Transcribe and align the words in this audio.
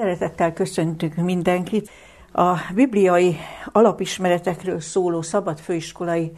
Szeretettel 0.00 0.52
köszöntünk 0.52 1.14
mindenkit. 1.14 1.90
A 2.32 2.56
bibliai 2.74 3.36
alapismeretekről 3.72 4.80
szóló 4.80 5.22
szabad 5.22 5.58
főiskolai 5.58 6.32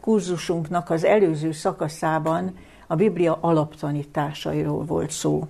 kurzusunknak 0.00 0.90
az 0.90 1.04
előző 1.04 1.52
szakaszában 1.52 2.54
a 2.86 2.94
Biblia 2.94 3.38
alaptanításairól 3.40 4.84
volt 4.84 5.10
szó. 5.10 5.46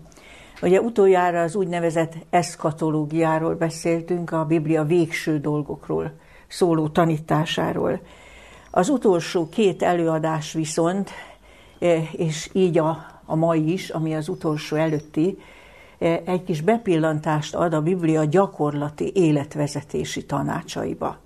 Ugye 0.62 0.80
utoljára 0.80 1.42
az 1.42 1.54
úgynevezett 1.54 2.12
eszkatológiáról 2.30 3.54
beszéltünk, 3.54 4.30
a 4.30 4.44
Biblia 4.44 4.84
végső 4.84 5.38
dolgokról 5.38 6.12
szóló 6.48 6.88
tanításáról. 6.88 8.00
Az 8.70 8.88
utolsó 8.88 9.48
két 9.48 9.82
előadás 9.82 10.52
viszont, 10.52 11.10
eh, 11.78 12.14
és 12.14 12.50
így 12.52 12.78
a, 12.78 13.06
a 13.24 13.36
mai 13.36 13.72
is, 13.72 13.90
ami 13.90 14.14
az 14.14 14.28
utolsó 14.28 14.76
előtti, 14.76 15.38
egy 16.24 16.42
kis 16.44 16.60
bepillantást 16.60 17.54
ad 17.54 17.74
a 17.74 17.82
Biblia 17.82 18.24
gyakorlati 18.24 19.12
életvezetési 19.14 20.26
tanácsaiba. 20.26 21.18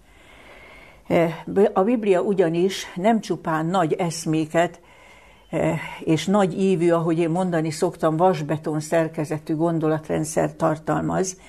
A 1.72 1.82
Biblia 1.82 2.20
ugyanis 2.20 2.84
nem 2.94 3.20
csupán 3.20 3.66
nagy 3.66 3.92
eszméket 3.92 4.80
és 6.00 6.26
nagy 6.26 6.60
ívű, 6.60 6.90
ahogy 6.90 7.18
én 7.18 7.30
mondani 7.30 7.70
szoktam, 7.70 8.16
vasbeton 8.16 8.80
szerkezetű 8.80 9.54
gondolatrendszer 9.54 10.54
tartalmaz, 10.56 11.40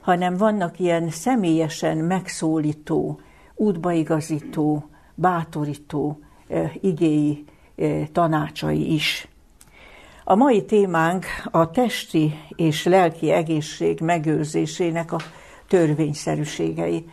hanem 0.00 0.36
vannak 0.36 0.78
ilyen 0.78 1.10
személyesen 1.10 1.96
megszólító, 1.96 3.20
útbaigazító, 3.54 4.84
bátorító 5.14 6.18
igéi 6.80 7.44
tanácsai 8.12 8.92
is. 8.94 9.28
A 10.30 10.34
mai 10.34 10.64
témánk 10.64 11.26
a 11.50 11.70
testi 11.70 12.34
és 12.56 12.84
lelki 12.84 13.30
egészség 13.30 14.00
megőrzésének 14.00 15.12
a 15.12 15.18
törvényszerűségei. 15.68 17.08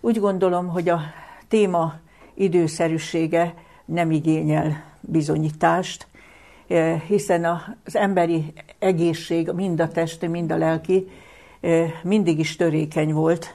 Úgy 0.00 0.20
gondolom, 0.20 0.68
hogy 0.68 0.88
a 0.88 1.00
téma 1.48 1.94
időszerűsége 2.34 3.54
nem 3.84 4.10
igényel 4.10 4.84
bizonyítást, 5.00 6.06
eh, 6.68 7.00
hiszen 7.00 7.44
az 7.84 7.96
emberi 7.96 8.52
egészség, 8.78 9.50
mind 9.50 9.80
a 9.80 9.88
testi, 9.88 10.26
mind 10.26 10.52
a 10.52 10.56
lelki, 10.56 11.08
eh, 11.60 11.92
mindig 12.02 12.38
is 12.38 12.56
törékeny 12.56 13.12
volt, 13.12 13.54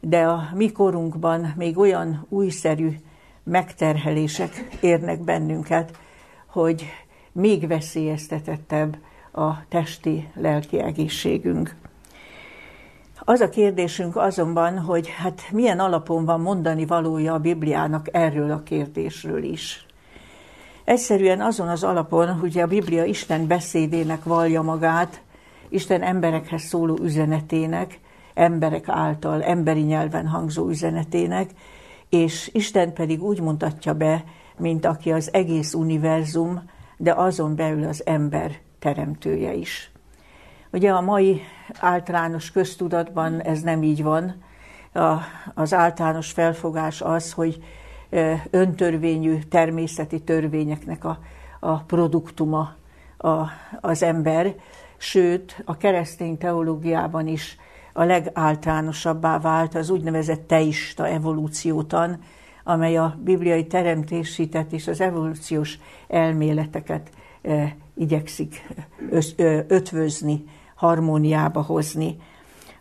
de 0.00 0.22
a 0.22 0.48
mi 0.54 0.72
korunkban 0.72 1.52
még 1.56 1.78
olyan 1.78 2.26
újszerű 2.28 2.96
megterhelések 3.44 4.68
érnek 4.80 5.20
bennünket, 5.20 5.98
hogy 6.46 6.86
még 7.32 7.66
veszélyeztetettebb 7.68 8.96
a 9.32 9.66
testi-lelki 9.68 10.80
egészségünk. 10.80 11.76
Az 13.24 13.40
a 13.40 13.48
kérdésünk 13.48 14.16
azonban, 14.16 14.78
hogy 14.78 15.08
hát 15.08 15.42
milyen 15.52 15.78
alapon 15.78 16.24
van 16.24 16.40
mondani 16.40 16.86
valója 16.86 17.34
a 17.34 17.38
Bibliának 17.38 18.08
erről 18.12 18.50
a 18.50 18.62
kérdésről 18.62 19.42
is. 19.42 19.86
Egyszerűen 20.84 21.40
azon 21.40 21.68
az 21.68 21.84
alapon, 21.84 22.38
hogy 22.38 22.58
a 22.58 22.66
Biblia 22.66 23.04
Isten 23.04 23.46
beszédének 23.46 24.24
vallja 24.24 24.62
magát, 24.62 25.22
Isten 25.68 26.02
emberekhez 26.02 26.62
szóló 26.62 26.98
üzenetének, 27.02 28.00
emberek 28.34 28.88
által 28.88 29.42
emberi 29.42 29.80
nyelven 29.80 30.26
hangzó 30.26 30.68
üzenetének, 30.68 31.50
és 32.08 32.50
Isten 32.52 32.92
pedig 32.92 33.22
úgy 33.22 33.40
mutatja 33.40 33.94
be, 33.94 34.24
mint 34.56 34.86
aki 34.86 35.12
az 35.12 35.32
egész 35.32 35.74
univerzum, 35.74 36.62
de 37.00 37.12
azon 37.12 37.56
belül 37.56 37.88
az 37.88 38.06
ember 38.06 38.58
teremtője 38.78 39.54
is. 39.54 39.90
Ugye 40.72 40.90
a 40.90 41.00
mai 41.00 41.40
általános 41.78 42.50
köztudatban 42.50 43.40
ez 43.40 43.60
nem 43.60 43.82
így 43.82 44.02
van. 44.02 44.42
A, 44.92 45.16
az 45.54 45.74
általános 45.74 46.30
felfogás 46.30 47.00
az, 47.00 47.32
hogy 47.32 47.62
öntörvényű 48.50 49.38
természeti 49.38 50.20
törvényeknek 50.20 51.04
a, 51.04 51.18
a 51.60 51.76
produktuma 51.76 52.74
a, 53.16 53.44
az 53.80 54.02
ember, 54.02 54.54
sőt 54.96 55.62
a 55.64 55.76
keresztény 55.76 56.38
teológiában 56.38 57.26
is 57.26 57.56
a 57.92 58.04
legáltalánosabbá 58.04 59.38
vált 59.38 59.74
az 59.74 59.90
úgynevezett 59.90 60.46
teista 60.46 61.08
evolúciótan, 61.08 62.22
amely 62.64 62.96
a 62.96 63.18
bibliai 63.22 63.66
teremtésítet 63.66 64.72
és 64.72 64.88
az 64.88 65.00
evolúciós 65.00 65.78
elméleteket 66.08 67.10
e, 67.42 67.76
igyekszik 67.94 68.66
ösz, 69.10 69.34
ö, 69.36 69.60
ötvözni, 69.68 70.44
harmóniába 70.74 71.62
hozni. 71.62 72.16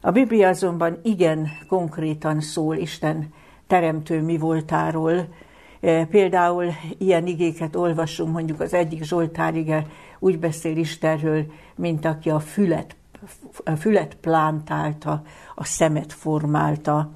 A 0.01 0.11
Biblia 0.11 0.47
azonban 0.47 0.99
igen 1.03 1.49
konkrétan 1.67 2.41
szól 2.41 2.75
Isten 2.75 3.33
teremtő 3.67 4.21
mi 4.21 4.37
voltáról. 4.37 5.27
E, 5.81 6.05
például 6.05 6.65
ilyen 6.97 7.27
igéket 7.27 7.75
olvasunk, 7.75 8.33
mondjuk 8.33 8.59
az 8.59 8.73
egyik 8.73 9.03
Zsoltárige 9.03 9.85
úgy 10.19 10.39
beszél 10.39 10.77
Istenről, 10.77 11.45
mint 11.75 12.05
aki 12.05 12.29
a 12.29 12.39
fület, 12.39 12.95
a 13.63 13.75
fület 13.75 14.15
plántálta, 14.15 15.21
a 15.55 15.63
szemet 15.63 16.13
formálta, 16.13 17.11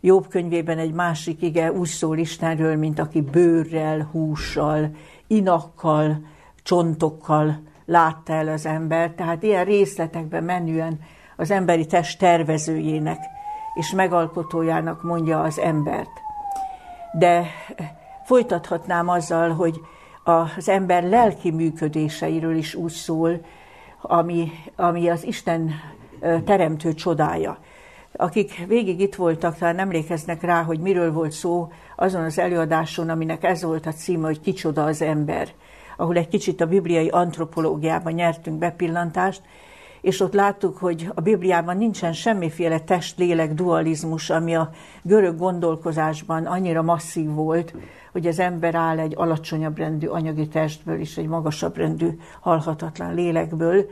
Jobb 0.00 0.28
könyvében 0.28 0.78
egy 0.78 0.92
másik 0.92 1.42
ige 1.42 1.72
úgy 1.72 1.88
szól 1.88 2.18
Istenről, 2.18 2.76
mint 2.76 2.98
aki 2.98 3.20
bőrrel, 3.20 4.08
hússal, 4.12 4.90
inakkal, 5.26 6.20
csontokkal 6.62 7.62
látta 7.84 8.32
el 8.32 8.48
az 8.48 8.66
ember. 8.66 9.10
Tehát 9.10 9.42
ilyen 9.42 9.64
részletekben 9.64 10.44
menően 10.44 11.00
az 11.36 11.50
emberi 11.50 11.86
test 11.86 12.18
tervezőjének 12.18 13.18
és 13.74 13.90
megalkotójának 13.90 15.02
mondja 15.02 15.40
az 15.40 15.58
embert. 15.58 16.10
De 17.12 17.46
folytathatnám 18.24 19.08
azzal, 19.08 19.50
hogy 19.50 19.80
az 20.24 20.68
ember 20.68 21.02
lelki 21.02 21.50
működéseiről 21.50 22.56
is 22.56 22.74
úgy 22.74 22.92
szól, 22.92 23.40
ami, 24.00 24.50
ami 24.76 25.08
az 25.08 25.24
Isten 25.24 25.70
teremtő 26.44 26.94
csodája 26.94 27.58
akik 28.20 28.66
végig 28.66 29.00
itt 29.00 29.14
voltak, 29.14 29.56
talán 29.56 29.78
emlékeznek 29.78 30.42
rá, 30.42 30.62
hogy 30.62 30.78
miről 30.80 31.12
volt 31.12 31.32
szó 31.32 31.72
azon 31.96 32.24
az 32.24 32.38
előadáson, 32.38 33.08
aminek 33.08 33.44
ez 33.44 33.62
volt 33.62 33.86
a 33.86 33.92
címe, 33.92 34.26
hogy 34.26 34.40
Kicsoda 34.40 34.84
az 34.84 35.02
ember, 35.02 35.48
ahol 35.96 36.16
egy 36.16 36.28
kicsit 36.28 36.60
a 36.60 36.66
bibliai 36.66 37.08
antropológiában 37.08 38.12
nyertünk 38.12 38.58
bepillantást, 38.58 39.42
és 40.00 40.20
ott 40.20 40.32
láttuk, 40.32 40.76
hogy 40.76 41.10
a 41.14 41.20
Bibliában 41.20 41.76
nincsen 41.76 42.12
semmiféle 42.12 42.80
test-lélek 42.80 43.54
dualizmus, 43.54 44.30
ami 44.30 44.54
a 44.54 44.70
görög 45.02 45.36
gondolkozásban 45.36 46.46
annyira 46.46 46.82
masszív 46.82 47.30
volt, 47.30 47.74
hogy 48.12 48.26
az 48.26 48.38
ember 48.38 48.74
áll 48.74 48.98
egy 48.98 49.14
alacsonyabb 49.16 49.78
rendű 49.78 50.06
anyagi 50.06 50.48
testből 50.48 51.00
és 51.00 51.16
egy 51.16 51.26
magasabb 51.26 51.76
rendű 51.76 52.18
halhatatlan 52.40 53.14
lélekből. 53.14 53.86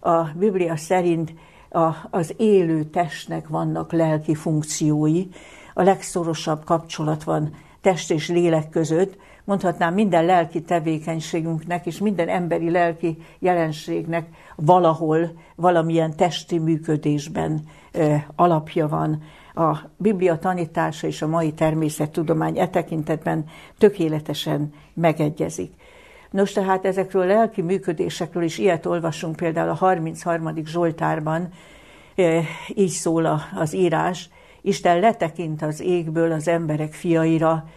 A 0.00 0.22
Biblia 0.22 0.76
szerint 0.76 1.32
a, 1.70 1.94
az 2.10 2.34
élő 2.36 2.84
testnek 2.84 3.48
vannak 3.48 3.92
lelki 3.92 4.34
funkciói, 4.34 5.26
a 5.74 5.82
legszorosabb 5.82 6.64
kapcsolat 6.64 7.24
van 7.24 7.54
test 7.80 8.10
és 8.10 8.28
lélek 8.28 8.68
között, 8.68 9.16
mondhatnám 9.44 9.94
minden 9.94 10.24
lelki 10.24 10.62
tevékenységünknek 10.62 11.86
és 11.86 11.98
minden 11.98 12.28
emberi 12.28 12.70
lelki 12.70 13.18
jelenségnek 13.38 14.28
valahol 14.56 15.32
valamilyen 15.54 16.16
testi 16.16 16.58
működésben 16.58 17.68
e, 17.92 18.26
alapja 18.36 18.88
van. 18.88 19.22
A 19.54 19.76
Biblia 19.96 20.38
tanítása 20.38 21.06
és 21.06 21.22
a 21.22 21.26
mai 21.26 21.52
természettudomány 21.52 22.58
e 22.58 22.68
tekintetben 22.68 23.44
tökéletesen 23.78 24.72
megegyezik. 24.94 25.72
Nos, 26.36 26.52
tehát 26.52 26.84
ezekről 26.84 27.22
a 27.22 27.26
lelki 27.26 27.62
működésekről 27.62 28.42
is 28.42 28.58
ilyet 28.58 28.86
olvasunk 28.86 29.36
például 29.36 29.68
a 29.68 29.74
33. 29.74 30.64
Zsoltárban, 30.64 31.48
e, 32.14 32.42
így 32.74 32.90
szól 32.90 33.40
az 33.54 33.74
írás, 33.74 34.28
Isten 34.60 35.00
letekint 35.00 35.62
az 35.62 35.80
égből 35.80 36.32
az 36.32 36.48
emberek 36.48 36.92
fiaira, 36.92 37.68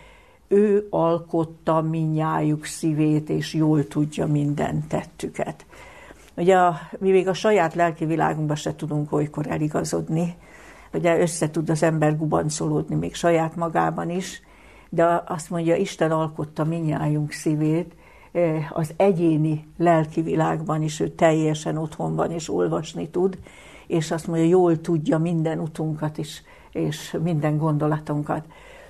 ő 0.48 0.88
alkotta 0.90 1.82
minnyájuk 1.82 2.66
szívét, 2.66 3.30
és 3.30 3.54
jól 3.54 3.88
tudja 3.88 4.28
minden 4.28 4.88
tettüket. 4.88 5.66
Ugye 6.36 6.58
a, 6.58 6.80
mi 6.98 7.12
még 7.12 7.28
a 7.28 7.34
saját 7.34 7.74
lelki 7.74 8.06
világunkban 8.06 8.56
se 8.56 8.76
tudunk 8.76 9.12
olykor 9.12 9.48
eligazodni, 9.48 10.36
ugye 10.94 11.20
össze 11.20 11.52
tud 11.52 11.70
az 11.70 11.84
ember 11.84 12.18
gubancolódni 12.18 12.96
még 12.96 13.16
saját 13.16 13.56
magában 13.56 14.10
is, 14.10 14.42
de 14.90 15.24
azt 15.28 15.50
mondja, 15.50 15.76
Isten 15.76 16.12
alkotta 16.12 16.64
minnyájunk 16.64 17.32
szívét, 17.32 17.94
az 18.70 18.94
egyéni 18.98 19.68
lelki 19.78 20.22
világban 20.22 20.82
is 20.82 21.00
ő 21.00 21.10
teljesen 21.10 21.78
otthon 21.78 22.16
van, 22.16 22.32
és 22.32 22.50
olvasni 22.50 23.10
tud, 23.10 23.38
és 23.88 24.12
azt 24.12 24.28
mondja, 24.28 24.48
jól 24.48 24.82
tudja 24.82 25.18
minden 25.18 25.60
utunkat 25.60 26.18
is, 26.18 26.44
és 26.72 27.18
minden 27.24 27.58
gondolatunkat. 27.58 28.46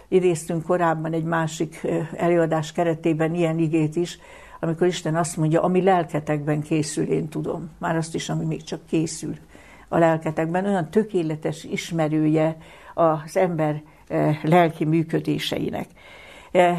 Idéztünk 0.07 0.63
korábban 0.63 1.13
egy 1.13 1.23
másik 1.23 1.87
előadás 2.15 2.71
keretében 2.71 3.35
ilyen 3.35 3.59
igét 3.59 3.95
is, 3.95 4.19
amikor 4.59 4.87
Isten 4.87 5.15
azt 5.15 5.37
mondja, 5.37 5.61
ami 5.61 5.81
lelketekben 5.81 6.61
készül, 6.61 7.05
én 7.05 7.27
tudom. 7.27 7.69
Már 7.77 7.95
azt 7.95 8.15
is, 8.15 8.29
ami 8.29 8.45
még 8.45 8.63
csak 8.63 8.85
készül 8.85 9.35
a 9.87 9.97
lelketekben, 9.97 10.65
olyan 10.65 10.89
tökéletes 10.89 11.63
ismerője 11.63 12.57
az 12.93 13.37
ember 13.37 13.81
lelki 14.43 14.85
működéseinek. 14.85 15.87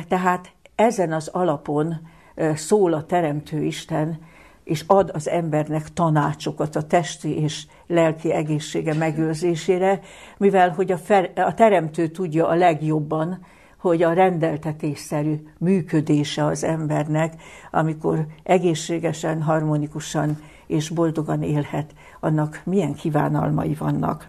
Tehát 0.09 0.53
ezen 0.75 1.13
az 1.13 1.29
alapon 1.29 2.09
szól 2.55 2.93
a 2.93 3.05
Teremtő 3.05 3.63
Isten, 3.63 4.19
és 4.65 4.85
ad 4.87 5.11
az 5.15 5.29
embernek 5.29 5.93
tanácsokat 5.93 6.77
a 6.77 6.83
testi 6.83 7.41
és 7.41 7.67
lelki 7.87 8.33
egészsége 8.33 8.95
megőrzésére, 8.95 10.01
mivel 10.37 10.71
hogy 10.71 10.93
a, 10.93 10.99
fer, 10.99 11.31
a 11.35 11.55
Teremtő 11.55 12.09
tudja 12.09 12.49
a 12.49 12.55
legjobban, 12.55 13.45
hogy 13.77 14.03
a 14.03 14.13
rendeltetésszerű 14.13 15.35
működése 15.59 16.45
az 16.45 16.65
embernek, 16.65 17.43
amikor 17.71 18.27
egészségesen, 18.43 19.43
harmonikusan 19.43 20.39
és 20.67 20.89
boldogan 20.89 21.43
élhet, 21.43 21.95
annak 22.21 22.61
milyen 22.65 22.95
kívánalmai 22.95 23.75
vannak. 23.75 24.29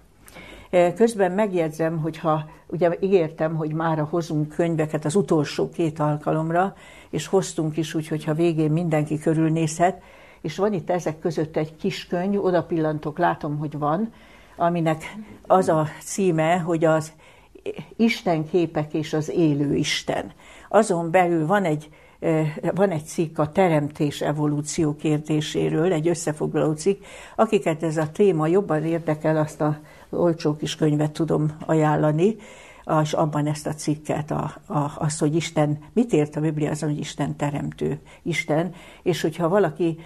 Közben 0.95 1.31
megjegyzem, 1.31 1.97
hogyha 1.97 2.49
ugye 2.67 2.97
ígértem, 2.99 3.55
hogy 3.55 3.73
mára 3.73 4.07
hozunk 4.09 4.49
könyveket 4.55 5.05
az 5.05 5.15
utolsó 5.15 5.69
két 5.69 5.99
alkalomra, 5.99 6.75
és 7.09 7.27
hoztunk 7.27 7.77
is 7.77 7.93
úgy, 7.93 8.07
hogyha 8.07 8.33
végén 8.33 8.71
mindenki 8.71 9.19
körülnézhet, 9.19 10.01
és 10.41 10.57
van 10.57 10.73
itt 10.73 10.89
ezek 10.89 11.19
között 11.19 11.57
egy 11.57 11.75
kis 11.75 12.07
könyv, 12.07 12.43
oda 12.43 12.63
pillantok, 12.63 13.17
látom, 13.17 13.57
hogy 13.57 13.77
van, 13.77 14.13
aminek 14.55 15.15
az 15.47 15.69
a 15.69 15.87
címe, 16.03 16.57
hogy 16.57 16.85
az 16.85 17.11
Isten 17.95 18.49
képek 18.49 18.93
és 18.93 19.13
az 19.13 19.29
élő 19.29 19.75
Isten. 19.75 20.31
Azon 20.69 21.11
belül 21.11 21.47
van 21.47 21.63
egy, 21.63 21.89
van 22.75 22.89
egy 22.89 23.05
cikk 23.05 23.37
a 23.37 23.51
teremtés 23.51 24.21
evolúció 24.21 24.95
kérdéséről, 24.95 25.93
egy 25.93 26.07
összefoglaló 26.07 26.73
cikk. 26.73 27.03
Akiket 27.35 27.83
ez 27.83 27.97
a 27.97 28.11
téma 28.11 28.47
jobban 28.47 28.83
érdekel, 28.83 29.37
azt 29.37 29.61
a 29.61 29.79
olcsó 30.11 30.55
kis 30.55 30.75
könyvet 30.75 31.11
tudom 31.11 31.51
ajánlani, 31.65 32.35
és 33.01 33.13
abban 33.13 33.47
ezt 33.47 33.67
a 33.67 33.73
cikket, 33.73 34.31
a, 34.31 34.53
a, 34.65 34.91
az, 34.95 35.19
hogy 35.19 35.35
Isten, 35.35 35.77
mit 35.93 36.13
ért 36.13 36.35
a 36.35 36.39
Biblia 36.41 36.69
azon, 36.69 36.89
hogy 36.89 36.99
Isten 36.99 37.35
teremtő 37.35 37.99
Isten, 38.21 38.73
és 39.03 39.21
hogyha 39.21 39.49
valaki 39.49 39.97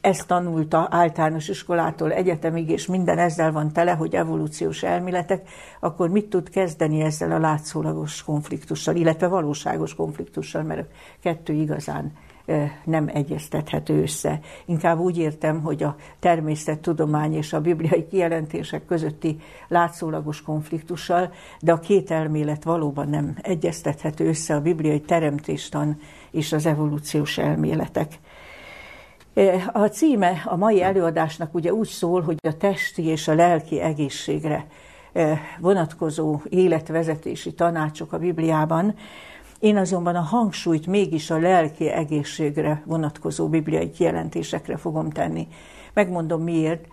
ezt 0.00 0.26
tanulta 0.26 0.88
általános 0.90 1.48
iskolától 1.48 2.12
egyetemig, 2.12 2.70
és 2.70 2.86
minden 2.86 3.18
ezzel 3.18 3.52
van 3.52 3.72
tele, 3.72 3.92
hogy 3.92 4.14
evolúciós 4.14 4.82
elméletek, 4.82 5.48
akkor 5.80 6.08
mit 6.08 6.30
tud 6.30 6.50
kezdeni 6.50 7.00
ezzel 7.00 7.32
a 7.32 7.38
látszólagos 7.38 8.22
konfliktussal, 8.22 8.96
illetve 8.96 9.26
valóságos 9.26 9.94
konfliktussal, 9.94 10.62
mert 10.62 10.90
kettő 11.20 11.52
igazán 11.52 12.12
nem 12.84 13.10
egyeztethető 13.12 14.02
össze. 14.02 14.40
Inkább 14.64 14.98
úgy 14.98 15.18
értem, 15.18 15.62
hogy 15.62 15.82
a 15.82 15.96
természettudomány 16.18 17.34
és 17.34 17.52
a 17.52 17.60
bibliai 17.60 18.06
kijelentések 18.06 18.84
közötti 18.84 19.40
látszólagos 19.68 20.42
konfliktussal, 20.42 21.32
de 21.60 21.72
a 21.72 21.78
két 21.78 22.10
elmélet 22.10 22.64
valóban 22.64 23.08
nem 23.08 23.36
egyeztethető 23.42 24.26
össze 24.28 24.54
a 24.54 24.60
bibliai 24.60 25.00
teremtéstan 25.00 26.00
és 26.30 26.52
az 26.52 26.66
evolúciós 26.66 27.38
elméletek. 27.38 28.18
A 29.72 29.86
címe 29.86 30.42
a 30.44 30.56
mai 30.56 30.82
előadásnak 30.82 31.54
ugye 31.54 31.72
úgy 31.72 31.88
szól, 31.88 32.22
hogy 32.22 32.36
a 32.42 32.56
testi 32.56 33.04
és 33.04 33.28
a 33.28 33.34
lelki 33.34 33.80
egészségre 33.80 34.66
vonatkozó 35.58 36.40
életvezetési 36.48 37.54
tanácsok 37.54 38.12
a 38.12 38.18
Bibliában, 38.18 38.94
én 39.58 39.76
azonban 39.76 40.14
a 40.14 40.20
hangsúlyt 40.20 40.86
mégis 40.86 41.30
a 41.30 41.38
lelki 41.38 41.88
egészségre 41.88 42.82
vonatkozó 42.86 43.48
bibliai 43.48 43.90
kijelentésekre 43.90 44.76
fogom 44.76 45.10
tenni. 45.10 45.48
Megmondom 45.92 46.42
miért. 46.42 46.86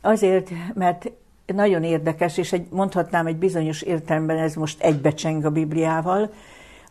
Azért, 0.00 0.50
mert 0.74 1.10
nagyon 1.46 1.82
érdekes, 1.82 2.38
és 2.38 2.52
egy, 2.52 2.66
mondhatnám 2.70 3.26
egy 3.26 3.36
bizonyos 3.36 3.82
értelemben 3.82 4.38
ez 4.38 4.54
most 4.54 4.82
egybecseng 4.82 5.44
a 5.44 5.50
Bibliával, 5.50 6.32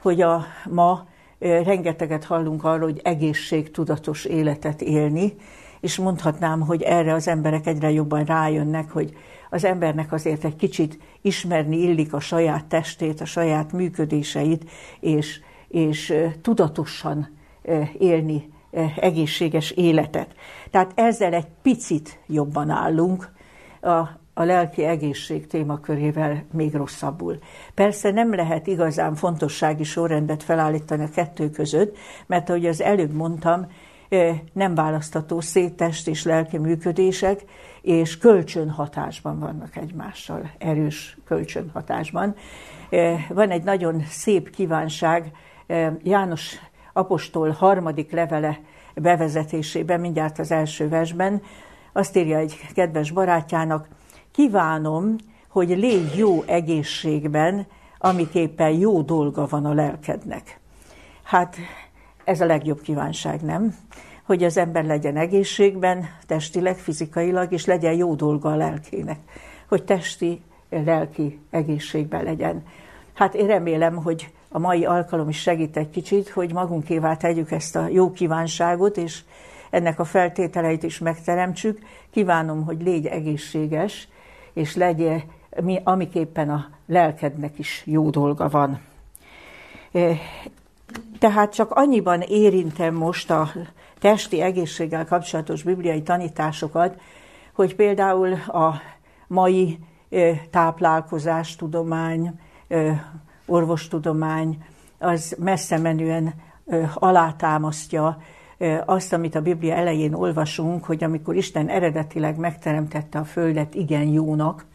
hogy 0.01 0.21
a 0.21 0.45
ma 0.69 1.05
rengeteget 1.39 2.23
hallunk 2.23 2.63
arról, 2.63 2.89
hogy 2.89 3.01
egészségtudatos 3.03 4.25
életet 4.25 4.81
élni, 4.81 5.35
és 5.79 5.97
mondhatnám, 5.97 6.59
hogy 6.61 6.81
erre 6.81 7.13
az 7.13 7.27
emberek 7.27 7.67
egyre 7.67 7.91
jobban 7.91 8.23
rájönnek, 8.23 8.91
hogy 8.91 9.17
az 9.53 9.65
embernek 9.65 10.11
azért 10.11 10.45
egy 10.45 10.55
kicsit 10.55 11.00
ismerni 11.21 11.77
illik 11.77 12.13
a 12.13 12.19
saját 12.19 12.65
testét, 12.65 13.21
a 13.21 13.25
saját 13.25 13.71
működéseit, 13.71 14.69
és, 15.00 15.39
és 15.67 16.13
tudatosan 16.41 17.38
élni 17.97 18.50
egészséges 18.95 19.71
életet. 19.71 20.35
Tehát 20.71 20.91
ezzel 20.95 21.33
egy 21.33 21.47
picit 21.61 22.19
jobban 22.27 22.69
állunk, 22.69 23.31
a, 23.81 23.97
a 24.33 24.44
lelki 24.44 24.83
egészség 24.83 25.47
témakörével 25.47 26.45
még 26.51 26.73
rosszabbul. 26.73 27.38
Persze 27.73 28.11
nem 28.11 28.35
lehet 28.35 28.67
igazán 28.67 29.15
fontossági 29.15 29.83
sorrendet 29.83 30.44
felállítani 30.44 31.03
a 31.03 31.09
kettő 31.09 31.49
között, 31.49 31.97
mert 32.27 32.49
ahogy 32.49 32.65
az 32.65 32.81
előbb 32.81 33.13
mondtam, 33.13 33.67
nem 34.54 34.75
választható 34.75 35.39
széttest 35.39 36.07
és 36.07 36.24
lelki 36.24 36.57
működések, 36.57 37.44
és 37.81 38.18
kölcsönhatásban 38.18 39.39
vannak 39.39 39.75
egymással, 39.75 40.51
erős 40.57 41.18
kölcsönhatásban. 41.25 42.36
Van 43.30 43.50
egy 43.50 43.63
nagyon 43.63 44.04
szép 44.10 44.50
kívánság 44.50 45.31
János 46.04 46.56
apostol 46.94 47.50
harmadik 47.50 48.12
levele 48.12 48.60
bevezetésében, 48.95 50.00
mindjárt 50.00 50.39
az 50.39 50.51
első 50.51 50.89
versben, 50.89 51.42
azt 51.94 52.18
írja 52.18 52.38
egy 52.38 52.59
kedves 52.74 53.12
barátjának, 53.12 53.88
kívánom, 54.31 55.16
hogy 55.50 55.69
légy 55.69 56.16
jó 56.16 56.42
egészségben, 56.42 57.68
amiképpen 57.98 58.69
jó 58.69 59.01
dolga 59.01 59.48
van 59.48 59.66
a 59.66 59.74
lelkednek. 59.74 60.59
Hát 61.24 61.56
ez 62.23 62.41
a 62.41 62.45
legjobb 62.45 62.81
kívánság, 62.81 63.41
nem? 63.41 63.75
hogy 64.23 64.43
az 64.43 64.57
ember 64.57 64.85
legyen 64.85 65.17
egészségben, 65.17 66.09
testileg, 66.25 66.75
fizikailag, 66.77 67.51
és 67.51 67.65
legyen 67.65 67.93
jó 67.93 68.15
dolga 68.15 68.51
a 68.51 68.55
lelkének, 68.55 69.19
hogy 69.67 69.83
testi, 69.83 70.41
lelki 70.69 71.39
egészségben 71.49 72.23
legyen. 72.23 72.63
Hát 73.13 73.33
én 73.33 73.47
remélem, 73.47 73.95
hogy 73.95 74.31
a 74.49 74.59
mai 74.59 74.85
alkalom 74.85 75.29
is 75.29 75.41
segít 75.41 75.77
egy 75.77 75.89
kicsit, 75.89 76.29
hogy 76.29 76.53
magunkévá 76.53 77.15
tegyük 77.15 77.51
ezt 77.51 77.75
a 77.75 77.87
jó 77.87 78.11
kívánságot, 78.11 78.97
és 78.97 79.23
ennek 79.69 79.99
a 79.99 80.03
feltételeit 80.03 80.83
is 80.83 80.99
megteremtsük. 80.99 81.79
Kívánom, 82.09 82.65
hogy 82.65 82.81
légy 82.81 83.05
egészséges, 83.05 84.07
és 84.53 84.75
legyen, 84.75 85.23
amiképpen 85.83 86.49
a 86.49 86.69
lelkednek 86.85 87.59
is 87.59 87.83
jó 87.85 88.09
dolga 88.09 88.49
van. 88.49 88.80
Tehát 91.19 91.54
csak 91.54 91.71
annyiban 91.71 92.21
érintem 92.21 92.95
most 92.95 93.31
a 93.31 93.52
testi 93.99 94.42
egészséggel 94.42 95.06
kapcsolatos 95.06 95.63
bibliai 95.63 96.02
tanításokat, 96.02 96.99
hogy 97.54 97.75
például 97.75 98.33
a 98.33 98.81
mai 99.28 99.80
táplálkozás 100.49 101.56
tudomány, 101.56 102.40
orvostudomány 103.45 104.63
az 104.99 105.35
messze 105.40 105.78
menően 105.78 106.33
alátámasztja 106.94 108.18
azt, 108.85 109.13
amit 109.13 109.35
a 109.35 109.42
Biblia 109.42 109.73
elején 109.73 110.13
olvasunk, 110.13 110.85
hogy 110.85 111.04
amikor 111.04 111.35
Isten 111.35 111.68
eredetileg 111.68 112.37
megteremtette 112.37 113.19
a 113.19 113.23
Földet 113.23 113.75
igen 113.75 114.07
jónak, 114.07 114.66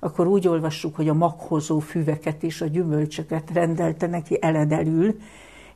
akkor 0.00 0.26
úgy 0.26 0.48
olvassuk, 0.48 0.96
hogy 0.96 1.08
a 1.08 1.14
maghozó 1.14 1.78
füveket 1.78 2.42
és 2.42 2.60
a 2.60 2.66
gyümölcsöket 2.66 3.50
rendelte 3.52 4.06
neki 4.06 4.38
eledelül, 4.40 5.16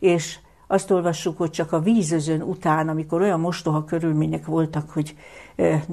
és 0.01 0.39
azt 0.67 0.91
olvassuk, 0.91 1.39
hogy 1.39 1.51
csak 1.51 1.73
a 1.73 1.81
vízözön 1.81 2.43
után, 2.43 2.89
amikor 2.89 3.21
olyan 3.21 3.41
mostoha 3.41 3.85
körülmények 3.85 4.47
voltak, 4.47 4.91
hogy 4.91 5.17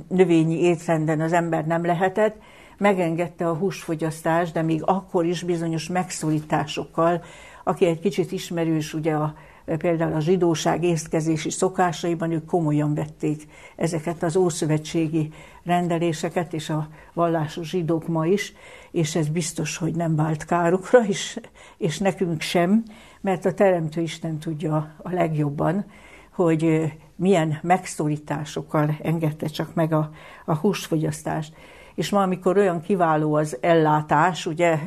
növényi 0.07 0.59
étrenden 0.59 1.21
az 1.21 1.33
ember 1.33 1.65
nem 1.65 1.85
lehetett, 1.85 2.35
megengedte 2.77 3.49
a 3.49 3.55
húsfogyasztást, 3.55 4.53
de 4.53 4.61
még 4.61 4.81
akkor 4.85 5.25
is 5.25 5.43
bizonyos 5.43 5.87
megszorításokkal, 5.87 7.23
aki 7.63 7.85
egy 7.85 7.99
kicsit 7.99 8.31
ismerős 8.31 8.93
ugye 8.93 9.13
a, 9.13 9.35
például 9.77 10.13
a 10.13 10.19
zsidóság 10.19 10.83
észkezési 10.83 11.49
szokásaiban, 11.49 12.31
ők 12.31 12.45
komolyan 12.45 12.93
vették 12.93 13.47
ezeket 13.75 14.23
az 14.23 14.35
ószövetségi 14.35 15.29
rendeléseket, 15.63 16.53
és 16.53 16.69
a 16.69 16.87
vallásos 17.13 17.69
zsidók 17.69 18.07
ma 18.07 18.25
is, 18.25 18.53
és 18.91 19.15
ez 19.15 19.27
biztos, 19.27 19.77
hogy 19.77 19.95
nem 19.95 20.15
vált 20.15 20.45
kárukra, 20.45 21.05
és, 21.05 21.39
és 21.77 21.97
nekünk 21.97 22.41
sem, 22.41 22.83
mert 23.21 23.45
a 23.45 23.53
Teremtő 23.53 24.01
Isten 24.01 24.37
tudja 24.37 24.93
a 24.97 25.09
legjobban, 25.11 25.85
hogy 26.31 26.93
milyen 27.15 27.59
megszorításokkal 27.61 28.97
engedte 29.01 29.47
csak 29.47 29.73
meg 29.73 29.93
a, 29.93 30.11
a 30.45 30.55
húsfogyasztást. 30.55 31.53
És 31.95 32.09
ma, 32.09 32.21
amikor 32.21 32.57
olyan 32.57 32.81
kiváló 32.81 33.33
az 33.33 33.57
ellátás, 33.61 34.45
ugye 34.45 34.79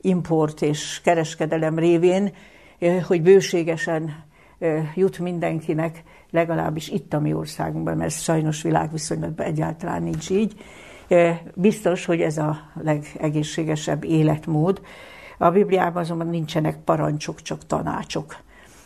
import 0.00 0.62
és 0.62 1.00
kereskedelem 1.04 1.78
révén, 1.78 2.32
hogy 3.06 3.22
bőségesen 3.22 4.24
jut 4.94 5.18
mindenkinek, 5.18 6.02
legalábbis 6.30 6.88
itt 6.88 7.12
a 7.12 7.20
mi 7.20 7.32
országunkban, 7.32 7.96
mert 7.96 8.22
sajnos 8.22 8.62
világviszonylatban 8.62 9.46
egyáltalán 9.46 10.02
nincs 10.02 10.30
így, 10.30 10.54
Biztos, 11.54 12.04
hogy 12.04 12.20
ez 12.20 12.38
a 12.38 12.58
legegészségesebb 12.82 14.04
életmód. 14.04 14.80
A 15.42 15.50
Bibliában 15.50 16.02
azonban 16.02 16.26
nincsenek 16.26 16.76
parancsok, 16.84 17.42
csak 17.42 17.66
tanácsok. 17.66 18.36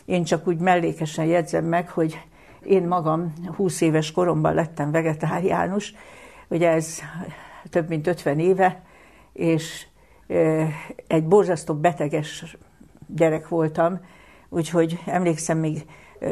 Én 0.04 0.25
csak 0.25 0.46
úgy 0.46 0.58
mellékesen 0.58 1.25
jegyzem 1.25 1.64
meg, 1.64 1.90
hogy 1.90 2.20
én 2.62 2.82
magam 2.82 3.32
20 3.56 3.80
éves 3.80 4.12
koromban 4.12 4.54
lettem 4.54 4.90
vegetáriánus, 4.90 5.94
ugye 6.48 6.70
ez 6.70 6.98
több 7.70 7.88
mint 7.88 8.06
50 8.06 8.38
éve, 8.38 8.82
és 9.32 9.86
egy 11.06 11.25
borzasztó 11.25 11.75
beteges 11.75 12.56
gyerek 13.06 13.48
voltam, 13.48 14.00
úgyhogy 14.48 14.98
emlékszem, 15.06 15.58
még 15.58 15.86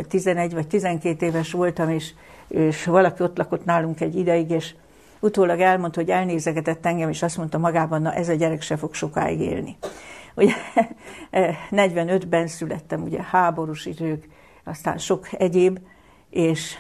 11 0.08 0.54
vagy 0.54 0.66
12 0.66 1.26
éves 1.26 1.52
voltam, 1.52 1.90
és, 1.90 2.12
és 2.48 2.84
valaki 2.84 3.22
ott 3.22 3.36
lakott 3.36 3.64
nálunk 3.64 4.00
egy 4.00 4.16
ideig, 4.16 4.50
és 4.50 4.74
utólag 5.20 5.60
elmondta, 5.60 6.00
hogy 6.00 6.10
elnézegetett 6.10 6.86
engem, 6.86 7.08
és 7.08 7.22
azt 7.22 7.36
mondta 7.36 7.58
magában, 7.58 8.02
na 8.02 8.12
ez 8.12 8.28
a 8.28 8.34
gyerek 8.34 8.62
se 8.62 8.76
fog 8.76 8.94
sokáig 8.94 9.40
élni. 9.40 9.76
Ugye 10.34 10.52
45-ben 11.70 12.46
születtem, 12.46 13.02
ugye 13.02 13.22
háborús 13.22 13.86
idők, 13.86 14.28
aztán 14.64 14.98
sok 14.98 15.28
egyéb, 15.32 15.78
és 16.30 16.76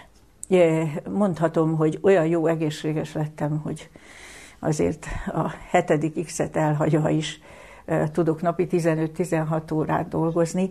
mondhatom, 1.10 1.76
hogy 1.76 1.98
olyan 2.02 2.26
jó 2.26 2.46
egészséges 2.46 3.12
lettem, 3.12 3.60
hogy 3.62 3.88
azért 4.58 5.06
a 5.26 5.52
hetedik 5.70 6.24
X-et 6.24 6.56
elhagyva 6.56 7.08
is 7.10 7.40
tudok 8.12 8.42
napi 8.42 8.66
15-16 8.70 9.74
órát 9.74 10.08
dolgozni, 10.08 10.70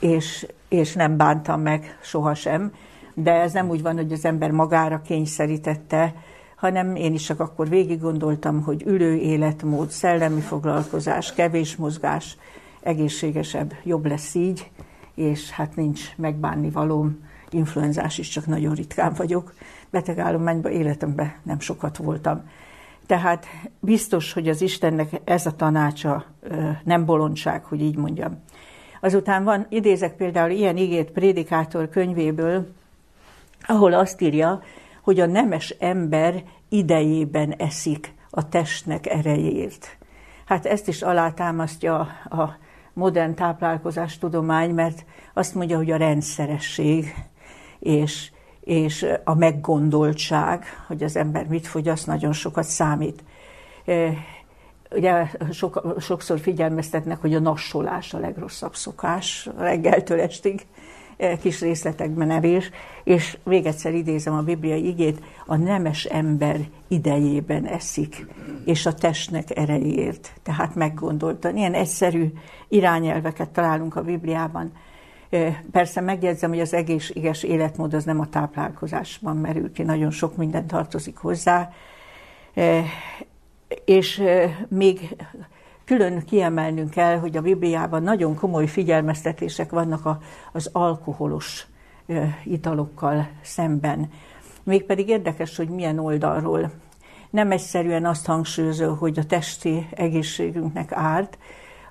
és, 0.00 0.46
és 0.68 0.94
nem 0.94 1.16
bántam 1.16 1.60
meg 1.60 1.98
sohasem, 2.02 2.72
de 3.14 3.32
ez 3.32 3.52
nem 3.52 3.68
úgy 3.68 3.82
van, 3.82 3.96
hogy 3.96 4.12
az 4.12 4.24
ember 4.24 4.50
magára 4.50 5.02
kényszerítette, 5.02 6.14
hanem 6.62 6.96
én 6.96 7.14
is 7.14 7.22
csak 7.22 7.40
akkor 7.40 7.68
végig 7.68 8.00
gondoltam, 8.00 8.62
hogy 8.62 8.82
ülő 8.86 9.14
életmód, 9.14 9.90
szellemi 9.90 10.40
foglalkozás, 10.40 11.32
kevés 11.32 11.76
mozgás, 11.76 12.36
egészségesebb, 12.80 13.72
jobb 13.84 14.06
lesz 14.06 14.34
így, 14.34 14.70
és 15.14 15.50
hát 15.50 15.76
nincs 15.76 16.16
megbánni 16.16 16.70
valóm, 16.70 17.18
influenzás 17.50 18.18
is 18.18 18.28
csak 18.28 18.46
nagyon 18.46 18.74
ritkán 18.74 19.12
vagyok. 19.16 19.54
Betegállományban 19.90 20.72
életemben 20.72 21.32
nem 21.42 21.60
sokat 21.60 21.96
voltam. 21.96 22.50
Tehát 23.06 23.46
biztos, 23.80 24.32
hogy 24.32 24.48
az 24.48 24.60
Istennek 24.60 25.20
ez 25.24 25.46
a 25.46 25.56
tanácsa 25.56 26.24
nem 26.84 27.04
bolondság, 27.04 27.64
hogy 27.64 27.80
így 27.80 27.96
mondjam. 27.96 28.42
Azután 29.00 29.44
van, 29.44 29.66
idézek 29.68 30.16
például 30.16 30.50
ilyen 30.50 30.76
igét 30.76 31.10
Prédikátor 31.10 31.88
könyvéből, 31.88 32.72
ahol 33.66 33.92
azt 33.92 34.20
írja, 34.20 34.62
hogy 35.02 35.20
a 35.20 35.26
nemes 35.26 35.70
ember 35.70 36.42
idejében 36.68 37.54
eszik 37.58 38.14
a 38.30 38.48
testnek 38.48 39.06
erejét. 39.06 39.98
Hát 40.44 40.66
ezt 40.66 40.88
is 40.88 41.02
alátámasztja 41.02 41.98
a 42.30 42.56
modern 42.92 43.34
táplálkozás 43.34 44.18
tudomány, 44.18 44.70
mert 44.70 45.04
azt 45.34 45.54
mondja, 45.54 45.76
hogy 45.76 45.90
a 45.90 45.96
rendszeresség 45.96 47.14
és, 47.78 48.30
és 48.60 49.06
a 49.24 49.34
meggondoltság, 49.34 50.64
hogy 50.86 51.02
az 51.02 51.16
ember 51.16 51.46
mit 51.46 51.66
fogyaszt, 51.66 52.06
nagyon 52.06 52.32
sokat 52.32 52.64
számít. 52.64 53.24
Ugye 54.90 55.26
sok, 55.50 55.96
sokszor 56.00 56.38
figyelmeztetnek, 56.38 57.20
hogy 57.20 57.34
a 57.34 57.40
nassolás 57.40 58.14
a 58.14 58.18
legrosszabb 58.18 58.74
szokás 58.74 59.48
reggeltől 59.58 60.20
estig 60.20 60.66
kis 61.40 61.60
részletekben 61.60 62.30
evés, 62.30 62.70
és 63.04 63.38
még 63.44 63.66
egyszer 63.66 63.94
idézem 63.94 64.34
a 64.34 64.42
bibliai 64.42 64.86
igét, 64.86 65.20
a 65.46 65.56
nemes 65.56 66.04
ember 66.04 66.60
idejében 66.88 67.66
eszik, 67.66 68.26
és 68.64 68.86
a 68.86 68.94
testnek 68.94 69.56
erejéért. 69.56 70.32
Tehát 70.42 70.74
meggondoltan. 70.74 71.56
Ilyen 71.56 71.74
egyszerű 71.74 72.32
irányelveket 72.68 73.48
találunk 73.48 73.96
a 73.96 74.02
Bibliában. 74.02 74.72
Persze 75.72 76.00
megjegyzem, 76.00 76.50
hogy 76.50 76.60
az 76.60 76.74
egészséges 76.74 77.42
életmód 77.42 77.94
az 77.94 78.04
nem 78.04 78.20
a 78.20 78.28
táplálkozásban 78.28 79.36
merül 79.36 79.72
ki, 79.72 79.82
nagyon 79.82 80.10
sok 80.10 80.36
minden 80.36 80.66
tartozik 80.66 81.16
hozzá, 81.16 81.70
és 83.84 84.22
még 84.68 85.16
külön 85.92 86.24
kiemelnünk 86.24 86.90
kell, 86.90 87.18
hogy 87.18 87.36
a 87.36 87.40
Bibliában 87.40 88.02
nagyon 88.02 88.34
komoly 88.34 88.66
figyelmeztetések 88.66 89.70
vannak 89.70 90.06
a, 90.06 90.18
az 90.52 90.70
alkoholos 90.72 91.66
italokkal 92.44 93.28
szemben. 93.42 94.10
Mégpedig 94.62 95.08
érdekes, 95.08 95.56
hogy 95.56 95.68
milyen 95.68 95.98
oldalról. 95.98 96.70
Nem 97.30 97.50
egyszerűen 97.50 98.06
azt 98.06 98.26
hangsúlyozó, 98.26 98.94
hogy 98.94 99.18
a 99.18 99.24
testi 99.24 99.88
egészségünknek 99.90 100.92
árt, 100.92 101.38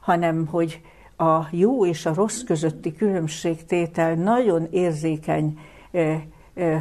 hanem 0.02 0.48
hogy 0.48 0.82
a 1.18 1.40
jó 1.52 1.86
és 1.86 2.06
a 2.06 2.14
rossz 2.14 2.42
közötti 2.42 2.96
különbségtétel 2.96 4.14
nagyon 4.14 4.68
érzékeny 4.72 5.60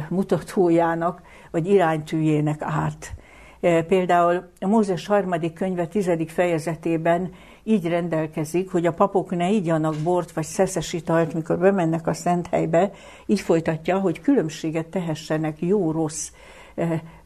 mutatójának, 0.09 1.21
vagy 1.51 1.67
iránytűjének 1.67 2.61
árt. 2.61 3.13
Például 3.61 4.51
a 4.59 4.67
Mózes 4.67 5.07
harmadik 5.07 5.53
könyve 5.53 5.87
tizedik 5.87 6.29
fejezetében 6.29 7.33
így 7.63 7.87
rendelkezik, 7.87 8.71
hogy 8.71 8.85
a 8.85 8.93
papok 8.93 9.35
ne 9.35 9.49
igyanak 9.49 9.95
bort 10.03 10.31
vagy 10.31 10.45
szeszes 10.45 10.93
italt, 10.93 11.33
mikor 11.33 11.57
bemennek 11.57 12.07
a 12.07 12.13
szent 12.13 12.47
helybe, 12.47 12.91
így 13.25 13.39
folytatja, 13.39 13.99
hogy 13.99 14.21
különbséget 14.21 14.85
tehessenek 14.85 15.61
jó-rossz, 15.61 16.31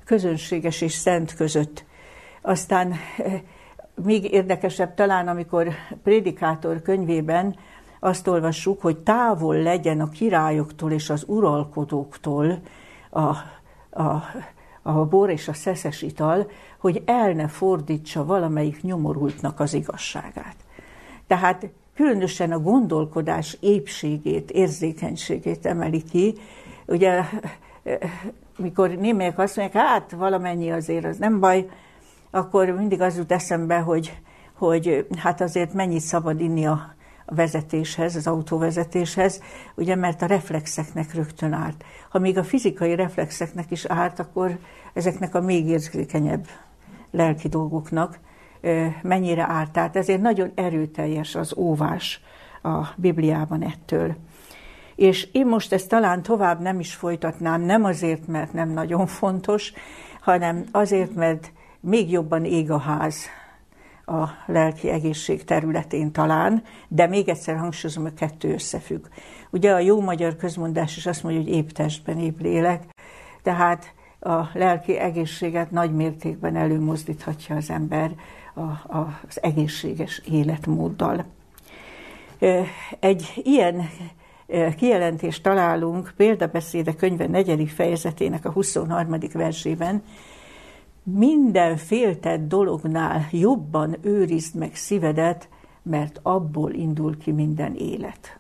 közönséges 0.06 0.82
és 0.82 0.92
szent 0.92 1.36
között. 1.36 1.86
Aztán 2.42 2.94
még 4.04 4.34
érdekesebb 4.34 4.94
talán, 4.94 5.28
amikor 5.28 5.68
Prédikátor 6.04 6.82
könyvében 6.82 7.56
azt 8.00 8.28
olvassuk, 8.28 8.82
hogy 8.82 8.98
távol 8.98 9.56
legyen 9.56 10.00
a 10.00 10.10
királyoktól 10.10 10.92
és 10.92 11.10
az 11.10 11.24
uralkodóktól 11.28 12.62
a, 13.10 13.22
a 14.02 14.24
a 14.88 15.06
bor 15.06 15.30
és 15.30 15.48
a 15.48 15.54
szeszes 15.54 16.02
ital, 16.02 16.50
hogy 16.78 17.02
el 17.06 17.32
ne 17.32 17.48
fordítsa 17.48 18.26
valamelyik 18.26 18.82
nyomorultnak 18.82 19.60
az 19.60 19.74
igazságát. 19.74 20.56
Tehát 21.28 21.70
különösen 21.96 22.52
a 22.52 22.60
gondolkodás 22.60 23.58
épségét, 23.60 24.52
érzékenységét 24.52 25.66
emeli 25.66 26.04
ki. 26.04 26.36
Ugye, 26.86 27.22
mikor 28.58 28.90
némelyek 28.90 29.40
azt 29.40 29.56
mondják, 29.58 29.86
hát 29.86 30.12
valamennyi 30.12 30.72
azért, 30.72 31.06
az 31.06 31.18
nem 31.18 31.40
baj, 31.40 31.70
akkor 32.30 32.70
mindig 32.70 33.02
az 33.02 33.18
jut 33.18 33.32
eszembe, 33.32 33.78
hogy, 33.78 34.18
hogy 34.54 35.08
hát 35.18 35.42
azért 35.42 35.74
mennyit 35.74 36.02
szabad 36.02 36.42
inni 36.42 36.66
a 36.66 36.95
a 37.26 37.36
vezetéshez, 37.36 38.16
az 38.16 38.28
autóvezetéshez, 38.28 39.42
ugye 39.76 39.96
mert 39.96 40.22
a 40.22 40.26
reflexeknek 40.26 41.14
rögtön 41.14 41.54
árt. 41.54 41.84
Ha 42.10 42.20
még 42.20 42.38
a 42.38 42.44
fizikai 42.44 42.96
reflexeknek 42.96 43.72
is 43.72 43.86
árt, 43.86 44.20
akkor 44.20 44.58
ezeknek 44.94 45.36
a 45.36 45.42
még 45.42 45.68
érzékenyebb 45.68 46.48
lelki 47.12 47.48
dolgoknak 47.48 48.20
mennyire 49.02 49.44
árt. 49.44 49.72
Tehát 49.72 49.96
ezért 49.96 50.22
nagyon 50.22 50.52
erőteljes 50.56 51.36
az 51.36 51.54
óvás 51.58 52.22
a 52.64 52.88
Bibliában 52.96 53.64
ettől. 53.64 54.16
És 54.96 55.28
én 55.32 55.48
most 55.48 55.74
ezt 55.74 55.90
talán 55.90 56.22
tovább 56.22 56.62
nem 56.62 56.80
is 56.80 56.94
folytatnám, 56.94 57.62
nem 57.62 57.84
azért, 57.84 58.28
mert 58.28 58.54
nem 58.54 58.70
nagyon 58.70 59.08
fontos, 59.08 59.74
hanem 60.22 60.64
azért, 60.72 61.16
mert 61.16 61.52
még 61.80 62.12
jobban 62.12 62.46
ég 62.46 62.72
a 62.72 62.78
ház 62.78 63.26
a 64.06 64.30
lelki 64.46 64.90
egészség 64.90 65.44
területén 65.44 66.12
talán, 66.12 66.64
de 66.88 67.08
még 67.08 67.30
egyszer 67.30 67.58
hangsúlyozom, 67.58 68.04
hogy 68.04 68.14
kettő 68.14 68.54
összefügg. 68.54 69.06
Ugye 69.50 69.74
a 69.74 69.80
jó 69.80 70.02
magyar 70.02 70.36
közmondás 70.36 70.98
is 70.98 71.06
azt 71.06 71.24
mondja, 71.24 71.42
hogy 71.42 71.52
épp 71.52 71.70
testben, 71.70 72.20
épp 72.20 72.40
lélek, 72.40 72.84
tehát 73.44 73.94
a 74.20 74.50
lelki 74.54 74.98
egészséget 74.98 75.72
nagy 75.72 75.94
mértékben 75.94 76.56
előmozdíthatja 76.56 77.56
az 77.56 77.70
ember 77.70 78.12
a, 78.54 78.62
a, 78.98 79.20
az 79.28 79.44
egészséges 79.44 80.22
életmóddal. 80.32 81.26
Egy 83.00 83.42
ilyen 83.44 83.90
kijelentést 84.78 85.44
találunk 85.44 86.14
példabeszéde 86.18 86.94
könyve 86.94 87.28
negyedik 87.28 87.70
fejezetének 87.70 88.46
a 88.46 88.52
23. 88.52 89.18
versében, 89.34 90.04
minden 91.06 91.78
féltett 91.78 92.48
dolognál 92.48 93.28
jobban 93.32 93.98
őrizd 94.02 94.56
meg 94.56 94.76
szívedet, 94.76 95.50
mert 95.84 96.20
abból 96.24 96.74
indul 96.74 97.18
ki 97.18 97.32
minden 97.32 97.76
élet. 97.76 98.40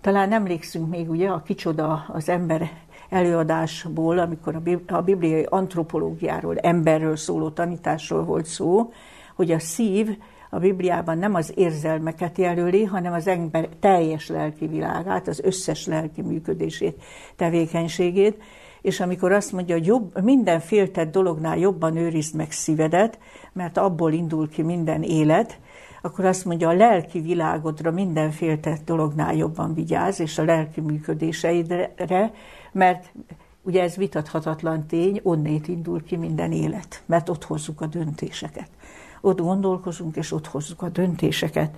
Talán 0.00 0.32
emlékszünk 0.32 0.88
még 0.88 1.10
ugye 1.10 1.28
a 1.28 1.42
kicsoda 1.42 2.04
az 2.12 2.28
ember 2.28 2.70
előadásból, 3.08 4.18
amikor 4.18 4.62
a 4.86 5.02
bibliai 5.02 5.46
antropológiáról, 5.48 6.58
emberről 6.58 7.16
szóló 7.16 7.48
tanításról 7.48 8.24
volt 8.24 8.44
szó, 8.44 8.92
hogy 9.34 9.50
a 9.50 9.58
szív 9.58 10.18
a 10.50 10.58
Bibliában 10.58 11.18
nem 11.18 11.34
az 11.34 11.52
érzelmeket 11.54 12.38
jelöli, 12.38 12.84
hanem 12.84 13.12
az 13.12 13.26
ember 13.26 13.68
teljes 13.80 14.28
lelki 14.28 14.66
világát, 14.66 15.28
az 15.28 15.40
összes 15.40 15.86
lelki 15.86 16.22
működését, 16.22 17.02
tevékenységét, 17.36 18.42
és 18.86 19.00
amikor 19.00 19.32
azt 19.32 19.52
mondja, 19.52 19.74
hogy 19.74 19.86
jobb, 19.86 20.22
minden 20.22 20.60
féltett 20.60 21.12
dolognál 21.12 21.58
jobban 21.58 21.96
őrizd 21.96 22.34
meg 22.34 22.52
szívedet, 22.52 23.18
mert 23.52 23.76
abból 23.76 24.12
indul 24.12 24.48
ki 24.48 24.62
minden 24.62 25.02
élet, 25.02 25.58
akkor 26.02 26.24
azt 26.24 26.44
mondja, 26.44 26.68
a 26.68 26.72
lelki 26.72 27.20
világodra 27.20 27.90
minden 27.90 28.30
féltett 28.30 28.84
dolognál 28.84 29.34
jobban 29.34 29.74
vigyáz, 29.74 30.20
és 30.20 30.38
a 30.38 30.44
lelki 30.44 30.80
működéseidre, 30.80 32.32
mert 32.72 33.12
ugye 33.62 33.82
ez 33.82 33.96
vitathatatlan 33.96 34.86
tény, 34.86 35.20
onnét 35.22 35.68
indul 35.68 36.02
ki 36.02 36.16
minden 36.16 36.52
élet, 36.52 37.02
mert 37.06 37.28
ott 37.28 37.44
hozzuk 37.44 37.80
a 37.80 37.86
döntéseket. 37.86 38.68
Ott 39.20 39.40
gondolkozunk, 39.40 40.16
és 40.16 40.32
ott 40.32 40.46
hozzuk 40.46 40.82
a 40.82 40.88
döntéseket. 40.88 41.76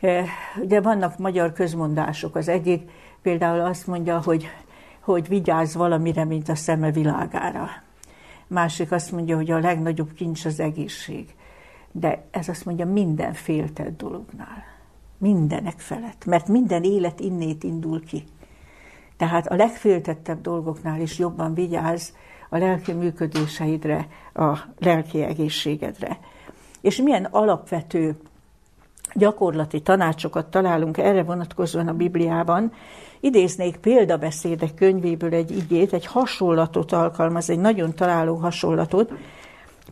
E, 0.00 0.24
ugye 0.62 0.80
vannak 0.80 1.18
magyar 1.18 1.52
közmondások. 1.52 2.36
Az 2.36 2.48
egyik 2.48 2.90
például 3.22 3.60
azt 3.60 3.86
mondja, 3.86 4.20
hogy, 4.24 4.48
hogy 5.06 5.28
vigyázz 5.28 5.74
valamire, 5.74 6.24
mint 6.24 6.48
a 6.48 6.54
szeme 6.54 6.90
világára. 6.90 7.68
Másik 8.46 8.92
azt 8.92 9.12
mondja, 9.12 9.36
hogy 9.36 9.50
a 9.50 9.58
legnagyobb 9.58 10.12
kincs 10.12 10.44
az 10.44 10.60
egészség 10.60 11.34
de 11.98 12.24
ez 12.30 12.48
azt 12.48 12.64
mondja 12.64 12.86
minden 12.86 13.32
féltett 13.32 13.96
dolognál. 13.96 14.64
Mindenek 15.18 15.78
felett, 15.78 16.24
mert 16.24 16.48
minden 16.48 16.82
élet 16.82 17.20
innét 17.20 17.64
indul 17.64 18.04
ki. 18.04 18.24
Tehát 19.16 19.46
a 19.46 19.54
legféltettebb 19.54 20.40
dolgoknál 20.40 21.00
is 21.00 21.18
jobban 21.18 21.54
vigyáz 21.54 22.14
a 22.48 22.58
lelki 22.58 22.92
működéseidre, 22.92 24.08
a 24.34 24.58
lelki 24.78 25.22
egészségedre. 25.22 26.18
És 26.80 26.96
milyen 26.96 27.24
alapvető 27.24 28.16
gyakorlati 29.14 29.80
tanácsokat 29.82 30.50
találunk 30.50 30.98
erre 30.98 31.22
vonatkozóan 31.22 31.88
a 31.88 31.94
Bibliában. 31.94 32.72
Idéznék 33.20 33.76
példabeszédek 33.76 34.74
könyvéből 34.74 35.34
egy 35.34 35.56
igét, 35.56 35.92
egy 35.92 36.06
hasonlatot 36.06 36.92
alkalmaz, 36.92 37.50
egy 37.50 37.58
nagyon 37.58 37.94
találó 37.94 38.34
hasonlatot. 38.34 39.12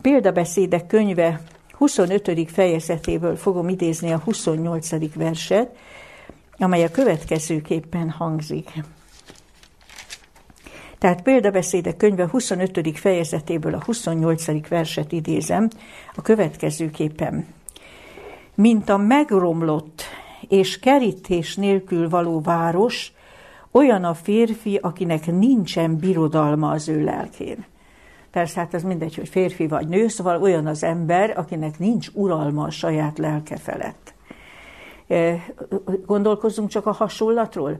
Példabeszédek 0.01 0.87
könyve 0.87 1.41
25. 1.71 2.51
fejezetéből 2.51 3.35
fogom 3.35 3.69
idézni 3.69 4.11
a 4.11 4.21
28. 4.23 5.15
verset, 5.15 5.77
amely 6.57 6.83
a 6.83 6.91
következőképpen 6.91 8.09
hangzik. 8.09 8.83
Tehát 10.97 11.21
példabeszédek 11.21 11.97
könyve 11.97 12.27
25. 12.27 12.99
fejezetéből 12.99 13.73
a 13.73 13.83
28. 13.85 14.67
verset 14.67 15.11
idézem, 15.11 15.69
a 16.15 16.21
következőképpen. 16.21 17.47
Mint 18.55 18.89
a 18.89 18.97
megromlott 18.97 20.03
és 20.49 20.79
kerítés 20.79 21.55
nélkül 21.55 22.09
való 22.09 22.41
város, 22.41 23.13
olyan 23.75 24.03
a 24.03 24.13
férfi, 24.13 24.75
akinek 24.75 25.25
nincsen 25.25 25.97
birodalma 25.97 26.69
az 26.69 26.89
ő 26.89 27.03
lelkén. 27.03 27.65
Persze 28.31 28.59
hát 28.59 28.73
az 28.73 28.83
mindegy, 28.83 29.15
hogy 29.15 29.29
férfi 29.29 29.67
vagy 29.67 29.87
nő, 29.87 30.07
szóval 30.07 30.41
olyan 30.41 30.67
az 30.67 30.83
ember, 30.83 31.37
akinek 31.37 31.79
nincs 31.79 32.09
uralma 32.13 32.63
a 32.63 32.69
saját 32.69 33.17
lelke 33.17 33.57
felett. 33.57 34.13
E, 35.07 35.45
gondolkozzunk 36.05 36.69
csak 36.69 36.85
a 36.85 36.91
hasonlatról. 36.91 37.77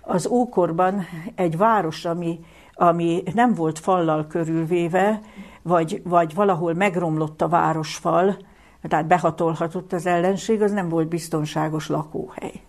Az 0.00 0.26
ókorban 0.26 1.06
egy 1.34 1.56
város, 1.56 2.04
ami, 2.04 2.40
ami 2.72 3.22
nem 3.34 3.54
volt 3.54 3.78
fallal 3.78 4.26
körülvéve, 4.26 5.20
vagy, 5.62 6.00
vagy 6.04 6.34
valahol 6.34 6.74
megromlott 6.74 7.42
a 7.42 7.48
városfal, 7.48 8.36
tehát 8.82 9.06
behatolhatott 9.06 9.92
az 9.92 10.06
ellenség, 10.06 10.62
az 10.62 10.72
nem 10.72 10.88
volt 10.88 11.08
biztonságos 11.08 11.88
lakóhely. 11.88 12.60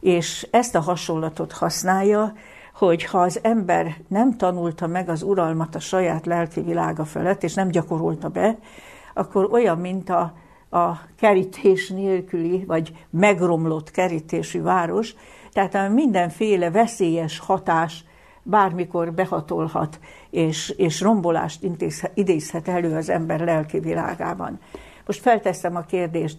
És 0.00 0.48
ezt 0.50 0.74
a 0.74 0.80
hasonlatot 0.80 1.52
használja, 1.52 2.32
hogy 2.74 3.04
ha 3.04 3.20
az 3.20 3.40
ember 3.42 3.96
nem 4.08 4.36
tanulta 4.36 4.86
meg 4.86 5.08
az 5.08 5.22
uralmat 5.22 5.74
a 5.74 5.80
saját 5.80 6.26
lelki 6.26 6.60
világa 6.60 7.04
felett, 7.04 7.42
és 7.42 7.54
nem 7.54 7.68
gyakorolta 7.68 8.28
be, 8.28 8.58
akkor 9.14 9.48
olyan, 9.52 9.78
mint 9.78 10.10
a, 10.10 10.32
a 10.70 10.98
kerítés 11.16 11.88
nélküli, 11.88 12.64
vagy 12.66 13.06
megromlott 13.10 13.90
kerítésű 13.90 14.62
város, 14.62 15.14
tehát 15.52 15.92
mindenféle 15.92 16.70
veszélyes 16.70 17.38
hatás 17.38 18.04
bármikor 18.42 19.12
behatolhat, 19.12 20.00
és, 20.30 20.68
és 20.68 21.00
rombolást 21.00 21.62
intézhet, 21.62 22.10
idézhet 22.14 22.68
elő 22.68 22.96
az 22.96 23.08
ember 23.08 23.40
lelki 23.40 23.78
világában. 23.78 24.58
Most 25.06 25.20
felteszem 25.20 25.76
a 25.76 25.80
kérdést, 25.80 26.38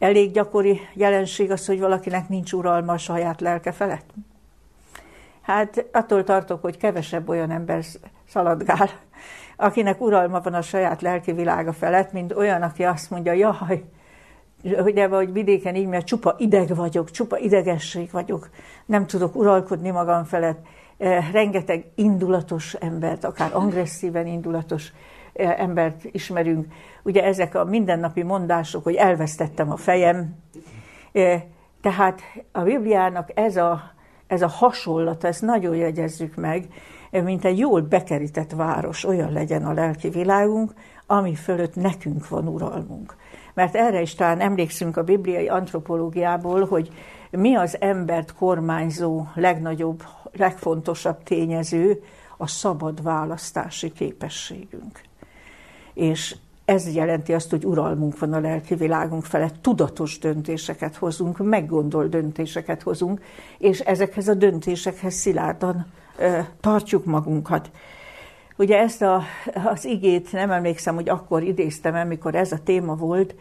elég 0.00 0.32
gyakori 0.32 0.80
jelenség 0.94 1.50
az, 1.50 1.66
hogy 1.66 1.80
valakinek 1.80 2.28
nincs 2.28 2.52
uralma 2.52 2.92
a 2.92 2.98
saját 2.98 3.40
lelke 3.40 3.72
felett? 3.72 4.10
Hát 5.40 5.86
attól 5.92 6.24
tartok, 6.24 6.60
hogy 6.60 6.76
kevesebb 6.76 7.28
olyan 7.28 7.50
ember 7.50 7.84
szaladgál, 8.28 8.90
akinek 9.56 10.00
uralma 10.00 10.40
van 10.40 10.54
a 10.54 10.62
saját 10.62 11.02
lelki 11.02 11.32
világa 11.32 11.72
felett, 11.72 12.12
mint 12.12 12.32
olyan, 12.32 12.62
aki 12.62 12.84
azt 12.84 13.10
mondja, 13.10 13.32
jaj, 13.32 13.84
ugye, 14.62 15.08
vagy 15.08 15.32
vidéken 15.32 15.74
így, 15.74 15.86
mert 15.86 16.06
csupa 16.06 16.34
ideg 16.38 16.74
vagyok, 16.74 17.10
csupa 17.10 17.38
idegesség 17.38 18.10
vagyok, 18.10 18.50
nem 18.86 19.06
tudok 19.06 19.36
uralkodni 19.36 19.90
magam 19.90 20.24
felett. 20.24 20.66
Eh, 20.98 21.32
rengeteg 21.32 21.84
indulatos 21.94 22.74
embert, 22.74 23.24
akár 23.24 23.50
agresszíven 23.54 24.26
indulatos 24.26 24.92
embert 25.40 26.04
ismerünk. 26.12 26.66
Ugye 27.02 27.24
ezek 27.24 27.54
a 27.54 27.64
mindennapi 27.64 28.22
mondások, 28.22 28.84
hogy 28.84 28.94
elvesztettem 28.94 29.70
a 29.70 29.76
fejem. 29.76 30.36
Eh, 31.12 31.42
tehát 31.80 32.20
a 32.52 32.60
Bibliának 32.60 33.28
ez 33.34 33.56
a 33.56 33.98
ez 34.30 34.42
a 34.42 34.48
hasonlat, 34.48 35.24
ezt 35.24 35.42
nagyon 35.42 35.76
jegyezzük 35.76 36.34
meg, 36.34 36.66
mint 37.10 37.44
egy 37.44 37.58
jól 37.58 37.80
bekerített 37.80 38.50
város, 38.50 39.04
olyan 39.04 39.32
legyen 39.32 39.64
a 39.64 39.72
lelki 39.72 40.08
világunk, 40.08 40.72
ami 41.06 41.34
fölött 41.34 41.74
nekünk 41.74 42.28
van 42.28 42.48
uralmunk. 42.48 43.16
Mert 43.54 43.74
erre 43.74 44.00
is 44.00 44.14
talán 44.14 44.40
emlékszünk 44.40 44.96
a 44.96 45.04
bibliai 45.04 45.48
antropológiából, 45.48 46.64
hogy 46.64 46.90
mi 47.30 47.54
az 47.54 47.80
embert 47.80 48.34
kormányzó 48.34 49.26
legnagyobb, 49.34 50.02
legfontosabb 50.32 51.22
tényező, 51.22 52.02
a 52.36 52.46
szabad 52.46 53.02
választási 53.02 53.92
képességünk. 53.92 55.00
És 56.00 56.36
ez 56.64 56.94
jelenti 56.94 57.32
azt, 57.32 57.50
hogy 57.50 57.64
uralmunk 57.64 58.18
van 58.18 58.32
a 58.32 58.40
lelki 58.40 58.74
világunk 58.74 59.24
felett, 59.24 59.54
tudatos 59.62 60.18
döntéseket 60.18 60.96
hozunk, 60.96 61.38
meggondolt 61.38 62.10
döntéseket 62.10 62.82
hozunk, 62.82 63.20
és 63.58 63.80
ezekhez 63.80 64.28
a 64.28 64.34
döntésekhez 64.34 65.14
szilárdan 65.14 65.86
ö, 66.18 66.38
tartjuk 66.60 67.04
magunkat. 67.04 67.70
Ugye 68.56 68.78
ezt 68.78 69.02
a, 69.02 69.22
az 69.64 69.84
igét 69.84 70.32
nem 70.32 70.50
emlékszem, 70.50 70.94
hogy 70.94 71.08
akkor 71.08 71.42
idéztem 71.42 71.94
el, 71.94 72.06
mikor 72.06 72.34
ez 72.34 72.52
a 72.52 72.62
téma 72.64 72.94
volt, 72.94 73.34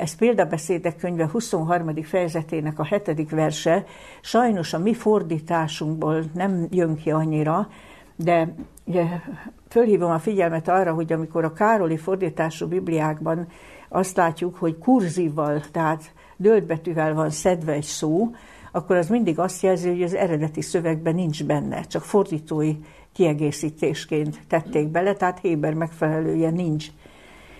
ez 0.00 0.16
példabeszédek 0.16 0.96
könyve 0.96 1.28
23. 1.32 2.02
fejezetének 2.02 2.78
a 2.78 2.84
hetedik 2.84 3.30
verse, 3.30 3.84
sajnos 4.20 4.72
a 4.72 4.78
mi 4.78 4.94
fordításunkból 4.94 6.24
nem 6.34 6.66
jön 6.70 6.96
ki 6.96 7.10
annyira, 7.10 7.68
de 8.16 8.54
ugye, 8.84 9.04
fölhívom 9.68 10.10
a 10.10 10.18
figyelmet 10.18 10.68
arra, 10.68 10.92
hogy 10.92 11.12
amikor 11.12 11.44
a 11.44 11.52
Károli 11.52 11.96
fordítású 11.96 12.66
Bibliákban 12.66 13.46
azt 13.88 14.16
látjuk, 14.16 14.56
hogy 14.56 14.78
kurzívval, 14.78 15.60
tehát 15.70 16.12
döltbetűvel 16.36 17.14
van 17.14 17.30
szedve 17.30 17.72
egy 17.72 17.82
szó, 17.82 18.30
akkor 18.72 18.96
az 18.96 19.08
mindig 19.08 19.38
azt 19.38 19.62
jelzi, 19.62 19.88
hogy 19.88 20.02
az 20.02 20.14
eredeti 20.14 20.60
szövegben 20.60 21.14
nincs 21.14 21.44
benne, 21.44 21.80
csak 21.80 22.02
fordítói 22.02 22.76
kiegészítésként 23.12 24.40
tették 24.48 24.88
bele, 24.88 25.14
tehát 25.14 25.38
Héber 25.38 25.74
megfelelője 25.74 26.50
nincs. 26.50 26.86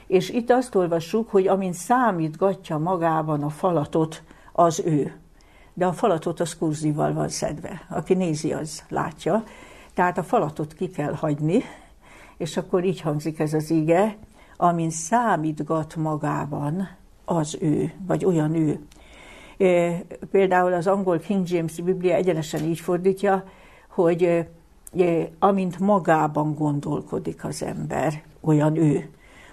És 0.07 0.31
itt 0.31 0.51
azt 0.51 0.75
olvassuk, 0.75 1.31
hogy 1.31 1.47
amint 1.47 1.75
számítgatja 1.75 2.79
magában 2.79 3.43
a 3.43 3.49
falatot, 3.49 4.23
az 4.53 4.83
ő. 4.87 5.15
De 5.75 5.87
a 5.87 5.93
falatot 5.93 6.41
az 6.41 6.57
kurzívval 6.57 7.13
van 7.13 7.29
szedve. 7.29 7.87
Aki 7.89 8.15
nézi, 8.15 8.53
az 8.53 8.85
látja. 8.89 9.45
Tehát 9.97 10.19
a 10.19 10.23
falatot 10.23 10.73
ki 10.73 10.89
kell 10.89 11.15
hagyni, 11.15 11.63
és 12.37 12.57
akkor 12.57 12.85
így 12.85 13.01
hangzik 13.01 13.39
ez 13.39 13.55
az 13.55 13.71
ige, 13.71 14.17
amin 14.57 14.91
számítgat 14.91 15.97
magában 15.97 16.89
az 17.25 17.57
ő, 17.61 17.93
vagy 18.07 18.25
olyan 18.25 18.55
ő. 18.55 18.81
Például 20.31 20.73
az 20.73 20.87
angol 20.87 21.19
King 21.19 21.49
James 21.49 21.81
Biblia 21.81 22.15
egyenesen 22.15 22.63
így 22.65 22.81
fordítja, 22.81 23.45
hogy 23.89 24.47
amint 25.39 25.79
magában 25.79 26.55
gondolkodik 26.55 27.45
az 27.45 27.63
ember, 27.63 28.23
olyan 28.41 28.77
ő. 28.77 29.11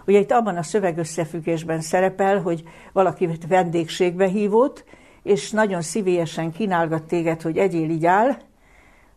Ugye 0.07 0.19
itt 0.19 0.31
abban 0.31 0.57
a 0.57 0.63
szövegösszefüggésben 0.63 1.81
szerepel, 1.81 2.41
hogy 2.41 2.63
valaki 2.93 3.29
vendégségbe 3.47 4.27
hívott, 4.27 4.83
és 5.21 5.51
nagyon 5.51 5.81
szívélyesen 5.81 6.51
kínálgat 6.51 7.03
téged, 7.03 7.41
hogy 7.41 7.57
egyél 7.57 7.89
így 7.89 8.05
áll, 8.05 8.37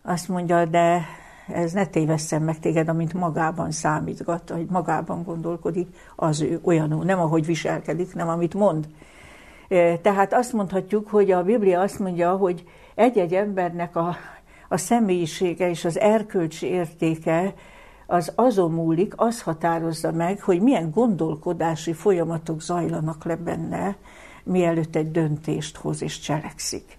azt 0.07 0.29
mondja, 0.29 0.65
de 0.65 1.07
ez 1.49 1.73
ne 1.73 1.87
tévesszem 1.87 2.43
meg 2.43 2.59
téged, 2.59 2.89
amint 2.89 3.13
magában 3.13 3.71
számítgat, 3.71 4.51
hogy 4.51 4.67
magában 4.71 5.23
gondolkodik, 5.23 5.89
az 6.17 6.41
ő 6.41 6.61
olyanú, 6.63 7.03
nem 7.03 7.19
ahogy 7.19 7.47
viselkedik, 7.47 8.15
nem 8.15 8.29
amit 8.29 8.55
mond. 8.55 8.89
E, 9.69 9.99
tehát 9.99 10.33
azt 10.35 10.53
mondhatjuk, 10.53 11.09
hogy 11.09 11.31
a 11.31 11.43
Biblia 11.43 11.81
azt 11.81 11.99
mondja, 11.99 12.37
hogy 12.37 12.65
egy-egy 12.95 13.35
embernek 13.35 13.97
a, 13.97 14.17
a 14.69 14.77
személyisége 14.77 15.69
és 15.69 15.85
az 15.85 15.99
erkölcsi 15.99 16.67
értéke 16.67 17.55
az 18.07 18.33
azon 18.35 18.73
múlik, 18.73 19.13
az 19.17 19.43
határozza 19.43 20.13
meg, 20.13 20.41
hogy 20.41 20.61
milyen 20.61 20.91
gondolkodási 20.91 21.93
folyamatok 21.93 22.61
zajlanak 22.61 23.25
le 23.25 23.37
benne, 23.37 23.97
mielőtt 24.45 24.97
egy 24.97 25.11
döntést 25.11 25.77
hoz 25.77 26.03
és 26.03 26.19
cselekszik. 26.19 26.99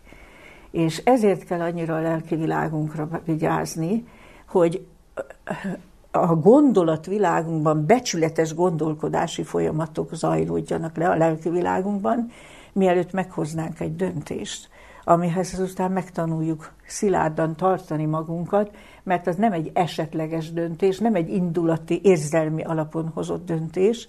És 0.71 1.01
ezért 1.03 1.43
kell 1.43 1.61
annyira 1.61 1.95
a 1.95 2.01
lelki 2.01 2.35
világunkra 2.35 3.21
vigyázni, 3.25 4.07
hogy 4.47 4.85
a 6.11 6.35
gondolatvilágunkban 6.35 7.85
becsületes 7.85 8.53
gondolkodási 8.53 9.43
folyamatok 9.43 10.15
zajlódjanak 10.15 10.97
le 10.97 11.09
a 11.09 11.15
lelki 11.15 11.49
világunkban, 11.49 12.31
mielőtt 12.73 13.11
meghoznánk 13.11 13.79
egy 13.79 13.95
döntést, 13.95 14.69
amihez 15.03 15.53
azután 15.53 15.91
megtanuljuk 15.91 16.71
szilárdan 16.85 17.55
tartani 17.55 18.05
magunkat, 18.05 18.75
mert 19.03 19.27
az 19.27 19.35
nem 19.35 19.51
egy 19.51 19.71
esetleges 19.73 20.51
döntés, 20.51 20.97
nem 20.97 21.15
egy 21.15 21.29
indulati, 21.29 21.99
érzelmi 22.03 22.63
alapon 22.63 23.11
hozott 23.13 23.45
döntés, 23.45 24.07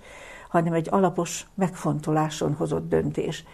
hanem 0.49 0.73
egy 0.73 0.87
alapos 0.91 1.47
megfontoláson 1.55 2.55
hozott 2.55 2.89
döntés. 2.89 3.45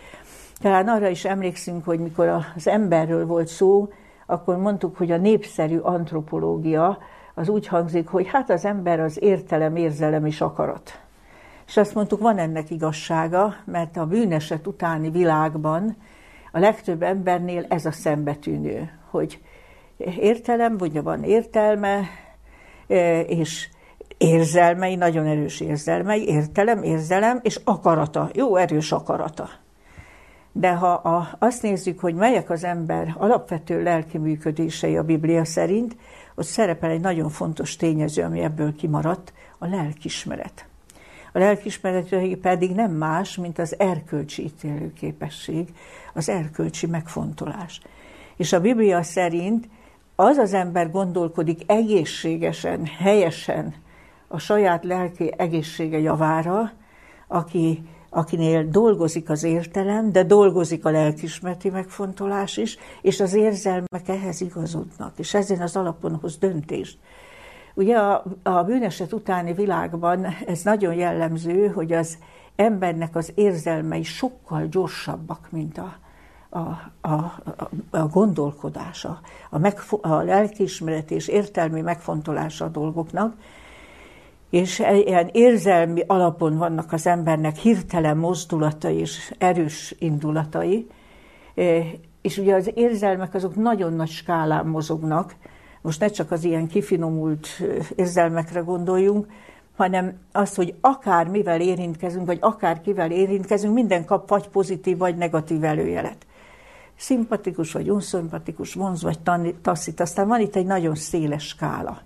Talán 0.65 0.89
arra 0.89 1.09
is 1.09 1.25
emlékszünk, 1.25 1.85
hogy 1.85 1.99
mikor 1.99 2.29
az 2.57 2.69
emberről 2.69 3.27
volt 3.27 3.47
szó, 3.47 3.89
akkor 4.27 4.57
mondtuk, 4.57 4.97
hogy 4.97 5.11
a 5.11 5.17
népszerű 5.17 5.79
antropológia 5.79 6.99
az 7.35 7.49
úgy 7.49 7.67
hangzik, 7.67 8.09
hogy 8.09 8.27
hát 8.27 8.51
az 8.51 8.65
ember 8.65 9.01
az 9.01 9.23
értelem, 9.23 9.77
érzelem 9.77 10.27
és 10.27 10.41
akarat. 10.41 11.01
És 11.67 11.77
azt 11.77 11.95
mondtuk, 11.95 12.21
van 12.21 12.39
ennek 12.39 12.71
igazsága, 12.71 13.55
mert 13.65 13.97
a 13.97 14.07
bűneset 14.07 14.67
utáni 14.67 15.11
világban 15.11 15.97
a 16.53 16.59
legtöbb 16.59 17.03
embernél 17.03 17.67
ez 17.69 17.87
a 17.87 17.93
szembetűnő, 17.93 18.91
hogy 19.11 19.41
értelem, 19.97 20.77
vagy 20.77 21.03
van 21.03 21.23
értelme, 21.23 22.01
e, 22.89 23.21
és 23.21 23.69
érzelmei, 24.19 24.95
nagyon 24.95 25.27
erős 25.27 25.61
érzelmei, 25.61 26.29
értelem, 26.29 26.83
érzelem, 26.83 27.39
és 27.43 27.61
akarata, 27.65 28.31
jó 28.33 28.57
erős 28.57 28.93
akarata. 28.93 29.63
De 30.57 30.75
ha 30.75 30.93
a, 30.93 31.37
azt 31.39 31.63
nézzük, 31.63 32.01
hogy 32.01 32.15
melyek 32.15 32.51
az 32.51 32.65
ember 32.65 33.15
alapvető 33.19 33.83
lelki 33.83 34.19
működései 34.19 34.97
a 34.97 35.05
Biblia 35.05 35.45
szerint, 35.45 35.97
ott 36.35 36.47
szerepel 36.47 36.91
egy 36.91 37.01
nagyon 37.01 37.29
fontos 37.29 37.77
tényező, 37.77 38.23
ami 38.23 38.41
ebből 38.41 38.77
kimaradt, 38.77 39.33
a 39.59 39.67
lelkismeret. 39.67 40.67
A 41.33 41.39
lelkismeret 41.39 42.37
pedig 42.37 42.75
nem 42.75 42.91
más, 42.93 43.37
mint 43.37 43.59
az 43.59 43.79
erkölcsi 43.79 44.43
ítélőképesség, 44.43 45.69
az 46.13 46.29
erkölcsi 46.29 46.87
megfontolás. 46.87 47.81
És 48.37 48.53
a 48.53 48.61
Biblia 48.61 49.03
szerint 49.03 49.69
az 50.17 50.37
az 50.37 50.53
ember 50.53 50.91
gondolkodik 50.91 51.61
egészségesen, 51.67 52.87
helyesen 52.87 53.75
a 54.29 54.39
saját 54.39 54.85
lelki 54.85 55.33
egészsége 55.37 55.99
javára, 55.99 56.73
aki 57.27 57.89
akinél 58.15 58.69
dolgozik 58.69 59.31
az 59.31 59.43
értelem, 59.43 60.13
de 60.13 60.23
dolgozik 60.23 60.85
a 60.85 60.91
lelkismereti 60.91 61.71
megfontolás 61.71 62.57
is, 62.57 62.79
és 63.03 63.21
az 63.21 63.35
érzelmek 63.35 64.09
ehhez 64.09 64.41
igazodnak, 64.41 65.19
és 65.19 65.35
ezen 65.35 65.61
az 65.61 65.77
alapon 65.77 66.19
hoz 66.21 66.37
döntést. 66.39 66.99
Ugye 67.75 67.97
a, 67.97 68.25
a 68.43 68.63
bűneset 68.63 69.13
utáni 69.13 69.53
világban 69.53 70.27
ez 70.47 70.63
nagyon 70.63 70.95
jellemző, 70.95 71.69
hogy 71.69 71.93
az 71.93 72.19
embernek 72.57 73.17
az 73.17 73.33
érzelmei 73.35 74.03
sokkal 74.03 74.67
gyorsabbak, 74.67 75.49
mint 75.51 75.79
a, 75.79 75.97
a, 76.49 76.59
a, 77.09 77.43
a 77.91 78.07
gondolkodása, 78.07 79.21
a, 79.51 79.59
megfo- 79.59 80.05
a 80.05 80.23
lelkiismeret 80.23 81.11
és 81.11 81.29
értelmi 81.29 81.81
megfontolása 81.81 82.65
a 82.65 82.69
dolgoknak, 82.69 83.35
és 84.55 84.79
ilyen 84.79 85.29
érzelmi 85.33 86.03
alapon 86.07 86.57
vannak 86.57 86.93
az 86.93 87.07
embernek 87.07 87.57
hirtelen 87.57 88.17
mozdulatai 88.17 88.97
és 88.97 89.35
erős 89.39 89.95
indulatai, 89.99 90.87
e, 91.55 91.83
és 92.23 92.39
ugye 92.39 92.55
az 92.55 92.71
érzelmek 92.75 93.35
azok 93.35 93.55
nagyon 93.55 93.93
nagy 93.93 94.09
skálán 94.09 94.67
mozognak, 94.67 95.35
most 95.83 96.01
ne 96.01 96.09
csak 96.09 96.31
az 96.31 96.45
ilyen 96.45 96.67
kifinomult 96.67 97.49
e, 97.61 97.65
érzelmekre 97.97 98.61
gondoljunk, 98.61 99.27
hanem 99.77 100.19
az, 100.33 100.55
hogy 100.55 100.75
akár 100.81 101.29
mivel 101.29 101.61
érintkezünk, 101.61 102.27
vagy 102.27 102.39
akár 102.41 102.81
kivel 102.81 103.11
érintkezünk, 103.11 103.75
minden 103.75 104.05
kap 104.05 104.29
vagy 104.29 104.49
pozitív, 104.49 104.99
vagy 104.99 105.17
negatív 105.17 105.65
előjelet. 105.65 106.27
Szimpatikus, 106.97 107.73
vagy 107.73 107.91
unszimpatikus, 107.91 108.75
vonz, 108.75 109.03
vagy 109.03 109.19
taszít. 109.63 110.01
Aztán 110.01 110.29
van 110.29 110.41
itt 110.41 110.57
egy 110.57 110.67
nagyon 110.67 110.95
széles 110.95 111.47
skála. 111.47 112.03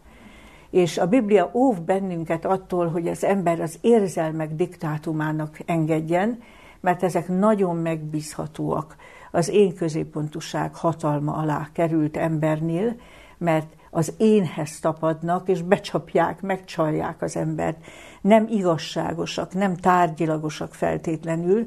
És 0.70 0.98
a 0.98 1.06
Biblia 1.06 1.50
óv 1.54 1.80
bennünket 1.80 2.44
attól, 2.44 2.88
hogy 2.88 3.08
az 3.08 3.24
ember 3.24 3.60
az 3.60 3.78
érzelmek 3.80 4.54
diktátumának 4.54 5.58
engedjen, 5.66 6.38
mert 6.80 7.02
ezek 7.02 7.28
nagyon 7.28 7.76
megbízhatóak 7.76 8.96
az 9.30 9.48
én 9.48 9.74
középpontúság 9.74 10.74
hatalma 10.74 11.32
alá 11.32 11.68
került 11.72 12.16
embernél, 12.16 12.96
mert 13.38 13.66
az 13.90 14.14
énhez 14.18 14.80
tapadnak, 14.80 15.48
és 15.48 15.62
becsapják, 15.62 16.40
megcsalják 16.40 17.22
az 17.22 17.36
embert. 17.36 17.84
Nem 18.20 18.46
igazságosak, 18.50 19.54
nem 19.54 19.76
tárgyilagosak 19.76 20.74
feltétlenül. 20.74 21.66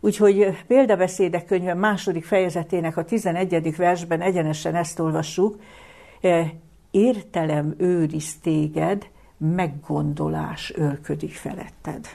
Úgyhogy 0.00 0.64
példabeszédek 0.66 1.44
könyve 1.44 1.74
második 1.74 2.24
fejezetének 2.24 2.96
a 2.96 3.04
11. 3.04 3.76
versben 3.76 4.20
egyenesen 4.20 4.74
ezt 4.74 4.98
olvassuk, 4.98 5.56
értelem 6.90 7.74
őriz 7.78 8.36
téged, 8.42 9.06
meggondolás 9.36 10.72
ölködik 10.76 11.32
feletted. 11.32 12.06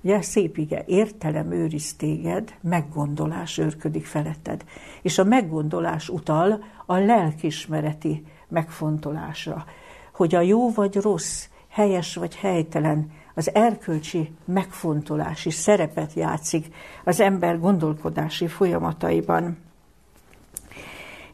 Ugye 0.00 0.22
szép 0.22 0.56
ige, 0.56 0.84
értelem 0.86 1.52
őriz 1.52 1.94
téged, 1.94 2.54
meggondolás 2.60 3.58
őrködik 3.58 4.06
feletted. 4.06 4.64
És 5.02 5.18
a 5.18 5.24
meggondolás 5.24 6.08
utal 6.08 6.64
a 6.86 6.96
lelkismereti 6.96 8.24
megfontolásra, 8.48 9.64
hogy 10.12 10.34
a 10.34 10.40
jó 10.40 10.70
vagy 10.70 10.96
rossz, 10.96 11.48
helyes 11.68 12.14
vagy 12.14 12.36
helytelen, 12.36 13.10
az 13.34 13.54
erkölcsi 13.54 14.32
megfontolási 14.44 15.50
szerepet 15.50 16.12
játszik 16.12 16.74
az 17.04 17.20
ember 17.20 17.58
gondolkodási 17.58 18.46
folyamataiban. 18.46 19.58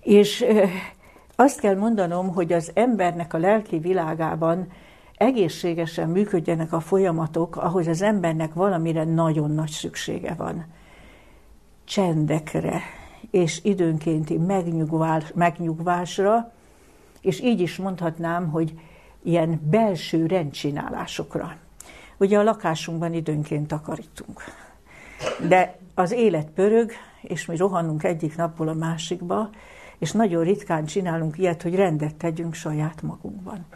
És 0.03 0.45
azt 1.41 1.61
kell 1.61 1.77
mondanom, 1.77 2.35
hogy 2.35 2.53
az 2.53 2.71
embernek 2.75 3.35
a 3.35 3.39
lelki 3.39 3.79
világában 3.79 4.73
egészségesen 5.17 6.09
működjenek 6.09 6.73
a 6.73 6.81
folyamatok, 6.81 7.57
ahhoz 7.57 7.87
az 7.87 8.03
embernek 8.03 8.55
valamire 8.55 9.05
nagyon 9.05 9.51
nagy 9.51 9.71
szüksége 9.71 10.35
van. 10.35 10.67
Csendekre 11.85 12.81
és 13.31 13.61
időnkénti 13.63 14.37
megnyugvás, 14.37 15.25
megnyugvásra, 15.35 16.53
és 17.21 17.41
így 17.41 17.61
is 17.61 17.77
mondhatnám, 17.77 18.51
hogy 18.51 18.73
ilyen 19.23 19.61
belső 19.71 20.27
rendcsinálásokra. 20.27 21.57
Ugye 22.17 22.39
a 22.39 22.43
lakásunkban 22.43 23.13
időnként 23.13 23.67
takarítunk. 23.67 24.43
De 25.49 25.79
az 25.95 26.13
élet 26.13 26.49
pörög, 26.51 26.91
és 27.23 27.47
mi 27.47 27.57
rohanunk 27.57 28.05
egyik 28.05 28.37
napból 28.37 28.69
a 28.69 28.75
másikba, 28.75 29.51
és 29.99 30.13
nagyon 30.13 30.45
ritkán 30.45 30.85
csinálunk 30.85 31.39
ilyet, 31.39 31.63
hogy 31.63 31.75
rendet 31.75 32.15
tegyünk 32.15 32.55
saját 32.55 33.03
magunkban. 33.03 33.67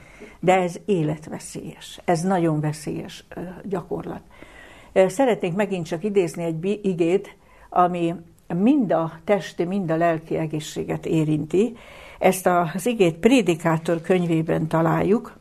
De 0.40 0.54
ez 0.54 0.76
életveszélyes, 0.84 2.00
ez 2.04 2.20
nagyon 2.20 2.60
veszélyes 2.60 3.24
gyakorlat. 3.64 4.22
Szeretnék 4.92 5.54
megint 5.54 5.86
csak 5.86 6.04
idézni 6.04 6.42
egy 6.42 6.80
igét, 6.82 7.36
ami 7.68 8.14
mind 8.54 8.92
a 8.92 9.12
testi, 9.24 9.64
mind 9.64 9.90
a 9.90 9.96
lelki 9.96 10.36
egészséget 10.36 11.06
érinti. 11.06 11.76
Ezt 12.18 12.46
az 12.46 12.86
igét 12.86 13.16
Prédikátor 13.16 14.00
könyvében 14.00 14.66
találjuk, 14.66 15.38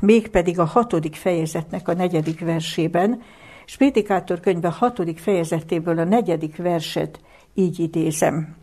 mégpedig 0.00 0.58
a 0.58 0.64
hatodik 0.64 1.14
fejezetnek 1.14 1.88
a 1.88 1.94
negyedik 1.94 2.40
versében, 2.40 3.22
és 3.66 3.76
Prédikátor 3.76 4.40
könyve 4.40 4.68
hatodik 4.68 5.18
fejezetéből 5.18 5.98
a 5.98 6.04
negyedik 6.04 6.56
verset 6.56 7.20
így 7.54 7.78
idézem. 7.78 8.56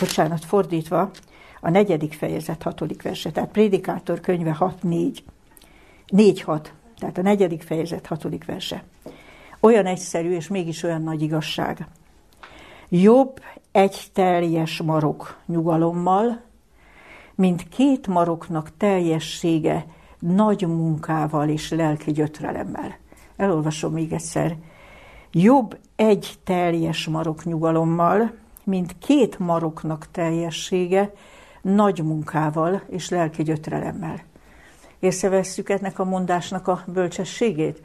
Bocsánat, 0.00 0.44
fordítva, 0.44 1.10
a 1.60 1.70
negyedik 1.70 2.12
fejezet 2.12 2.62
hatodik 2.62 3.02
verse, 3.02 3.30
tehát 3.30 3.50
Prédikátor 3.50 4.20
könyve 4.20 4.56
6-4, 4.60 5.18
4-6, 6.08 6.66
tehát 6.98 7.18
a 7.18 7.22
negyedik 7.22 7.62
fejezet 7.62 8.06
hatodik 8.06 8.44
verse. 8.44 8.84
Olyan 9.60 9.86
egyszerű 9.86 10.34
és 10.34 10.48
mégis 10.48 10.82
olyan 10.82 11.02
nagy 11.02 11.22
igazság. 11.22 11.86
Jobb 12.88 13.40
egy 13.72 14.06
teljes 14.12 14.82
marok 14.82 15.38
nyugalommal, 15.46 16.40
mint 17.34 17.68
két 17.68 18.06
maroknak 18.06 18.76
teljessége 18.76 19.86
nagy 20.18 20.66
munkával 20.66 21.48
és 21.48 21.70
lelki 21.70 22.12
gyötrelemmel. 22.12 22.96
Elolvasom 23.36 23.92
még 23.92 24.12
egyszer. 24.12 24.56
Jobb 25.32 25.78
egy 25.96 26.34
teljes 26.44 27.06
marok 27.06 27.44
nyugalommal, 27.44 28.32
mint 28.66 28.98
két 28.98 29.38
maroknak 29.38 30.06
teljessége, 30.10 31.12
nagy 31.62 32.02
munkával 32.02 32.82
és 32.88 33.08
lelki 33.08 33.42
gyötrelemmel. 33.42 34.22
Észrevesszük 34.98 35.68
ennek 35.68 35.98
a 35.98 36.04
mondásnak 36.04 36.68
a 36.68 36.82
bölcsességét? 36.86 37.82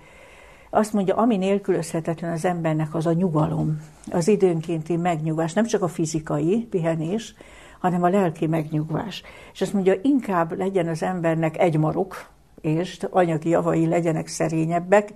Azt 0.70 0.94
mondja, 0.94 1.15
ami 1.15 1.38
nélkülözhetetlen 1.38 2.32
az 2.32 2.46
embernek, 2.46 2.96
az 2.96 3.06
a 3.06 3.13
nyugalom, 3.13 3.82
az 4.12 4.28
időnkénti 4.28 4.96
megnyugvás, 4.96 5.54
nem 5.54 5.65
csak 5.65 5.82
a 5.82 5.88
fizikai 5.88 6.67
pihenés, 6.70 7.36
hanem 7.80 8.04
a 8.04 8.10
lelki 8.10 8.48
megnyugvás. 8.48 9.24
És 9.54 9.62
azt 9.62 9.74
mondja, 9.74 9.94
inkább 10.02 10.58
legyen 10.58 10.88
az 10.88 11.04
embernek 11.04 11.58
egy 11.58 11.78
marok, 11.78 12.30
és 12.62 13.00
anyagi 13.10 13.50
javai 13.50 13.88
legyenek 13.88 14.28
szerényebbek, 14.28 15.10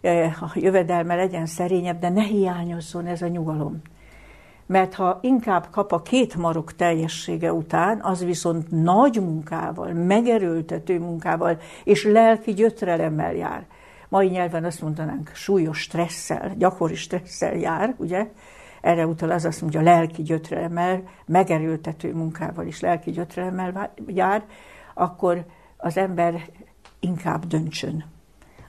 eh, 0.00 0.42
a 0.42 0.50
jövedelme 0.54 1.14
legyen 1.14 1.46
szerényebb, 1.46 1.98
de 1.98 2.08
ne 2.08 2.22
hiányozzon 2.22 3.06
ez 3.06 3.22
a 3.22 3.28
nyugalom. 3.28 3.82
Mert 4.70 4.94
ha 4.94 5.18
inkább 5.22 5.68
kap 5.70 5.92
a 5.92 6.02
két 6.02 6.34
marok 6.34 6.76
teljessége 6.76 7.52
után, 7.52 8.00
az 8.02 8.24
viszont 8.24 8.70
nagy 8.70 9.20
munkával, 9.20 9.92
megerőltető 9.92 10.98
munkával 10.98 11.58
és 11.84 12.04
lelki 12.04 12.52
gyötrelemmel 12.52 13.34
jár. 13.34 13.66
Mai 14.08 14.28
nyelven 14.28 14.64
azt 14.64 14.80
mondanánk, 14.80 15.30
súlyos 15.34 15.80
stresszel, 15.80 16.52
gyakori 16.56 16.94
stresszel 16.94 17.54
jár, 17.54 17.94
ugye? 17.96 18.28
Erre 18.80 19.06
utal 19.06 19.30
az 19.30 19.44
azt 19.44 19.60
mondja, 19.60 19.80
lelki 19.80 20.22
gyötrelemmel, 20.22 21.02
megerőltető 21.26 22.14
munkával 22.14 22.66
is 22.66 22.80
lelki 22.80 23.10
gyötrelemmel 23.10 23.92
jár, 24.06 24.44
akkor 24.94 25.44
az 25.76 25.96
ember 25.96 26.50
inkább 27.00 27.46
döntsön 27.46 28.04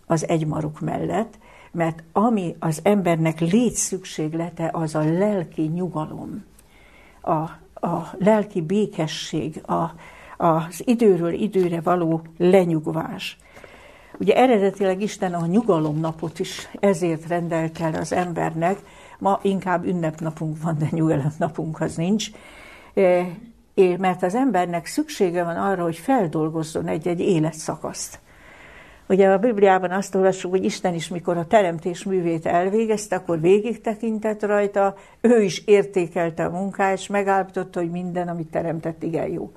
az 0.05 0.27
egymaruk 0.27 0.79
mellett, 0.79 1.37
mert 1.71 2.03
ami 2.12 2.55
az 2.60 2.79
embernek 2.84 3.39
létszükséglete, 3.39 4.69
az 4.73 4.95
a 4.95 5.03
lelki 5.03 5.62
nyugalom, 5.62 6.43
a, 7.21 7.31
a 7.88 8.15
lelki 8.17 8.62
békesség, 8.62 9.62
a, 9.65 9.93
az 10.38 10.81
időről 10.86 11.34
időre 11.34 11.81
való 11.81 12.21
lenyugvás. 12.38 13.38
Ugye 14.19 14.36
eredetileg 14.36 15.01
Isten 15.01 15.34
a 15.34 15.45
nyugalomnapot 15.45 16.39
is 16.39 16.69
ezért 16.79 17.27
rendelt 17.27 17.79
el 17.79 17.93
az 17.93 18.13
embernek, 18.13 18.79
ma 19.19 19.39
inkább 19.43 19.86
ünnepnapunk 19.86 20.62
van, 20.62 20.77
de 20.77 20.88
nyugalomnapunk 20.91 21.81
az 21.81 21.95
nincs, 21.95 22.31
e, 22.93 23.25
mert 23.97 24.23
az 24.23 24.36
embernek 24.36 24.86
szüksége 24.86 25.43
van 25.43 25.55
arra, 25.55 25.84
hogy 25.84 25.97
feldolgozzon 25.97 26.88
egy-egy 26.88 27.19
életszakaszt. 27.19 28.19
Ugye 29.12 29.30
a 29.30 29.38
Bibliában 29.38 29.91
azt 29.91 30.15
olvassuk, 30.15 30.52
hogy 30.52 30.63
Isten 30.63 30.93
is, 30.93 31.08
mikor 31.08 31.38
a 31.38 31.47
teremtés 31.47 32.04
művét 32.04 32.45
elvégezte, 32.45 33.15
akkor 33.15 33.41
végig 33.41 33.82
tekintett 33.82 34.43
rajta, 34.43 34.95
ő 35.21 35.41
is 35.41 35.63
értékelte 35.65 36.45
a 36.45 36.50
munkát, 36.50 36.97
és 36.97 37.08
megállapította, 37.08 37.80
hogy 37.80 37.89
minden, 37.89 38.28
amit 38.28 38.47
teremtett, 38.47 39.04
igen 39.04 39.28
jó. 39.28 39.52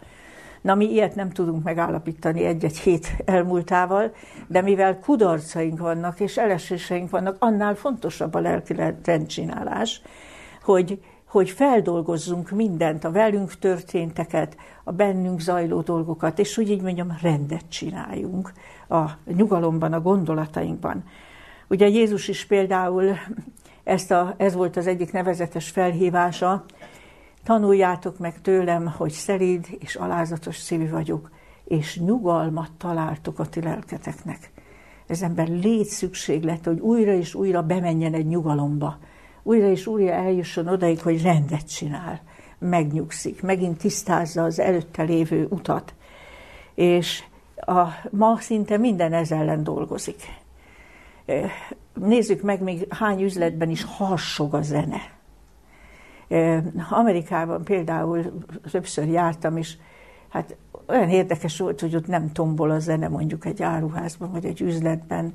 Na, 0.63 0.75
mi 0.75 0.93
ilyet 0.93 1.15
nem 1.15 1.31
tudunk 1.31 1.63
megállapítani 1.63 2.45
egy-egy 2.45 2.79
hét 2.79 3.09
elmúltával, 3.25 4.13
de 4.47 4.61
mivel 4.61 4.99
kudarcaink 4.99 5.79
vannak 5.79 6.21
és 6.21 6.37
eleséseink 6.37 7.11
vannak, 7.11 7.37
annál 7.39 7.75
fontosabb 7.75 8.35
a 8.35 8.41
lelki 8.41 8.75
rendcsinálás, 9.05 10.03
hogy, 10.63 11.01
hogy 11.29 11.51
feldolgozzunk 11.51 12.51
mindent, 12.51 13.05
a 13.05 13.11
velünk 13.11 13.59
történteket, 13.59 14.57
a 14.85 14.93
bennünk 14.93 15.41
zajló 15.41 15.81
dolgokat, 15.81 16.39
és 16.39 16.59
úgy 16.59 16.71
így 16.71 16.83
mondjam, 16.83 17.19
rendet 17.23 17.69
csináljunk 17.69 18.53
a 18.89 19.11
nyugalomban, 19.27 19.93
a 19.93 20.01
gondolatainkban. 20.01 21.05
Ugye 21.69 21.89
Jézus 21.89 22.29
is 22.29 22.45
például 22.45 23.17
ezt 23.85 24.11
a, 24.11 24.35
ez 24.37 24.55
volt 24.55 24.77
az 24.77 24.87
egyik 24.87 25.13
nevezetes 25.13 25.71
felhívása, 25.71 26.65
tanuljátok 27.45 28.19
meg 28.19 28.41
tőlem, 28.41 28.87
hogy 28.97 29.11
szelíd 29.11 29.67
és 29.79 29.95
alázatos 29.95 30.57
szívű 30.57 30.89
vagyok, 30.89 31.31
és 31.65 31.99
nyugalmat 31.99 32.71
találtok 32.79 33.39
a 33.39 33.47
ti 33.47 33.61
lelketeknek. 33.61 34.53
Ez 35.07 35.23
ember 35.23 35.49
légy 35.49 35.89
hogy 36.65 36.81
újra 36.81 37.13
és 37.13 37.35
újra 37.35 37.63
bemenjen 37.63 38.15
egy 38.15 38.27
nyugalomba. 38.27 38.99
Újra 39.43 39.67
és 39.69 39.87
újra 39.87 40.13
eljusson 40.13 40.69
odaig, 40.69 41.01
hogy 41.01 41.23
rendet 41.23 41.75
csinál, 41.75 42.21
megnyugszik, 42.59 43.43
megint 43.43 43.79
tisztázza 43.79 44.43
az 44.43 44.59
előtte 44.59 45.03
lévő 45.03 45.47
utat. 45.51 45.95
És 46.75 47.25
a, 47.67 47.89
ma 48.11 48.37
szinte 48.41 48.77
minden 48.77 49.13
ez 49.13 49.31
ellen 49.31 49.63
dolgozik. 49.63 50.23
Nézzük 51.95 52.43
meg, 52.43 52.63
még 52.63 52.87
hány 52.95 53.23
üzletben 53.23 53.71
is 53.71 53.85
harsog 53.85 54.55
a 54.55 54.63
zene. 54.63 55.01
Amerikában 56.91 57.65
például 57.65 58.43
többször 58.71 59.09
jártam, 59.09 59.57
és 59.57 59.77
hát 60.29 60.57
olyan 60.89 61.09
érdekes 61.09 61.59
volt, 61.59 61.81
hogy 61.81 61.97
ott 61.97 62.07
nem 62.07 62.33
tombol 62.33 62.71
a 62.71 62.79
zene 62.79 63.09
mondjuk 63.09 63.45
egy 63.45 63.63
áruházban, 63.63 64.31
vagy 64.31 64.45
egy 64.45 64.61
üzletben. 64.61 65.35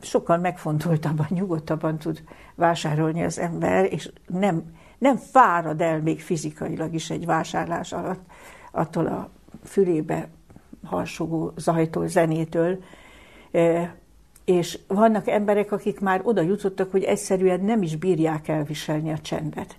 Sokkal 0.00 0.38
megfontoltabban, 0.38 1.26
nyugodtabban 1.28 1.98
tud 1.98 2.22
vásárolni 2.54 3.24
az 3.24 3.38
ember, 3.38 3.92
és 3.92 4.12
nem, 4.26 4.62
nem 4.98 5.16
fárad 5.16 5.80
el 5.80 6.00
még 6.00 6.20
fizikailag 6.20 6.94
is 6.94 7.10
egy 7.10 7.26
vásárlás 7.26 7.92
alatt 7.92 8.22
attól 8.70 9.06
a 9.06 9.30
fülébe 9.64 10.28
harsogó 10.84 11.52
zajtól, 11.56 12.08
zenétől. 12.08 12.78
És 14.44 14.78
vannak 14.86 15.28
emberek, 15.28 15.72
akik 15.72 16.00
már 16.00 16.20
oda 16.24 16.40
jutottak, 16.40 16.90
hogy 16.90 17.02
egyszerűen 17.02 17.60
nem 17.60 17.82
is 17.82 17.96
bírják 17.96 18.48
elviselni 18.48 19.12
a 19.12 19.18
csendet. 19.18 19.76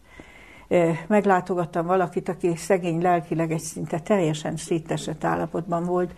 Meglátogattam 1.08 1.86
valakit, 1.86 2.30
aki 2.30 2.56
szegény 2.56 3.02
lelkileg 3.02 3.52
egy 3.52 3.60
szinte 3.60 4.00
teljesen 4.00 4.58
szétesett 4.58 5.24
állapotban 5.24 5.84
volt, 5.84 6.14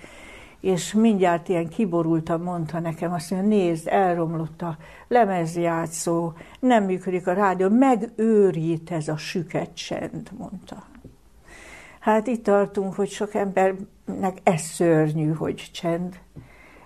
és 0.59 0.93
mindjárt 0.93 1.49
ilyen 1.49 1.69
kiborultan 1.69 2.41
mondta 2.41 2.79
nekem, 2.79 3.13
azt 3.13 3.31
mondja, 3.31 3.49
nézd, 3.49 3.87
elromlott 3.87 4.61
a 4.61 4.77
lemezjátszó, 5.07 6.33
nem 6.59 6.83
működik 6.83 7.27
a 7.27 7.33
rádió, 7.33 7.69
megőrít 7.69 8.91
ez 8.91 9.07
a 9.07 9.17
süket 9.17 9.73
csend, 9.73 10.29
mondta. 10.37 10.83
Hát 12.05 12.27
itt 12.27 12.43
tartunk, 12.43 12.93
hogy 12.93 13.09
sok 13.09 13.33
embernek 13.33 14.37
ez 14.43 14.61
szörnyű, 14.61 15.31
hogy 15.31 15.69
csend, 15.73 16.19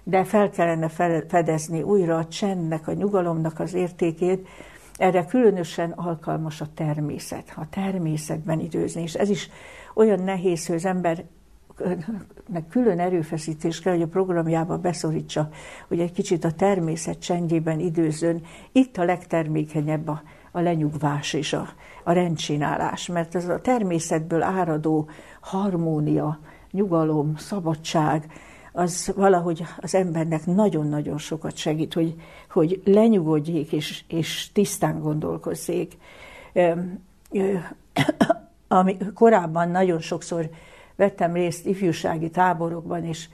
de 0.04 0.24
fel 0.24 0.50
kellene 0.50 0.90
fedezni 1.28 1.82
újra 1.82 2.18
a 2.18 2.28
csendnek, 2.28 2.88
a 2.88 2.94
nyugalomnak 2.94 3.60
az 3.60 3.74
értékét, 3.74 4.48
erre 4.98 5.26
különösen 5.26 5.92
alkalmas 5.92 6.62
a 6.62 6.68
természet, 6.74 7.54
a 7.56 7.70
természetben 7.70 8.60
időzni, 8.60 9.02
és 9.02 9.14
ez 9.14 9.30
is 9.30 9.50
olyan 9.94 10.24
nehéz, 10.24 10.66
hogy 10.66 10.76
az 10.76 10.86
ember 10.86 11.26
külön 12.70 13.00
erőfeszítés 13.00 13.80
kell, 13.80 13.94
hogy 13.94 14.02
a 14.02 14.08
programjába 14.08 14.78
beszorítsa, 14.78 15.50
hogy 15.88 16.00
egy 16.00 16.12
kicsit 16.12 16.44
a 16.44 16.52
természet 16.52 17.20
csendjében 17.20 17.80
időzön. 17.80 18.42
Itt 18.72 18.98
a 18.98 19.04
legtermékenyebb 19.04 20.08
a, 20.08 20.22
a 20.52 20.60
lenyugvás 20.60 21.34
és 21.34 21.54
a, 21.54 21.68
a 22.04 22.12
rendcsinálás, 22.12 23.08
mert 23.08 23.36
ez 23.36 23.50
a 23.50 23.62
természetből 23.62 24.42
áradó 24.42 25.10
harmónia, 25.40 26.40
nyugalom, 26.72 27.38
szabadság, 27.38 28.32
az 28.72 29.14
valahogy 29.16 29.64
az 29.78 29.96
embernek 29.96 30.46
nagyon-nagyon 30.46 31.18
sokat 31.18 31.56
segít, 31.56 31.94
hogy, 31.94 32.16
hogy 32.50 32.82
lenyugodjék 32.86 33.72
és, 33.72 34.04
és 34.08 34.52
tisztán 34.52 35.00
gondolkozzék. 35.00 35.98
Ami 38.68 38.98
korábban 39.14 39.70
nagyon 39.70 40.00
sokszor 40.00 40.50
vettem 40.96 41.34
részt 41.34 41.66
ifjúsági 41.66 42.30
táborokban, 42.30 43.04
és 43.04 43.30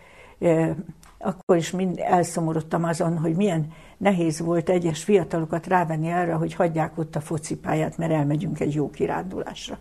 akkor 1.25 1.57
is 1.57 1.71
mind 1.71 1.99
elszomorodtam 2.03 2.83
azon, 2.83 3.17
hogy 3.17 3.35
milyen 3.35 3.67
nehéz 3.97 4.39
volt 4.39 4.69
egyes 4.69 5.03
fiatalokat 5.03 5.67
rávenni 5.67 6.11
arra, 6.11 6.37
hogy 6.37 6.53
hagyják 6.53 6.97
ott 6.97 7.15
a 7.15 7.21
focipályát, 7.21 7.97
mert 7.97 8.11
elmegyünk 8.11 8.59
egy 8.59 8.73
jó 8.73 8.89
kirándulásra. 8.89 9.77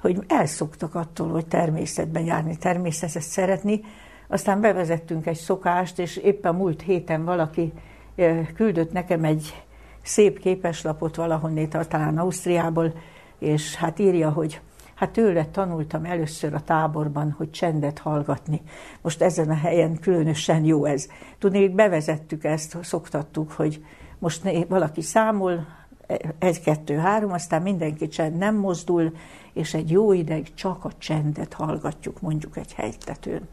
Hogy 0.00 0.24
elszoktak 0.28 0.94
attól, 0.94 1.28
hogy 1.28 1.46
természetben 1.46 2.24
járni, 2.24 2.56
természetet 2.56 3.22
szeretni, 3.22 3.80
aztán 4.28 4.60
bevezettünk 4.60 5.26
egy 5.26 5.36
szokást, 5.36 5.98
és 5.98 6.16
éppen 6.16 6.54
múlt 6.54 6.82
héten 6.82 7.24
valaki 7.24 7.72
küldött 8.54 8.92
nekem 8.92 9.24
egy 9.24 9.62
szép 10.02 10.38
képeslapot 10.38 11.16
valahonnét, 11.16 11.78
talán 11.88 12.18
Ausztriából, 12.18 12.92
és 13.38 13.74
hát 13.74 13.98
írja, 13.98 14.30
hogy 14.30 14.60
hát 14.98 15.10
tőle 15.10 15.46
tanultam 15.46 16.04
először 16.04 16.54
a 16.54 16.60
táborban, 16.60 17.34
hogy 17.36 17.50
csendet 17.50 17.98
hallgatni. 17.98 18.62
Most 19.00 19.22
ezen 19.22 19.50
a 19.50 19.54
helyen 19.54 19.98
különösen 19.98 20.64
jó 20.64 20.84
ez. 20.84 21.08
Tudni, 21.38 21.68
bevezettük 21.68 22.44
ezt, 22.44 22.76
szoktattuk, 22.82 23.52
hogy 23.52 23.84
most 24.18 24.66
valaki 24.68 25.02
számol, 25.02 25.66
egy, 26.38 26.60
kettő, 26.60 26.96
három, 26.96 27.32
aztán 27.32 27.62
mindenki 27.62 28.08
csend 28.08 28.36
nem 28.36 28.56
mozdul, 28.56 29.12
és 29.52 29.74
egy 29.74 29.90
jó 29.90 30.12
ideig 30.12 30.54
csak 30.54 30.84
a 30.84 30.90
csendet 30.98 31.52
hallgatjuk, 31.52 32.20
mondjuk 32.20 32.56
egy 32.56 32.74
helytetőn 32.74 33.48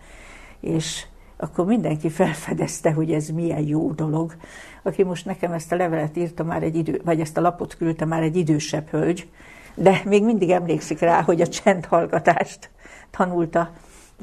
és 0.66 1.06
akkor 1.38 1.66
mindenki 1.66 2.10
felfedezte, 2.10 2.92
hogy 2.92 3.12
ez 3.12 3.30
milyen 3.30 3.68
jó 3.68 3.92
dolog. 3.92 4.36
Aki 4.84 5.04
most 5.04 5.26
nekem 5.26 5.52
ezt 5.52 5.72
a 5.72 5.76
levelet 5.76 6.18
írta 6.18 6.44
már 6.44 6.64
egy 6.64 6.76
idő, 6.76 7.02
vagy 7.06 7.20
ezt 7.20 7.38
a 7.38 7.42
lapot 7.42 7.76
küldte 7.76 8.06
már 8.06 8.22
egy 8.22 8.36
idősebb 8.36 8.90
hölgy, 8.90 9.30
de 9.76 10.02
még 10.06 10.24
mindig 10.24 10.50
emlékszik 10.50 11.00
rá, 11.00 11.22
hogy 11.22 11.42
a 11.42 11.48
csendhallgatást 11.48 12.70
tanulta 13.12 13.72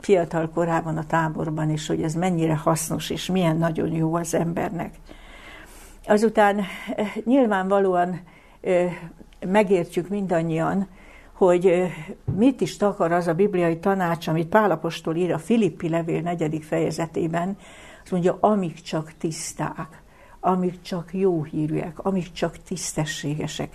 fiatal 0.00 0.50
korában 0.54 0.96
a 0.96 1.06
táborban, 1.06 1.70
és 1.70 1.86
hogy 1.86 2.02
ez 2.02 2.14
mennyire 2.14 2.56
hasznos, 2.56 3.10
és 3.10 3.26
milyen 3.26 3.56
nagyon 3.56 3.92
jó 3.92 4.14
az 4.14 4.34
embernek. 4.34 4.94
Azután 6.06 6.58
eh, 6.96 7.12
nyilvánvalóan 7.24 8.20
eh, 8.60 8.96
megértjük 9.46 10.08
mindannyian, 10.08 10.88
hogy 11.32 11.66
eh, 11.66 11.92
mit 12.36 12.60
is 12.60 12.76
takar 12.76 13.12
az 13.12 13.26
a 13.26 13.34
bibliai 13.34 13.78
tanács, 13.78 14.28
amit 14.28 14.48
Pálapostól 14.48 15.16
ír 15.16 15.32
a 15.32 15.38
Filippi 15.38 15.88
levél 15.88 16.20
negyedik 16.20 16.64
fejezetében, 16.64 17.56
azt 18.02 18.12
mondja, 18.12 18.36
amik 18.40 18.80
csak 18.80 19.12
tiszták, 19.18 20.02
amik 20.40 20.82
csak 20.82 21.14
jó 21.14 21.42
hírűek, 21.42 21.98
amik 21.98 22.32
csak 22.32 22.56
tisztességesek, 22.56 23.72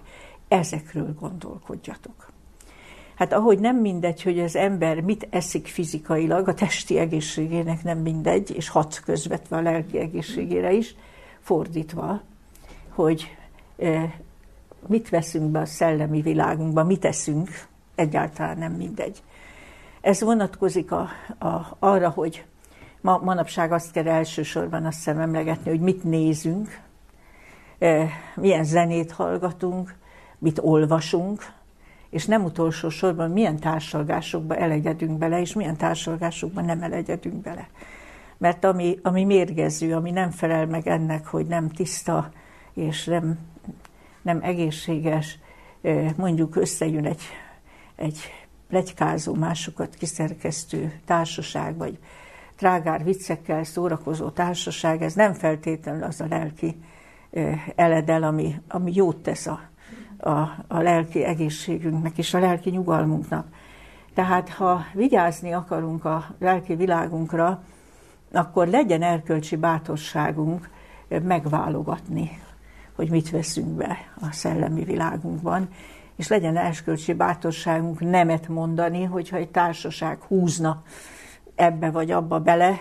ezekről 0.47 1.15
gondolkodjatok. 1.19 2.31
Hát 3.15 3.33
ahogy 3.33 3.59
nem 3.59 3.77
mindegy, 3.77 4.23
hogy 4.23 4.39
az 4.39 4.55
ember 4.55 5.01
mit 5.01 5.27
eszik 5.29 5.67
fizikailag, 5.67 6.47
a 6.47 6.53
testi 6.53 6.97
egészségének 6.97 7.83
nem 7.83 7.97
mindegy, 7.97 8.55
és 8.55 8.69
hat 8.69 8.99
közvetve 9.05 9.57
a 9.57 9.61
lelki 9.61 9.97
egészségére 9.97 10.73
is, 10.73 10.95
fordítva, 11.39 12.21
hogy 12.89 13.37
mit 14.87 15.09
veszünk 15.09 15.51
be 15.51 15.59
a 15.59 15.65
szellemi 15.65 16.21
világunkba, 16.21 16.83
mit 16.83 17.05
eszünk, 17.05 17.49
egyáltalán 17.95 18.57
nem 18.57 18.71
mindegy. 18.71 19.23
Ez 20.01 20.21
vonatkozik 20.21 20.91
a, 20.91 21.09
a, 21.39 21.75
arra, 21.79 22.09
hogy 22.09 22.45
ma, 23.01 23.17
manapság 23.23 23.71
azt 23.71 23.91
kell 23.91 24.07
elsősorban 24.07 24.85
azt 24.85 24.95
hiszem 24.95 25.19
emlegetni, 25.19 25.69
hogy 25.69 25.79
mit 25.79 26.03
nézünk, 26.03 26.79
milyen 28.35 28.63
zenét 28.63 29.11
hallgatunk, 29.11 29.95
mit 30.39 30.59
olvasunk, 30.61 31.55
és 32.09 32.25
nem 32.25 32.43
utolsó 32.43 32.89
sorban 32.89 33.31
milyen 33.31 33.59
társalgásokba 33.59 34.55
elegyedünk 34.55 35.17
bele, 35.17 35.39
és 35.39 35.53
milyen 35.53 35.77
társalgásokba 35.77 36.61
nem 36.61 36.81
elegyedünk 36.81 37.41
bele. 37.41 37.67
Mert 38.37 38.63
ami, 38.63 38.99
ami 39.01 39.23
mérgező, 39.23 39.95
ami 39.95 40.11
nem 40.11 40.31
felel 40.31 40.65
meg 40.65 40.87
ennek, 40.87 41.27
hogy 41.27 41.45
nem 41.45 41.69
tiszta 41.69 42.31
és 42.73 43.05
nem, 43.05 43.37
nem 44.21 44.39
egészséges, 44.41 45.39
mondjuk 46.15 46.55
összejön 46.55 47.05
egy, 47.05 47.21
egy 47.95 48.19
plegykázó, 48.67 49.33
másokat 49.33 49.95
kiszerkesztő 49.95 50.99
társaság, 51.05 51.77
vagy 51.77 51.97
trágár 52.55 53.03
viccekkel 53.03 53.63
szórakozó 53.63 54.29
társaság, 54.29 55.01
ez 55.01 55.13
nem 55.13 55.33
feltétlenül 55.33 56.03
az 56.03 56.21
a 56.21 56.25
lelki 56.29 56.75
eledel, 57.75 58.23
ami, 58.23 58.61
ami 58.67 58.91
jót 58.95 59.17
tesz 59.17 59.47
a, 59.47 59.59
a, 60.19 60.39
a 60.67 60.81
lelki 60.81 61.23
egészségünknek 61.23 62.17
és 62.17 62.33
a 62.33 62.39
lelki 62.39 62.69
nyugalmunknak. 62.69 63.47
Tehát 64.13 64.49
ha 64.49 64.85
vigyázni 64.93 65.53
akarunk 65.53 66.05
a 66.05 66.25
lelki 66.39 66.75
világunkra, 66.75 67.63
akkor 68.31 68.67
legyen 68.67 69.01
erkölcsi 69.01 69.55
bátorságunk 69.55 70.69
megválogatni, 71.23 72.39
hogy 72.95 73.09
mit 73.09 73.29
veszünk 73.29 73.67
be 73.67 73.97
a 74.21 74.31
szellemi 74.31 74.83
világunkban, 74.83 75.69
és 76.15 76.27
legyen 76.27 76.57
erkölcsi 76.57 77.13
bátorságunk 77.13 77.99
nemet 77.99 78.47
mondani, 78.47 79.03
hogyha 79.03 79.37
egy 79.37 79.49
társaság 79.49 80.21
húzna 80.21 80.83
ebbe 81.55 81.91
vagy 81.91 82.11
abba 82.11 82.39
bele, 82.39 82.79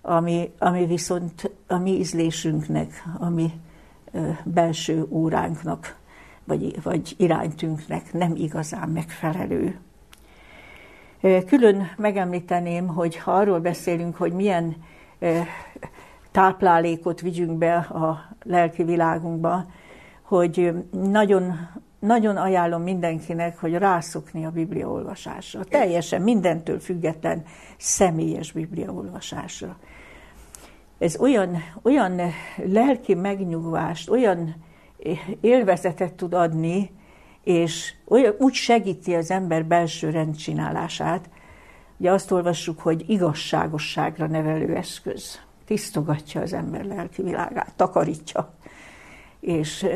ami, 0.00 0.52
ami 0.58 0.86
viszont 0.86 1.50
a 1.66 1.76
mi 1.76 1.90
ízlésünknek, 1.90 3.04
a 3.18 3.28
mi 3.28 3.52
belső 4.44 5.06
óránknak 5.08 5.96
vagy, 6.44 6.82
vagy 6.82 7.14
iránytünknek 7.16 8.12
nem 8.12 8.34
igazán 8.36 8.88
megfelelő. 8.88 9.80
Külön 11.46 11.90
megemlíteném, 11.96 12.86
hogy 12.86 13.16
ha 13.16 13.32
arról 13.32 13.60
beszélünk, 13.60 14.16
hogy 14.16 14.32
milyen 14.32 14.76
táplálékot 16.30 17.20
vigyünk 17.20 17.58
be 17.58 17.74
a 17.76 18.36
lelki 18.42 18.82
világunkba, 18.82 19.64
hogy 20.22 20.72
nagyon, 20.90 21.68
nagyon 21.98 22.36
ajánlom 22.36 22.82
mindenkinek, 22.82 23.58
hogy 23.58 23.74
rászokni 23.74 24.44
a 24.44 24.50
Biblia 24.50 24.88
olvasásra. 24.88 25.64
Teljesen 25.64 26.22
mindentől 26.22 26.80
független 26.80 27.44
személyes 27.76 28.52
Biblia 28.52 28.92
olvasásra. 28.92 29.76
Ez 30.98 31.16
olyan, 31.20 31.56
olyan 31.82 32.20
lelki 32.64 33.14
megnyugvást, 33.14 34.10
olyan 34.10 34.54
élvezetet 35.40 36.14
tud 36.14 36.34
adni, 36.34 36.90
és 37.44 37.94
olyan, 38.04 38.34
úgy 38.38 38.54
segíti 38.54 39.14
az 39.14 39.30
ember 39.30 39.64
belső 39.64 40.10
rendcsinálását, 40.10 41.28
Ugye 42.02 42.10
azt 42.10 42.30
olvassuk, 42.30 42.80
hogy 42.80 43.04
igazságosságra 43.10 44.26
nevelő 44.26 44.76
eszköz. 44.76 45.40
Tisztogatja 45.64 46.40
az 46.40 46.52
ember 46.52 46.84
lelki 46.84 47.22
világát, 47.22 47.72
takarítja. 47.76 48.54
És 49.40 49.86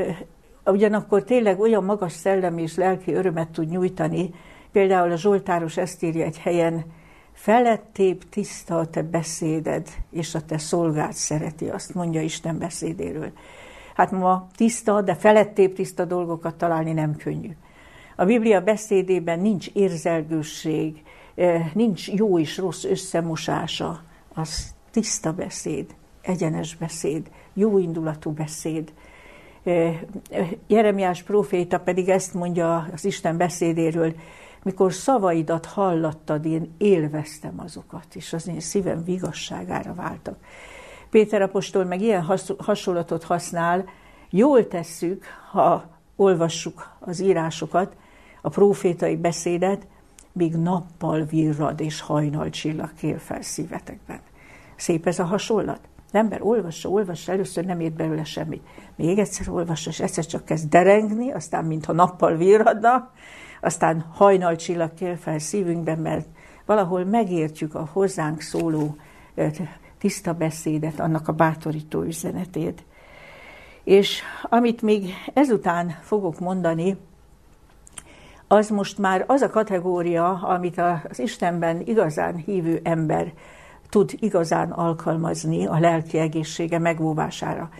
ugyanakkor 0.64 1.24
tényleg 1.24 1.60
olyan 1.60 1.84
magas 1.84 2.12
szellemi 2.12 2.62
és 2.62 2.76
lelki 2.76 3.12
örömet 3.12 3.48
tud 3.48 3.68
nyújtani, 3.68 4.34
például 4.72 5.12
a 5.12 5.16
Zsoltáros 5.16 5.76
ezt 5.76 6.02
írja 6.02 6.24
egy 6.24 6.38
helyen, 6.38 6.84
felettébb 7.32 8.28
tiszta 8.28 8.78
a 8.78 8.86
te 8.86 9.02
beszéded, 9.02 9.88
és 10.10 10.34
a 10.34 10.44
te 10.44 10.58
szolgád 10.58 11.12
szereti, 11.12 11.68
azt 11.68 11.94
mondja 11.94 12.20
Isten 12.20 12.58
beszédéről. 12.58 13.32
Hát 13.96 14.10
ma 14.10 14.46
tiszta, 14.56 15.02
de 15.02 15.14
felettébb 15.14 15.74
tiszta 15.74 16.04
dolgokat 16.04 16.54
találni 16.54 16.92
nem 16.92 17.16
könnyű. 17.16 17.50
A 18.16 18.24
Biblia 18.24 18.60
beszédében 18.60 19.40
nincs 19.40 19.68
érzelgőség, 19.72 21.02
eh, 21.34 21.70
nincs 21.74 22.08
jó 22.08 22.38
és 22.38 22.58
rossz 22.58 22.84
összemosása, 22.84 24.02
az 24.34 24.74
tiszta 24.90 25.32
beszéd, 25.32 25.94
egyenes 26.22 26.76
beszéd, 26.76 27.30
jó 27.54 27.78
indulatú 27.78 28.30
beszéd. 28.30 28.92
Eh, 29.62 30.00
Jeremiás 30.66 31.22
próféta 31.22 31.80
pedig 31.80 32.08
ezt 32.08 32.34
mondja 32.34 32.88
az 32.92 33.04
Isten 33.04 33.36
beszédéről, 33.36 34.14
mikor 34.62 34.92
szavaidat 34.92 35.66
hallattad, 35.66 36.44
én 36.44 36.74
élveztem 36.78 37.60
azokat, 37.60 38.06
és 38.14 38.32
az 38.32 38.48
én 38.48 38.60
szívem 38.60 39.04
vigasságára 39.04 39.94
váltak. 39.94 40.38
Péter 41.10 41.42
apostol 41.42 41.84
meg 41.84 42.00
ilyen 42.00 42.24
hasonlatot 42.58 43.24
használ, 43.24 43.84
jól 44.30 44.68
tesszük, 44.68 45.24
ha 45.50 45.84
olvassuk 46.16 46.90
az 46.98 47.20
írásokat, 47.20 47.96
a 48.42 48.48
profétai 48.48 49.16
beszédet, 49.16 49.86
míg 50.32 50.56
nappal 50.56 51.24
virrad 51.24 51.80
és 51.80 52.00
hajnal 52.00 52.50
csillag 52.50 52.94
kél 52.94 53.18
fel 53.18 53.42
szívetekben. 53.42 54.20
Szép 54.76 55.06
ez 55.06 55.18
a 55.18 55.24
hasonlat. 55.24 55.80
Az 56.06 56.14
ember 56.14 56.42
olvassa, 56.42 56.88
olvassa, 56.88 57.32
először 57.32 57.64
nem 57.64 57.80
ért 57.80 57.92
belőle 57.92 58.24
semmit. 58.24 58.66
Még 58.96 59.18
egyszer 59.18 59.48
olvassa, 59.48 59.90
és 59.90 60.00
egyszer 60.00 60.26
csak 60.26 60.44
kezd 60.44 60.68
derengni, 60.68 61.32
aztán 61.32 61.64
mintha 61.64 61.92
nappal 61.92 62.36
virradna, 62.36 63.10
aztán 63.60 64.04
hajnal 64.14 64.56
csillag 64.56 64.94
kél 64.94 65.16
fel 65.16 65.38
szívünkben, 65.38 65.98
mert 65.98 66.26
valahol 66.66 67.04
megértjük 67.04 67.74
a 67.74 67.88
hozzánk 67.92 68.40
szóló 68.40 68.96
tiszta 69.98 70.32
beszédet, 70.32 71.00
annak 71.00 71.28
a 71.28 71.32
bátorító 71.32 72.02
üzenetét. 72.02 72.84
És 73.84 74.22
amit 74.42 74.82
még 74.82 75.14
ezután 75.34 75.98
fogok 76.02 76.40
mondani, 76.40 76.96
az 78.48 78.68
most 78.68 78.98
már 78.98 79.24
az 79.26 79.42
a 79.42 79.50
kategória, 79.50 80.32
amit 80.32 80.78
az 81.10 81.18
Istenben 81.18 81.80
igazán 81.84 82.36
hívő 82.36 82.80
ember 82.82 83.32
tud 83.88 84.14
igazán 84.18 84.70
alkalmazni 84.70 85.66
a 85.66 85.78
lelki 85.78 86.18
egészsége 86.18 86.78
megóvására. 86.78 87.70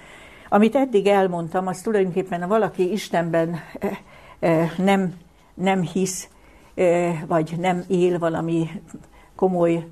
Amit 0.48 0.74
eddig 0.74 1.07
elmondtam, 1.07 1.66
az 1.66 1.80
tulajdonképpen 1.80 2.40
ha 2.40 2.49
valaki 2.49 2.93
Istenben 2.93 3.61
eh, 3.78 3.97
eh, 4.38 4.70
nem, 4.76 5.14
nem 5.55 5.82
hisz, 5.82 6.28
eh, 6.74 7.22
vagy 7.26 7.55
nem 7.59 7.84
él 7.88 8.18
valami 8.18 8.68
komoly 9.34 9.86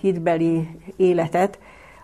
hitbeli 0.00 0.68
életet, 0.96 1.58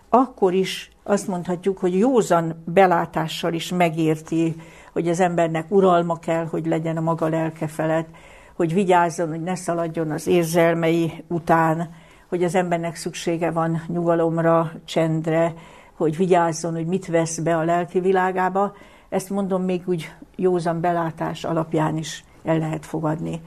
akkor 0.09 0.53
is 0.53 0.91
azt 1.03 1.27
mondhatjuk, 1.27 1.77
hogy 1.77 1.97
józan 1.97 2.63
belátással 2.65 3.53
is 3.53 3.71
megérti, 3.71 4.55
hogy 4.93 5.07
az 5.07 5.19
embernek 5.19 5.71
uralma 5.71 6.19
kell, 6.19 6.45
hogy 6.45 6.65
legyen 6.65 6.97
a 6.97 7.01
maga 7.01 7.27
lelke 7.27 7.67
felett, 7.67 8.07
hogy 8.55 8.73
vigyázzon, 8.73 9.29
hogy 9.29 9.41
ne 9.41 9.55
szaladjon 9.55 10.11
az 10.11 10.27
érzelmei 10.27 11.23
után, 11.27 11.89
hogy 12.27 12.43
az 12.43 12.55
embernek 12.55 12.95
szüksége 12.95 13.51
van 13.51 13.83
nyugalomra, 13.87 14.71
csendre, 14.85 15.53
hogy 15.95 16.17
vigyázzon, 16.17 16.73
hogy 16.73 16.85
mit 16.85 17.07
vesz 17.07 17.39
be 17.39 17.57
a 17.57 17.63
lelki 17.63 17.99
világába. 17.99 18.75
Ezt 19.09 19.29
mondom 19.29 19.63
még 19.63 19.81
úgy 19.85 20.11
józan 20.35 20.81
belátás 20.81 21.43
alapján 21.43 21.97
is 21.97 22.23
el 22.43 22.57
lehet 22.57 22.85
fogadni. 22.85 23.41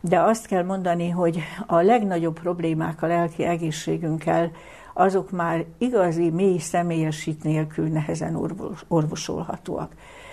De 0.00 0.20
azt 0.20 0.46
kell 0.46 0.64
mondani, 0.64 1.08
hogy 1.08 1.42
a 1.66 1.80
legnagyobb 1.80 2.40
problémák 2.40 3.02
a 3.02 3.06
lelki 3.06 3.44
egészségünkkel, 3.44 4.50
azok 4.94 5.30
már 5.30 5.64
igazi, 5.78 6.30
mély 6.30 6.58
személyesít 6.58 7.42
nélkül 7.42 7.88
nehezen 7.88 8.50
orvosolhatóak. 8.88 9.92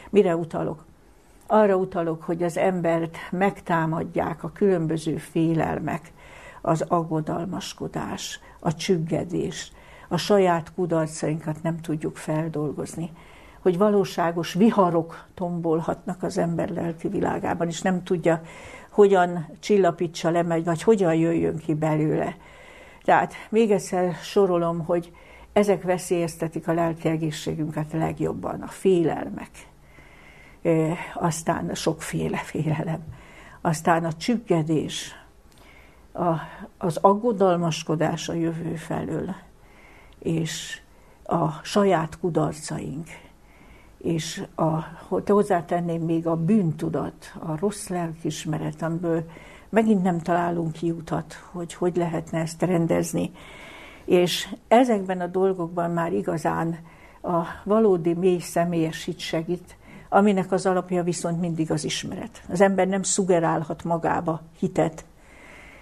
Mire 0.10 0.36
utalok? 0.36 0.86
Arra 1.48 1.76
utalok, 1.76 2.24
hogy 2.24 2.44
az 2.44 2.58
embert 2.58 3.18
megtámadják 3.32 4.44
a 4.44 4.52
különböző 4.52 5.18
félelmek, 5.18 6.12
az 6.62 6.86
aggodalmaskodás, 6.88 8.40
a 8.60 8.76
csüggedés, 8.76 9.72
a 10.08 10.18
saját 10.18 10.74
kudarcainkat 10.74 11.64
nem 11.64 11.80
tudjuk 11.82 12.18
feldolgozni, 12.18 13.12
hogy 13.62 13.78
valóságos 13.78 14.54
viharok 14.54 15.26
tombolhatnak 15.34 16.24
az 16.24 16.38
ember 16.38 16.70
lelki 16.70 17.08
világában, 17.08 17.68
és 17.68 17.82
nem 17.82 18.04
tudja, 18.04 18.42
hogyan 18.98 19.48
csillapítsa 19.60 20.30
le 20.30 20.44
vagy 20.44 20.84
hogyan 20.84 21.16
jöjjön 21.16 21.58
ki 21.58 21.74
belőle. 21.74 22.36
Tehát 23.04 23.34
még 23.50 23.72
egyszer 23.72 24.14
sorolom, 24.14 24.86
hogy 24.86 25.12
ezek 25.54 25.84
veszélyeztetik 25.84 26.68
a 26.68 26.74
lelki 26.74 27.08
egészségünket 27.08 27.92
legjobban, 27.92 28.62
a 28.62 28.68
félelmek, 28.68 29.50
aztán 31.14 31.74
sokféle 31.74 32.38
félelem, 32.38 33.04
aztán 33.62 34.06
a 34.06 34.14
csüggedés, 34.14 35.16
a, 36.14 36.34
az 36.78 36.98
aggodalmaskodás 36.98 38.30
a 38.30 38.34
jövő 38.34 38.76
felől, 38.76 39.36
és 40.20 40.82
a 41.24 41.52
saját 41.64 42.20
kudarcaink, 42.20 43.08
és 43.98 44.44
a, 44.56 44.70
hozzátenném 45.26 46.02
még 46.02 46.28
a 46.28 46.36
bűntudat, 46.36 47.34
a 47.40 47.58
rossz 47.60 47.88
lelkismeret, 47.88 48.82
amiből 48.82 49.24
megint 49.70 50.04
nem 50.04 50.20
találunk 50.20 50.72
kiutat, 50.72 51.34
hogy 51.52 51.74
hogy 51.74 51.96
lehetne 51.96 52.40
ezt 52.40 52.62
rendezni. 52.62 53.32
És 54.06 54.48
ezekben 54.68 55.22
a 55.22 55.28
dolgokban 55.28 55.92
már 55.92 56.14
igazán 56.14 56.78
a 57.22 57.44
valódi 57.64 58.14
mély 58.14 58.40
személyesít 58.40 59.20
segít, 59.20 59.76
aminek 60.10 60.52
az 60.52 60.66
alapja 60.66 61.04
viszont 61.04 61.40
mindig 61.40 61.72
az 61.72 61.84
ismeret. 61.84 62.42
Az 62.50 62.62
ember 62.62 62.88
nem 62.88 63.04
szugerálhat 63.04 63.84
magába 63.84 64.42
hitet, 64.60 65.06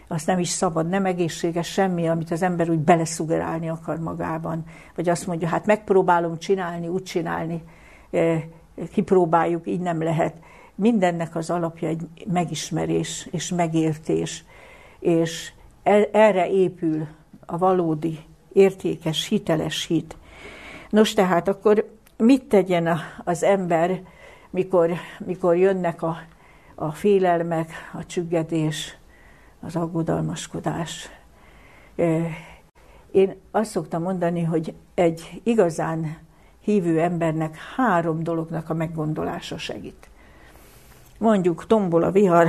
azt 0.07 0.28
nem 0.28 0.39
is 0.39 0.49
szabad, 0.49 0.89
nem 0.89 1.05
egészséges 1.05 1.68
semmi, 1.68 2.07
amit 2.07 2.32
az 2.32 2.41
ember 2.41 2.70
úgy 2.70 2.80
beleszugerálni 2.80 3.70
akar 3.70 3.99
magában. 3.99 4.63
Vagy 4.95 5.09
azt 5.09 5.28
mondja, 5.28 5.47
hát 5.47 5.66
megpróbálom 5.66 6.38
csinálni, 6.38 6.88
úgy 6.88 7.03
csinálni, 7.03 7.63
kipróbáljuk, 8.91 9.68
így 9.68 9.80
nem 9.80 10.03
lehet. 10.03 10.36
Mindennek 10.76 11.36
az 11.36 11.49
alapja 11.49 11.88
egy 11.88 12.07
megismerés 12.26 13.28
és 13.32 13.49
megértés, 13.49 14.43
és 14.99 15.51
erre 16.11 16.49
épül 16.49 17.07
a 17.45 17.57
valódi, 17.57 18.20
értékes, 18.53 19.28
hiteles 19.28 19.86
hit. 19.86 20.18
Nos, 20.89 21.13
tehát 21.13 21.47
akkor 21.47 21.89
mit 22.18 22.43
tegyen 22.43 22.99
az 23.24 23.43
ember, 23.43 24.01
mikor, 24.49 24.91
mikor 25.26 25.57
jönnek 25.57 26.01
a, 26.01 26.18
a 26.76 26.91
félelmek, 26.91 27.72
a 27.93 28.05
csüggedés, 28.05 28.97
az 29.59 29.76
aggodalmaskodás. 29.76 31.09
Én 33.11 33.36
azt 33.51 33.70
szoktam 33.72 34.01
mondani, 34.01 34.43
hogy 34.43 34.74
egy 34.93 35.41
igazán 35.43 36.18
hívő 36.66 36.99
embernek 36.99 37.57
három 37.76 38.24
dolognak 38.24 38.70
a 38.70 38.74
meggondolása 38.74 39.57
segít. 39.57 40.09
Mondjuk 41.18 41.68
tombol 41.68 42.03
a 42.03 42.11
vihar 42.11 42.47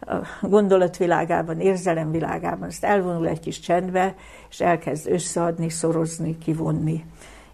a 0.00 0.16
gondolatvilágában, 0.40 1.60
érzelemvilágában, 1.60 2.68
azt 2.68 2.84
elvonul 2.84 3.28
egy 3.28 3.40
kis 3.40 3.60
csendbe, 3.60 4.14
és 4.50 4.60
elkezd 4.60 5.08
összeadni, 5.08 5.68
szorozni, 5.68 6.38
kivonni, 6.38 7.04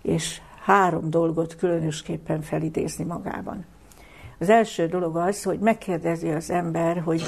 és 0.03 0.41
három 0.65 1.11
dolgot 1.11 1.57
különösképpen 1.57 2.43
felidézni 2.43 3.05
magában. 3.05 3.65
Az 4.39 4.49
első 4.49 4.87
dolog 4.87 5.17
az, 5.17 5.43
hogy 5.43 5.59
megkérdezi 5.59 6.29
az 6.29 6.51
ember, 6.51 7.01
hogy 7.01 7.23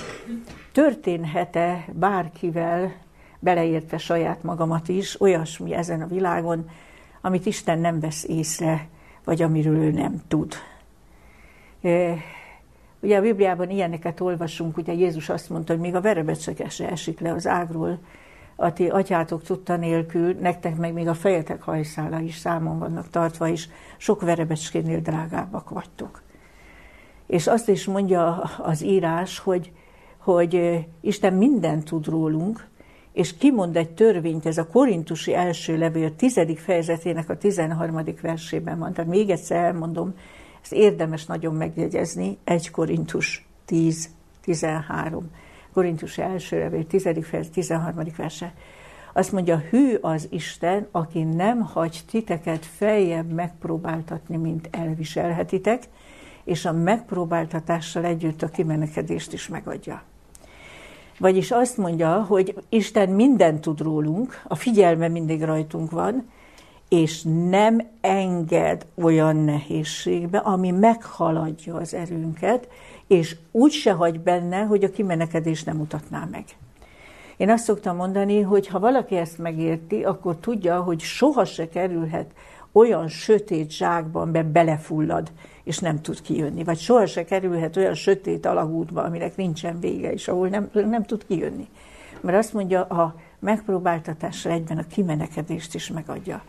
történhet-e 0.73 1.85
bárkivel, 1.93 2.93
beleértve 3.39 3.99
saját 3.99 4.43
magamat 4.43 4.89
is, 4.89 5.21
olyasmi 5.21 5.75
ezen 5.75 6.03
a 6.03 6.07
világon, 6.07 6.71
amit 7.21 7.47
Isten 7.47 7.79
nem 7.79 8.01
vesz 8.01 8.25
észre, 8.25 8.89
vagy 9.25 9.43
amiről 9.43 9.77
ő 9.77 9.91
nem 9.91 10.23
tud. 10.29 10.55
Ugye 13.01 13.17
a 13.17 13.21
Bibliában 13.21 13.71
ilyeneket 13.71 14.21
olvasunk, 14.21 14.77
ugye 14.77 14.93
Jézus 14.93 15.29
azt 15.29 15.51
mondta, 15.51 15.73
hogy 15.73 15.83
még 15.83 15.95
a 15.95 16.01
verebecseke 16.01 16.69
se 16.69 16.91
esik 16.91 17.21
le 17.21 17.33
az 17.33 17.47
ágról, 17.47 17.99
a 18.57 18.73
ti 18.73 18.89
atyátok 18.89 19.43
tudta 19.43 19.77
nélkül, 19.77 20.37
nektek 20.41 20.77
meg 20.77 20.93
még 20.93 21.09
a 21.09 21.15
fejetek 21.15 21.63
hajszála 21.63 22.21
is 22.21 22.37
számon 22.37 22.79
vannak 22.79 23.11
tartva, 23.11 23.49
és 23.49 23.69
sok 23.97 24.21
verebecskénél 24.21 25.01
drágábbak 25.01 25.71
vagytok. 25.71 26.23
És 27.27 27.47
azt 27.47 27.69
is 27.69 27.85
mondja 27.85 28.37
az 28.59 28.83
írás, 28.83 29.39
hogy, 29.39 29.73
hogy 30.19 30.85
Isten 31.01 31.35
mindent 31.35 31.85
tud 31.85 32.07
rólunk, 32.07 32.69
és 33.19 33.37
kimond 33.37 33.77
egy 33.77 33.91
törvényt, 33.91 34.47
ez 34.47 34.59
a 34.59 34.67
korintusi 34.67 35.35
első 35.35 35.79
levél 35.79 36.17
tizedik 36.17 36.59
fejezetének 36.59 37.31
a 37.31 37.37
13. 37.37 38.05
versében 38.23 38.79
van. 38.79 38.93
Tehát 38.93 39.11
még 39.11 39.31
egyszer 39.31 39.65
elmondom, 39.65 40.15
ezt 40.63 40.73
érdemes 40.73 41.27
nagyon 41.27 41.55
megjegyezni, 41.55 42.39
1 42.45 42.71
Korintus 42.71 43.47
10, 43.65 44.09
13. 44.41 45.31
Korintus 45.73 46.19
első 46.19 46.59
levél, 46.59 46.87
10. 46.87 47.03
fejezet, 47.03 47.53
13. 47.53 48.05
verse. 48.17 48.55
Azt 49.13 49.33
mondja, 49.33 49.59
hű 49.71 49.95
az 50.01 50.27
Isten, 50.31 50.87
aki 50.91 51.23
nem 51.23 51.61
hagy 51.61 52.01
titeket 52.11 52.67
feljebb 52.67 53.33
megpróbáltatni, 53.33 54.37
mint 54.37 54.69
elviselhetitek, 54.71 55.83
és 56.45 56.65
a 56.65 56.73
megpróbáltatással 56.73 58.05
együtt 58.05 58.43
a 58.43 58.49
kimenekedést 58.49 59.33
is 59.33 59.49
megadja. 59.49 60.03
Vagyis 61.19 61.51
azt 61.51 61.77
mondja, 61.77 62.25
hogy 62.29 62.55
Isten 62.69 63.09
mindent 63.09 63.61
tud 63.61 63.81
rólunk, 63.81 64.43
a 64.49 64.55
figyelme 64.55 65.09
mindig 65.09 65.43
rajtunk 65.43 65.91
van, 65.91 66.31
és 66.89 67.23
nem 67.49 67.81
enged 68.01 68.87
olyan 68.95 69.37
nehézségbe, 69.37 70.39
ami 70.39 70.71
meghaladja 70.71 71.75
az 71.75 71.95
erőnket, 71.95 72.69
és 73.07 73.37
úgy 73.51 73.73
se 73.73 73.93
hagy 73.93 74.21
benne, 74.21 74.61
hogy 74.61 74.85
a 74.85 74.91
kimenekedés 74.91 75.65
nem 75.65 75.77
mutatná 75.77 76.29
meg. 76.31 76.45
Én 77.37 77.51
azt 77.51 77.65
szoktam 77.65 77.97
mondani, 77.97 78.41
hogy 78.41 78.67
ha 78.67 78.79
valaki 78.79 79.17
ezt 79.17 79.39
megérti, 79.39 80.05
akkor 80.05 80.37
tudja, 80.37 80.81
hogy 80.81 81.01
soha 81.01 81.45
se 81.45 81.69
kerülhet 81.69 82.31
olyan 82.73 83.09
sötét 83.09 83.71
zsákban 83.71 84.33
be 84.33 84.43
belefullad, 84.43 85.31
és 85.69 85.79
nem 85.79 86.01
tud 86.01 86.23
kijönni. 86.23 86.65
Vagy 86.65 86.79
soha 86.79 87.07
se 87.07 87.25
kerülhet 87.25 87.77
olyan 87.77 87.95
sötét 87.95 88.47
alagútba, 88.47 89.03
aminek 89.03 89.37
nincsen 89.37 89.81
vége, 89.81 90.13
és 90.13 90.29
ahol 90.29 90.49
nem, 90.49 90.71
nem 90.73 91.05
tud 91.05 91.27
kijönni. 91.27 91.69
Mert 92.21 92.39
azt 92.39 92.53
mondja, 92.53 92.83
a 92.85 93.15
megpróbáltatásra 93.39 94.51
egyben 94.51 94.79
a 94.79 94.87
kimenekedést 94.87 95.75
is 95.75 95.91
megadja. 95.91 96.43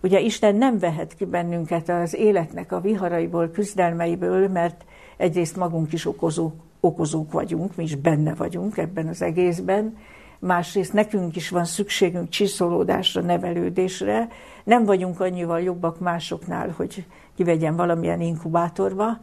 Ugye 0.00 0.20
Isten 0.20 0.54
nem 0.54 0.78
vehet 0.78 1.14
ki 1.14 1.24
bennünket 1.24 1.88
az 1.88 2.14
életnek 2.14 2.72
a 2.72 2.80
viharaiból, 2.80 3.50
küzdelmeiből, 3.50 4.48
mert 4.48 4.84
egyrészt 5.16 5.56
magunk 5.56 5.92
is 5.92 6.06
okozók, 6.06 6.54
okozók 6.80 7.32
vagyunk, 7.32 7.76
mi 7.76 7.82
is 7.82 7.94
benne 7.94 8.34
vagyunk 8.34 8.76
ebben 8.76 9.08
az 9.08 9.22
egészben, 9.22 9.96
másrészt 10.42 10.92
nekünk 10.92 11.36
is 11.36 11.48
van 11.48 11.64
szükségünk 11.64 12.28
csiszolódásra, 12.28 13.20
nevelődésre, 13.20 14.28
nem 14.64 14.84
vagyunk 14.84 15.20
annyival 15.20 15.60
jobbak 15.60 16.00
másoknál, 16.00 16.74
hogy 16.76 17.06
kivegyen 17.36 17.76
valamilyen 17.76 18.20
inkubátorba, 18.20 19.18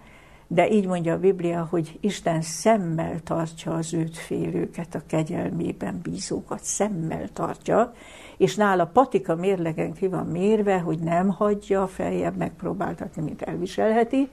de 0.48 0.70
így 0.70 0.86
mondja 0.86 1.14
a 1.14 1.20
Biblia, 1.20 1.68
hogy 1.70 1.98
Isten 2.02 2.42
szemmel 2.42 3.20
tartja 3.24 3.74
az 3.74 3.94
őt 3.94 4.18
félőket, 4.18 4.96
a 4.96 5.02
kegyelmében 5.08 6.00
bízókat, 6.04 6.64
szemmel 6.64 7.30
tartja, 7.34 7.94
és 8.38 8.56
nála 8.56 8.86
patika 8.86 9.36
mérlegen 9.36 9.94
ki 9.94 10.08
van 10.08 10.26
mérve, 10.26 10.80
hogy 10.80 11.00
nem 11.00 11.30
hagyja 11.30 11.88
feljebb 11.88 12.36
megpróbáltatni, 12.36 13.22
mint 13.22 13.42
elviselheti, 13.42 14.30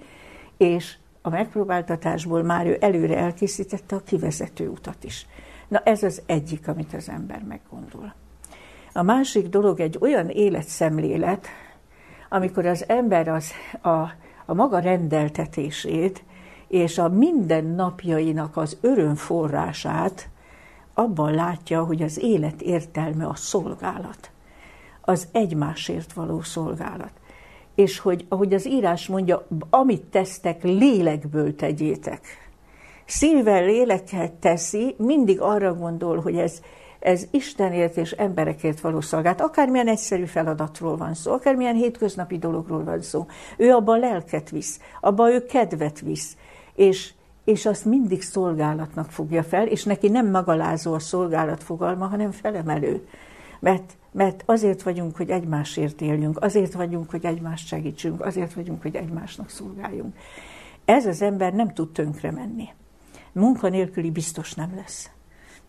és 0.56 0.96
a 1.22 1.28
megpróbáltatásból 1.28 2.42
már 2.42 2.66
ő 2.66 2.76
előre 2.80 3.16
elkészítette 3.16 3.96
a 3.96 4.02
kivezető 4.04 4.68
utat 4.68 5.04
is. 5.04 5.26
Na 5.68 5.78
ez 5.78 6.02
az 6.02 6.22
egyik, 6.26 6.68
amit 6.68 6.94
az 6.94 7.08
ember 7.08 7.42
meggondol. 7.42 8.14
A 8.92 9.02
másik 9.02 9.48
dolog 9.48 9.80
egy 9.80 9.96
olyan 10.00 10.28
életszemlélet, 10.28 11.46
amikor 12.28 12.66
az 12.66 12.88
ember 12.88 13.28
az 13.28 13.52
a, 13.82 13.88
a 14.46 14.54
maga 14.54 14.78
rendeltetését 14.78 16.24
és 16.68 16.98
a 16.98 17.08
minden 17.08 17.64
napjainak 17.64 18.56
az 18.56 18.76
örömforrását 18.80 20.28
abban 20.94 21.34
látja, 21.34 21.84
hogy 21.84 22.02
az 22.02 22.18
élet 22.22 22.62
értelme 22.62 23.26
a 23.26 23.34
szolgálat, 23.34 24.30
az 25.00 25.28
egymásért 25.32 26.12
való 26.12 26.40
szolgálat. 26.40 27.12
És 27.74 27.98
hogy, 27.98 28.26
ahogy 28.28 28.54
az 28.54 28.66
írás 28.66 29.06
mondja, 29.06 29.46
amit 29.70 30.04
tesztek, 30.04 30.62
lélekből 30.62 31.54
tegyétek, 31.54 32.45
szívvel, 33.06 33.64
lélekkel 33.64 34.38
teszi, 34.40 34.94
mindig 34.98 35.40
arra 35.40 35.74
gondol, 35.74 36.20
hogy 36.20 36.36
ez, 36.36 36.60
ez 36.98 37.26
Istenért 37.30 37.96
és 37.96 38.10
emberekért 38.10 38.80
való 38.80 39.00
szolgált. 39.00 39.40
Akármilyen 39.40 39.88
egyszerű 39.88 40.24
feladatról 40.24 40.96
van 40.96 41.14
szó, 41.14 41.32
akármilyen 41.32 41.74
hétköznapi 41.74 42.38
dologról 42.38 42.84
van 42.84 43.02
szó. 43.02 43.26
Ő 43.56 43.72
abban 43.72 43.98
lelket 43.98 44.50
visz, 44.50 44.80
abban 45.00 45.30
ő 45.30 45.44
kedvet 45.44 46.00
visz, 46.00 46.36
és, 46.74 47.12
és 47.44 47.66
azt 47.66 47.84
mindig 47.84 48.22
szolgálatnak 48.22 49.10
fogja 49.10 49.42
fel, 49.42 49.66
és 49.66 49.84
neki 49.84 50.08
nem 50.08 50.30
magalázó 50.30 50.92
a 50.92 50.98
szolgálat 50.98 51.62
fogalma, 51.62 52.06
hanem 52.06 52.30
felemelő. 52.30 53.06
Mert, 53.60 53.96
mert 54.12 54.42
azért 54.46 54.82
vagyunk, 54.82 55.16
hogy 55.16 55.30
egymásért 55.30 56.00
éljünk, 56.00 56.42
azért 56.42 56.72
vagyunk, 56.72 57.10
hogy 57.10 57.24
egymást 57.24 57.66
segítsünk, 57.66 58.24
azért 58.24 58.54
vagyunk, 58.54 58.82
hogy 58.82 58.96
egymásnak 58.96 59.50
szolgáljunk. 59.50 60.14
Ez 60.84 61.06
az 61.06 61.22
ember 61.22 61.52
nem 61.52 61.72
tud 61.72 61.92
tönkre 61.92 62.30
menni. 62.30 62.68
Munkanélküli 63.36 64.10
biztos 64.10 64.54
nem 64.54 64.72
lesz. 64.76 65.10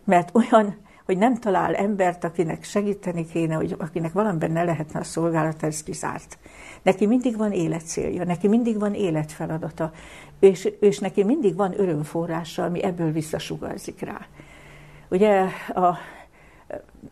Mert 0.04 0.34
olyan, 0.34 0.76
hogy 1.04 1.18
nem 1.18 1.34
talál 1.34 1.74
embert, 1.74 2.24
akinek 2.24 2.64
segíteni 2.64 3.26
kéne, 3.26 3.54
hogy 3.54 3.74
akinek 3.78 4.12
valamiben 4.12 4.50
ne 4.50 4.64
lehetne 4.64 5.00
a 5.00 5.04
szolgálat, 5.04 5.62
ez 5.62 5.82
kizárt. 5.82 6.38
Neki 6.82 7.06
mindig 7.06 7.36
van 7.36 7.52
életcélja, 7.52 8.24
neki 8.24 8.48
mindig 8.48 8.78
van 8.78 8.94
életfeladata, 8.94 9.92
és, 10.40 10.64
és 10.80 10.98
neki 10.98 11.24
mindig 11.24 11.56
van 11.56 11.80
örömforrása, 11.80 12.64
ami 12.64 12.82
ebből 12.82 13.12
visszasugarzik 13.12 14.00
rá. 14.00 14.26
Ugye 15.10 15.44
a, 15.74 15.98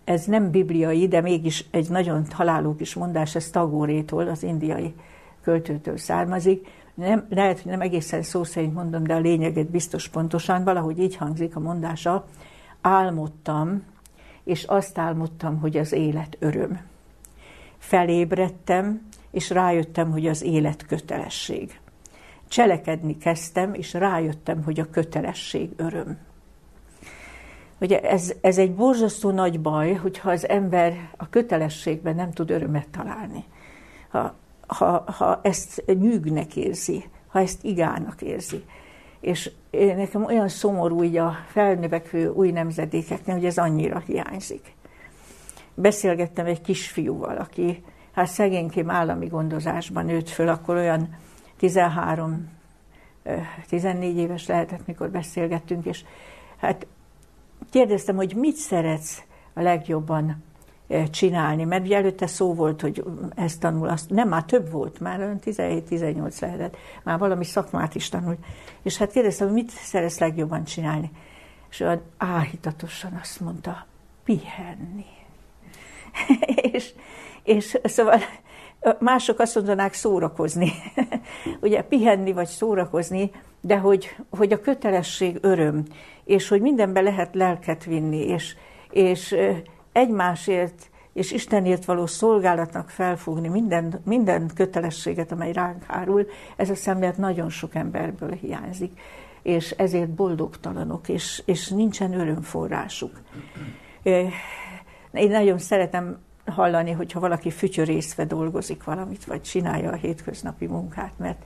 ez 0.05 0.25
nem 0.25 0.51
bibliai, 0.51 1.09
de 1.09 1.21
mégis 1.21 1.67
egy 1.71 1.89
nagyon 1.91 2.25
találó 2.37 2.75
kis 2.75 2.95
mondás, 2.95 3.35
ez 3.35 3.51
Tagórétól, 3.51 4.29
az 4.29 4.43
indiai 4.43 4.95
költőtől 5.43 5.97
származik. 5.97 6.69
Nem, 6.97 7.27
lehet, 7.29 7.61
hogy 7.61 7.71
nem 7.71 7.81
egészen 7.81 8.23
szó 8.23 8.45
szerint 8.45 8.75
mondom, 8.75 9.05
de 9.05 9.15
a 9.15 9.19
lényeget 9.19 9.71
biztos 9.71 10.09
pontosan, 10.09 10.65
valahogy 10.65 10.99
így 10.99 11.17
hangzik 11.17 11.57
a 11.57 11.61
mondása, 11.61 12.25
álmodtam, 12.81 13.83
és 14.45 14.65
azt 14.65 14.99
álmodtam, 14.99 15.61
hogy 15.61 15.77
az 15.77 15.93
élet 15.93 16.37
öröm. 16.41 16.81
Felébredtem, 17.79 19.09
és 19.31 19.51
rájöttem, 19.51 20.11
hogy 20.11 20.27
az 20.27 20.43
élet 20.43 20.87
kötelesség. 20.87 21.81
Cselekedni 22.49 23.17
kezdtem, 23.17 23.75
és 23.75 23.93
rájöttem, 23.93 24.63
hogy 24.65 24.81
a 24.81 24.91
kötelesség 24.91 25.71
öröm. 25.77 26.19
Ugye 27.81 28.01
ez, 28.01 28.33
ez 28.41 28.59
egy 28.59 28.75
borzasztó 28.75 29.31
nagy 29.31 29.61
baj, 29.61 29.93
hogyha 29.93 30.31
az 30.31 30.49
ember 30.49 31.11
a 31.17 31.29
kötelességben 31.29 32.15
nem 32.15 32.33
tud 32.33 32.51
örömet 32.51 32.89
találni. 32.89 33.45
Ha, 34.09 34.35
ha, 34.67 35.05
ha 35.13 35.41
ezt 35.43 35.85
nyűgnek 35.87 36.57
érzi, 36.57 37.05
ha 37.27 37.41
ezt 37.41 37.65
igának 37.65 38.23
érzi. 38.23 38.65
És 39.21 39.51
nekem 39.71 40.25
olyan 40.25 40.49
szomorú 40.49 41.03
így 41.03 41.17
a 41.17 41.37
felnövekvő 41.47 42.29
új 42.29 42.51
nemzedékeknek, 42.51 43.37
hogy 43.37 43.45
ez 43.45 43.59
annyira 43.59 43.99
hiányzik. 43.99 44.75
Beszélgettem 45.75 46.47
egy 46.47 46.61
kisfiúval, 46.61 47.37
aki 47.37 47.85
hát 48.13 48.27
szegénykém 48.27 48.91
állami 48.91 49.27
gondozásban 49.27 50.05
nőtt 50.05 50.29
föl, 50.29 50.49
akkor 50.49 50.77
olyan 50.77 51.17
13 51.57 52.55
14 53.69 54.17
éves 54.17 54.47
lehetett, 54.47 54.87
mikor 54.87 55.11
beszélgettünk, 55.11 55.85
és 55.85 56.05
hát 56.57 56.87
kérdeztem, 57.71 58.17
hogy 58.17 58.35
mit 58.35 58.57
szeretsz 58.57 59.23
a 59.55 59.61
legjobban 59.61 60.43
csinálni, 61.11 61.65
mert 61.65 61.85
ugye 61.85 61.97
előtte 61.97 62.27
szó 62.27 62.55
volt, 62.55 62.81
hogy 62.81 63.05
ezt 63.35 63.61
tanul, 63.61 63.89
azt, 63.89 64.11
nem, 64.11 64.29
már 64.29 64.45
több 64.45 64.71
volt, 64.71 65.01
már 65.01 65.19
olyan 65.19 65.39
17-18 65.45 66.41
lehetett, 66.41 66.77
már 67.03 67.19
valami 67.19 67.45
szakmát 67.45 67.95
is 67.95 68.09
tanult. 68.09 68.39
És 68.83 68.97
hát 68.97 69.11
kérdeztem, 69.11 69.47
hogy 69.47 69.57
mit 69.57 69.71
szeretsz 69.71 70.19
legjobban 70.19 70.65
csinálni. 70.65 71.11
És 71.71 71.81
olyan 71.81 72.03
áhítatosan 72.17 73.19
azt 73.23 73.41
mondta, 73.41 73.87
pihenni. 74.25 75.07
és, 76.73 76.93
és 77.43 77.79
szóval 77.85 78.21
mások 78.99 79.39
azt 79.39 79.55
mondanák 79.55 79.95
szórakozni. 79.95 80.73
Ugye 81.61 81.83
pihenni 81.83 82.33
vagy 82.33 82.47
szórakozni, 82.47 83.31
de 83.61 83.79
hogy, 83.79 84.17
hogy 84.31 84.53
a 84.53 84.61
kötelesség 84.61 85.39
öröm, 85.41 85.83
és 86.25 86.49
hogy 86.49 86.61
mindenbe 86.61 87.01
lehet 87.01 87.35
lelket 87.35 87.85
vinni, 87.85 88.27
és, 88.27 88.57
és 88.91 89.37
egymásért 89.97 90.91
és 91.13 91.33
Istenért 91.33 91.85
való 91.85 92.07
szolgálatnak 92.07 92.91
felfogni 92.91 93.49
minden, 93.49 94.01
minden 94.05 94.51
kötelességet, 94.55 95.33
amely 95.33 95.53
ránk 95.53 95.85
hárul, 95.85 96.27
ez 96.57 96.71
a 96.71 96.75
szemlélet 96.75 97.17
nagyon 97.17 97.49
sok 97.49 97.75
emberből 97.75 98.31
hiányzik, 98.31 99.01
és 99.43 99.71
ezért 99.71 100.09
boldogtalanok, 100.09 101.09
és, 101.09 101.43
és 101.45 101.69
nincsen 101.69 102.13
örömforrásuk. 102.13 103.21
Én 105.13 105.31
nagyon 105.31 105.59
szeretem 105.59 106.19
hallani, 106.47 106.91
hogyha 106.91 107.21
valaki 107.21 107.51
fütyörészve 107.51 108.25
dolgozik 108.25 108.85
valamit, 108.85 109.25
vagy 109.25 109.43
csinálja 109.43 109.91
a 109.91 109.97
hétköznapi 109.97 110.67
munkát, 110.67 111.13
mert 111.19 111.45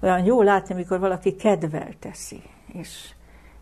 olyan 0.00 0.24
jó 0.24 0.42
látni, 0.42 0.74
amikor 0.74 0.98
valaki 0.98 1.36
kedvel 1.36 1.88
teszi, 1.98 2.42
és, 2.72 3.14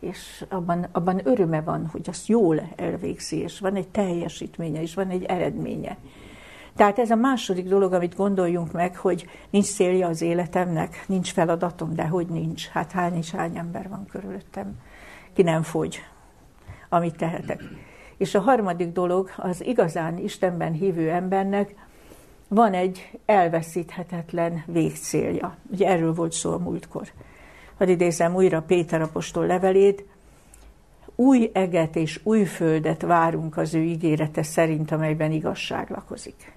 és 0.08 0.44
abban, 0.48 0.86
abban 0.92 1.20
öröme 1.24 1.60
van, 1.60 1.86
hogy 1.86 2.08
azt 2.08 2.26
jól 2.26 2.68
elvégzi, 2.76 3.36
és 3.36 3.58
van 3.58 3.74
egy 3.74 3.88
teljesítménye, 3.88 4.82
és 4.82 4.94
van 4.94 5.08
egy 5.08 5.24
eredménye. 5.24 5.96
Tehát 6.76 6.98
ez 6.98 7.10
a 7.10 7.16
második 7.16 7.68
dolog, 7.68 7.92
amit 7.92 8.16
gondoljunk 8.16 8.72
meg, 8.72 8.96
hogy 8.96 9.26
nincs 9.50 9.66
célja 9.66 10.08
az 10.08 10.22
életemnek, 10.22 11.04
nincs 11.06 11.32
feladatom, 11.32 11.94
de 11.94 12.06
hogy 12.06 12.26
nincs. 12.26 12.66
Hát 12.66 12.92
hány 12.92 13.16
és 13.16 13.30
hány 13.30 13.56
ember 13.56 13.88
van 13.88 14.06
körülöttem, 14.06 14.78
ki 15.32 15.42
nem 15.42 15.62
fogy, 15.62 15.98
amit 16.88 17.16
tehetek. 17.16 17.62
És 18.16 18.34
a 18.34 18.40
harmadik 18.40 18.92
dolog, 18.92 19.30
az 19.36 19.64
igazán 19.64 20.18
Istenben 20.18 20.72
hívő 20.72 21.10
embernek 21.10 21.74
van 22.48 22.72
egy 22.72 23.18
elveszíthetetlen 23.26 24.62
végcélja. 24.66 25.56
Ugye 25.70 25.88
erről 25.88 26.14
volt 26.14 26.32
szó 26.32 26.52
a 26.52 26.58
múltkor. 26.58 27.08
Hadd 27.78 27.88
idézem 27.88 28.34
újra 28.34 28.62
Péter 28.62 29.00
apostol 29.00 29.46
levelét. 29.46 30.04
Új 31.14 31.50
eget 31.52 31.96
és 31.96 32.20
új 32.22 32.44
földet 32.44 33.02
várunk 33.02 33.56
az 33.56 33.74
ő 33.74 33.82
ígérete 33.82 34.42
szerint, 34.42 34.90
amelyben 34.90 35.32
igazság 35.32 35.90
lakozik. 35.90 36.52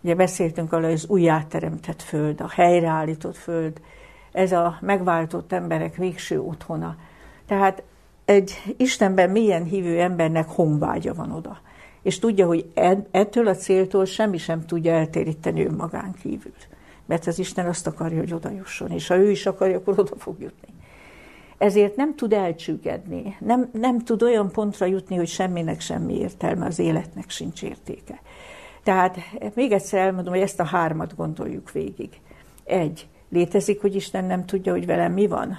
Ugye 0.00 0.14
beszéltünk 0.14 0.72
arra, 0.72 0.86
az 0.86 1.06
újjáteremtett 1.08 2.02
föld, 2.02 2.40
a 2.40 2.48
helyreállított 2.48 3.36
föld, 3.36 3.80
ez 4.32 4.52
a 4.52 4.78
megváltott 4.80 5.52
emberek 5.52 5.96
végső 5.96 6.40
otthona. 6.40 6.96
Tehát 7.46 7.82
egy 8.24 8.74
Istenben 8.76 9.30
mélyen 9.30 9.64
hívő 9.64 10.00
embernek 10.00 10.48
honvágya 10.48 11.14
van 11.14 11.32
oda. 11.32 11.60
És 12.02 12.18
tudja, 12.18 12.46
hogy 12.46 12.70
ettől 13.10 13.46
a 13.46 13.54
céltól 13.54 14.04
semmi 14.04 14.38
sem 14.38 14.66
tudja 14.66 14.92
eltéríteni 14.92 15.64
önmagán 15.64 16.14
kívül. 16.22 16.52
Mert 17.08 17.26
az 17.26 17.38
Isten 17.38 17.66
azt 17.66 17.86
akarja, 17.86 18.18
hogy 18.18 18.32
oda 18.32 18.50
jusson, 18.50 18.90
és 18.90 19.06
ha 19.06 19.16
ő 19.16 19.30
is 19.30 19.46
akarja, 19.46 19.76
akkor 19.76 19.98
oda 19.98 20.16
fog 20.16 20.40
jutni. 20.40 20.68
Ezért 21.58 21.96
nem 21.96 22.14
tud 22.14 22.32
elcsüggedni, 22.32 23.36
nem, 23.40 23.70
nem 23.72 23.98
tud 23.98 24.22
olyan 24.22 24.50
pontra 24.50 24.86
jutni, 24.86 25.16
hogy 25.16 25.28
semminek 25.28 25.80
semmi 25.80 26.18
értelme, 26.18 26.66
az 26.66 26.78
életnek 26.78 27.30
sincs 27.30 27.62
értéke. 27.62 28.20
Tehát 28.82 29.16
még 29.54 29.72
egyszer 29.72 30.00
elmondom, 30.00 30.32
hogy 30.32 30.42
ezt 30.42 30.60
a 30.60 30.64
hármat 30.64 31.16
gondoljuk 31.16 31.72
végig. 31.72 32.20
Egy, 32.64 33.08
létezik, 33.28 33.80
hogy 33.80 33.94
Isten 33.94 34.24
nem 34.24 34.46
tudja, 34.46 34.72
hogy 34.72 34.86
velem 34.86 35.12
mi 35.12 35.26
van? 35.26 35.56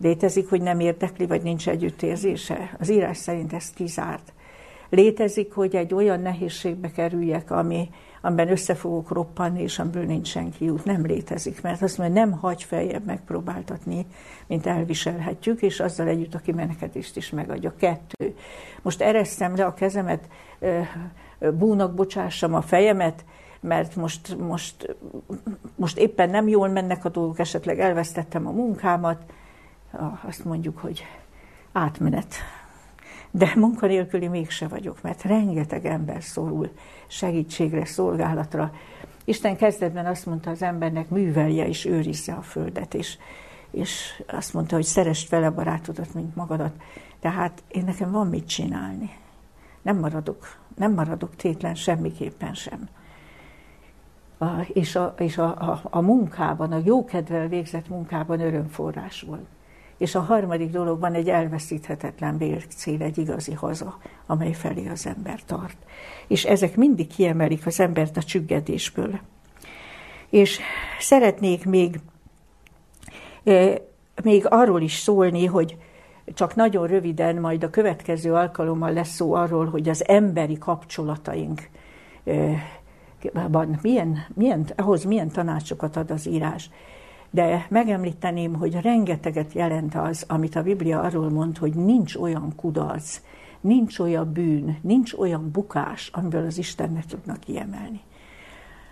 Létezik, 0.00 0.48
hogy 0.48 0.62
nem 0.62 0.80
érdekli, 0.80 1.26
vagy 1.26 1.42
nincs 1.42 1.68
együttérzése? 1.68 2.76
Az 2.78 2.90
írás 2.90 3.16
szerint 3.16 3.52
ez 3.52 3.70
kizárt. 3.70 4.32
Létezik, 4.90 5.52
hogy 5.52 5.76
egy 5.76 5.94
olyan 5.94 6.20
nehézségbe 6.20 6.90
kerüljek, 6.90 7.50
ami, 7.50 7.88
amiben 8.24 8.50
össze 8.50 8.74
fogok 8.74 9.10
roppanni, 9.10 9.62
és 9.62 9.78
amiből 9.78 10.04
nincs 10.04 10.28
senki 10.28 10.68
út. 10.68 10.84
Nem 10.84 11.06
létezik, 11.06 11.62
mert 11.62 11.82
azt 11.82 11.98
mondja, 11.98 12.24
nem 12.24 12.32
hagy 12.32 12.62
feljebb 12.62 13.04
megpróbáltatni, 13.04 14.06
mint 14.46 14.66
elviselhetjük, 14.66 15.62
és 15.62 15.80
azzal 15.80 16.06
együtt 16.06 16.34
a 16.34 16.38
kimeneketést 16.38 17.16
is 17.16 17.30
megadja. 17.30 17.74
Kettő. 17.76 18.36
Most 18.82 19.00
eresztem 19.00 19.56
le 19.56 19.64
a 19.64 19.74
kezemet, 19.74 20.28
búnak 21.52 21.94
bocsássam 21.94 22.54
a 22.54 22.60
fejemet, 22.60 23.24
mert 23.60 23.96
most, 23.96 24.36
most, 24.38 24.96
most 25.76 25.98
éppen 25.98 26.30
nem 26.30 26.48
jól 26.48 26.68
mennek 26.68 27.04
a 27.04 27.08
dolgok, 27.08 27.38
esetleg 27.38 27.80
elvesztettem 27.80 28.46
a 28.46 28.50
munkámat, 28.50 29.22
azt 30.26 30.44
mondjuk, 30.44 30.78
hogy 30.78 31.04
átmenet. 31.72 32.34
De 33.36 33.52
munkanélküli 33.56 34.28
mégse 34.28 34.68
vagyok, 34.68 35.02
mert 35.02 35.22
rengeteg 35.22 35.84
ember 35.86 36.22
szorul 36.22 36.70
segítségre, 37.06 37.84
szolgálatra. 37.84 38.72
Isten 39.24 39.56
kezdetben 39.56 40.06
azt 40.06 40.26
mondta 40.26 40.50
az 40.50 40.62
embernek, 40.62 41.08
művelje 41.08 41.66
és 41.66 41.84
őrizze 41.84 42.32
a 42.32 42.42
földet, 42.42 42.94
és, 42.94 43.18
és 43.70 44.22
azt 44.26 44.54
mondta, 44.54 44.74
hogy 44.74 44.84
szerest 44.84 45.28
vele 45.28 45.50
barátodat, 45.50 46.14
mint 46.14 46.34
magadat. 46.34 46.72
Tehát 47.20 47.62
én 47.68 47.84
nekem 47.84 48.10
van 48.10 48.26
mit 48.26 48.48
csinálni. 48.48 49.10
Nem 49.82 49.98
maradok, 49.98 50.58
nem 50.76 50.92
maradok 50.92 51.36
tétlen 51.36 51.74
semmiképpen 51.74 52.54
sem. 52.54 52.88
A, 54.38 54.46
és 54.72 54.96
a, 54.96 55.14
és 55.18 55.38
a, 55.38 55.70
a, 55.70 55.80
a 55.82 56.00
munkában, 56.00 56.72
a 56.72 56.80
jókedvel 56.84 57.48
végzett 57.48 57.88
munkában 57.88 58.40
örömforrás 58.40 59.22
volt 59.22 59.53
és 59.98 60.14
a 60.14 60.20
harmadik 60.20 60.70
dologban 60.70 61.14
egy 61.14 61.28
elveszíthetetlen 61.28 62.38
végcél, 62.38 63.02
egy 63.02 63.18
igazi 63.18 63.52
haza, 63.52 63.98
amely 64.26 64.52
felé 64.52 64.88
az 64.88 65.06
ember 65.06 65.40
tart. 65.46 65.76
És 66.26 66.44
ezek 66.44 66.76
mindig 66.76 67.06
kiemelik 67.06 67.66
az 67.66 67.80
embert 67.80 68.16
a 68.16 68.22
csüggedésből. 68.22 69.20
És 70.30 70.58
szeretnék 70.98 71.64
még, 71.64 72.00
még 74.22 74.46
arról 74.48 74.82
is 74.82 74.94
szólni, 74.94 75.46
hogy 75.46 75.76
csak 76.34 76.54
nagyon 76.54 76.86
röviden, 76.86 77.36
majd 77.36 77.64
a 77.64 77.70
következő 77.70 78.32
alkalommal 78.32 78.92
lesz 78.92 79.14
szó 79.14 79.32
arról, 79.32 79.66
hogy 79.66 79.88
az 79.88 80.08
emberi 80.08 80.58
kapcsolataink 80.58 81.68
milyen, 83.82 84.26
milyen, 84.34 84.66
ahhoz 84.76 85.04
milyen 85.04 85.28
tanácsokat 85.28 85.96
ad 85.96 86.10
az 86.10 86.26
írás. 86.26 86.70
De 87.34 87.66
megemlíteném, 87.68 88.54
hogy 88.54 88.80
rengeteget 88.80 89.52
jelent 89.52 89.94
az, 89.94 90.24
amit 90.28 90.56
a 90.56 90.62
Biblia 90.62 91.00
arról 91.00 91.30
mond, 91.30 91.58
hogy 91.58 91.74
nincs 91.74 92.14
olyan 92.14 92.52
kudarc, 92.56 93.20
nincs 93.60 93.98
olyan 93.98 94.32
bűn, 94.32 94.78
nincs 94.80 95.12
olyan 95.12 95.50
bukás, 95.50 96.10
amiből 96.12 96.46
az 96.46 96.58
Isten 96.58 96.92
ne 96.92 97.00
tudnak 97.08 97.40
kiemelni. 97.40 98.00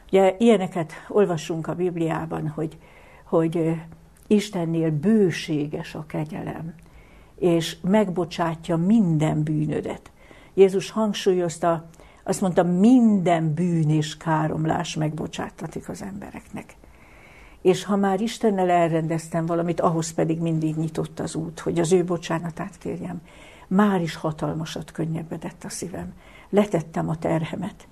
Ugye 0.07 0.37
ilyeneket 0.39 0.93
olvasunk 1.09 1.67
a 1.67 1.75
Bibliában, 1.75 2.49
hogy, 2.49 2.79
hogy 3.25 3.81
Istennél 4.27 4.91
bőséges 4.91 5.95
a 5.95 6.07
kegyelem, 6.07 6.75
és 7.39 7.77
megbocsátja 7.81 8.77
minden 8.77 9.43
bűnödet. 9.43 10.11
Jézus 10.55 10.91
hangsúlyozta, 10.91 11.89
azt 12.25 12.41
mondta, 12.41 12.63
minden 12.63 13.55
bűn 13.55 13.91
és 13.91 14.17
káromlás 14.17 14.95
megbocsátatik 14.95 15.89
az 15.89 16.03
embereknek. 16.03 16.77
És 17.63 17.85
ha 17.85 17.97
már 17.97 18.21
Istennel 18.21 18.71
elrendeztem 18.71 19.47
valamit, 19.47 19.81
ahhoz 19.81 20.13
pedig 20.13 20.41
mindig 20.41 20.77
nyitott 20.77 21.21
az 21.21 21.35
út, 21.35 21.61
hogy 21.61 21.79
az 21.79 21.93
ő 21.93 22.05
bocsánatát 22.05 22.79
kérjem. 22.79 23.21
Már 23.69 24.01
is 24.01 24.17
hatalmasat 24.17 24.91
könnyebbedett 24.91 25.65
a 25.65 25.69
szívem. 25.69 26.13
Letettem 26.51 27.09
a 27.09 27.17
terhemet. 27.17 27.87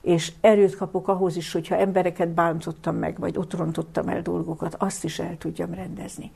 És 0.00 0.32
erőt 0.40 0.76
kapok 0.76 1.08
ahhoz 1.08 1.36
is, 1.36 1.52
hogyha 1.52 1.76
embereket 1.76 2.28
bántottam 2.28 2.96
meg, 2.96 3.18
vagy 3.18 3.36
ott 3.36 3.54
el 4.06 4.22
dolgokat, 4.22 4.74
azt 4.78 5.04
is 5.04 5.18
el 5.18 5.38
tudjam 5.38 5.74
rendezni. 5.74 6.30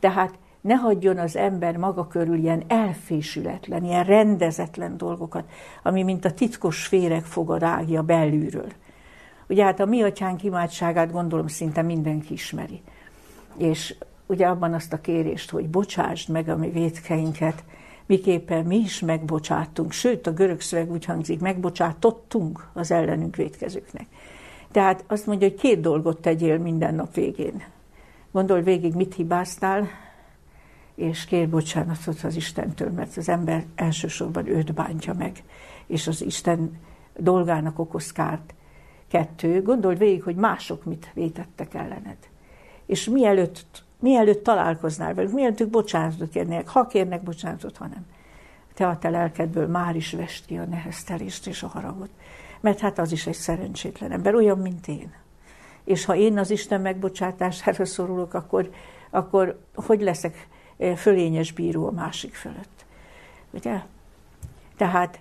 Tehát 0.00 0.38
ne 0.60 0.74
hagyjon 0.74 1.18
az 1.18 1.36
ember 1.36 1.76
maga 1.76 2.06
körül 2.06 2.36
ilyen 2.36 2.62
elfésületlen, 2.66 3.84
ilyen 3.84 4.04
rendezetlen 4.04 4.96
dolgokat, 4.96 5.44
ami 5.82 6.02
mint 6.02 6.24
a 6.24 6.32
titkos 6.32 6.86
féreg 6.86 7.24
fogad 7.24 7.62
ágja 7.62 8.02
belülről. 8.02 8.72
Ugye 9.48 9.64
hát 9.64 9.80
a 9.80 9.84
mi 9.84 10.02
atyánk 10.02 10.42
imádságát 10.42 11.12
gondolom 11.12 11.46
szinte 11.46 11.82
mindenki 11.82 12.32
ismeri. 12.32 12.80
És 13.56 13.94
ugye 14.26 14.46
abban 14.46 14.74
azt 14.74 14.92
a 14.92 15.00
kérést, 15.00 15.50
hogy 15.50 15.68
bocsásd 15.68 16.28
meg 16.28 16.48
a 16.48 16.56
mi 16.56 16.70
védkeinket, 16.70 17.64
miképpen 18.06 18.64
mi 18.64 18.76
is 18.76 19.00
megbocsátunk, 19.00 19.92
sőt 19.92 20.26
a 20.26 20.32
görög 20.32 20.60
szöveg 20.60 20.90
úgy 20.90 21.04
hangzik, 21.04 21.40
megbocsátottunk 21.40 22.68
az 22.72 22.90
ellenünk 22.90 23.36
védkezőknek. 23.36 24.06
Tehát 24.70 25.04
azt 25.06 25.26
mondja, 25.26 25.48
hogy 25.48 25.58
két 25.58 25.80
dolgot 25.80 26.20
tegyél 26.20 26.58
minden 26.58 26.94
nap 26.94 27.14
végén. 27.14 27.62
Gondol 28.30 28.60
végig, 28.60 28.94
mit 28.94 29.14
hibáztál, 29.14 29.88
és 30.94 31.24
kér 31.24 31.48
bocsánatot 31.48 32.20
az 32.22 32.36
Istentől, 32.36 32.90
mert 32.90 33.16
az 33.16 33.28
ember 33.28 33.64
elsősorban 33.74 34.46
őt 34.46 34.74
bántja 34.74 35.14
meg, 35.14 35.42
és 35.86 36.06
az 36.06 36.22
Isten 36.22 36.80
dolgának 37.16 37.78
okoz 37.78 38.12
kárt. 38.12 38.54
Kettő, 39.12 39.62
gondold 39.62 39.98
végig, 39.98 40.22
hogy 40.22 40.34
mások 40.34 40.84
mit 40.84 41.10
vétettek 41.14 41.74
ellened. 41.74 42.16
És 42.86 43.04
mielőtt, 43.04 43.84
mielőtt 43.98 44.44
találkoznál 44.44 45.14
velük, 45.14 45.32
mielőtt 45.32 45.60
ők 45.60 45.70
bocsánatot 45.70 46.30
kérnék, 46.30 46.68
ha 46.68 46.86
kérnek 46.86 47.22
bocsánatot, 47.22 47.76
ha 47.76 47.86
nem. 47.86 48.06
Te 48.74 48.86
a 48.86 48.98
te 48.98 49.08
lelkedből 49.08 49.66
már 49.66 49.96
is 49.96 50.12
vest 50.12 50.46
ki 50.46 50.58
a 50.58 50.64
neheztelést 50.64 51.46
és 51.46 51.62
a 51.62 51.66
haragot. 51.66 52.08
Mert 52.60 52.78
hát 52.78 52.98
az 52.98 53.12
is 53.12 53.26
egy 53.26 53.34
szerencsétlen 53.34 54.12
ember, 54.12 54.34
olyan, 54.34 54.58
mint 54.58 54.88
én. 54.88 55.12
És 55.84 56.04
ha 56.04 56.14
én 56.14 56.38
az 56.38 56.50
Isten 56.50 56.80
megbocsátására 56.80 57.84
szorulok, 57.84 58.34
akkor, 58.34 58.70
akkor 59.10 59.60
hogy 59.74 60.00
leszek 60.00 60.48
fölényes 60.96 61.52
bíró 61.52 61.86
a 61.86 61.90
másik 61.90 62.34
fölött. 62.34 62.84
Ugye? 63.50 63.82
Tehát 64.76 65.18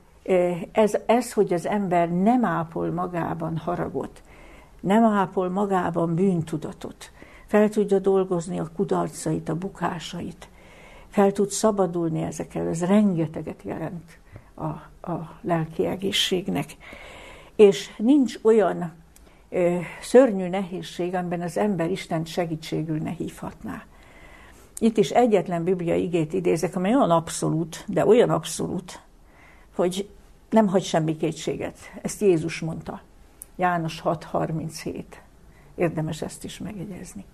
ez, 0.72 0.98
ez, 1.06 1.34
hogy 1.34 1.54
az 1.54 1.66
ember 1.66 2.10
nem 2.10 2.46
ápol 2.46 2.92
magában 2.92 3.58
haragot, 3.58 4.22
nem 4.80 5.04
ápol 5.04 5.50
magában 5.50 6.16
bűntudatot, 6.16 7.12
fel 7.46 7.70
tudja 7.70 8.00
dolgozni 8.00 8.60
a 8.60 8.70
kudarcait, 8.76 9.50
a 9.50 9.56
bukásait, 9.56 10.48
fel 11.08 11.32
tud 11.32 11.50
szabadulni 11.50 12.22
ezekkel, 12.22 12.68
ez 12.68 12.86
rengeteget 12.86 13.62
jelent 13.64 14.20
a, 14.54 14.66
a 15.12 15.38
lelki 15.42 15.86
egészségnek. 15.86 16.76
És 17.56 17.90
nincs 17.98 18.40
olyan 18.42 18.92
ö, 19.50 19.78
szörnyű 20.02 20.48
nehézség, 20.48 21.16
amiben 21.16 21.42
az 21.42 21.58
ember 21.58 21.92
Isten 21.92 22.26
segítségül 22.26 22.98
ne 22.98 23.10
hívhatná. 23.10 23.84
Itt 24.80 24.98
is 24.98 25.10
egyetlen 25.10 25.64
biblia 25.64 25.96
igét 25.96 26.34
idézek, 26.34 26.76
amely 26.76 26.96
olyan 26.96 27.12
abszolút, 27.12 27.84
de 27.88 28.06
olyan 28.06 28.30
abszolút, 28.30 29.02
hogy 29.82 30.10
nem 30.50 30.68
hagy 30.68 30.84
semmi 30.84 31.18
kétséget. 31.18 31.78
Ezt 32.02 32.22
Jézus 32.22 32.60
mondta. 32.60 33.02
János 33.56 34.02
6.37. 34.06 35.04
Érdemes 35.76 36.22
ezt 36.22 36.44
is 36.44 36.58
megjegyezni. 36.58 37.26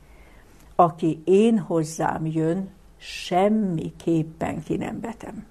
Aki 0.75 1.21
én 1.25 1.59
hozzám 1.59 2.25
jön, 2.25 2.69
semmiképpen 2.97 4.63
ki 4.63 4.75
nem 4.75 4.99
betem. 4.99 5.45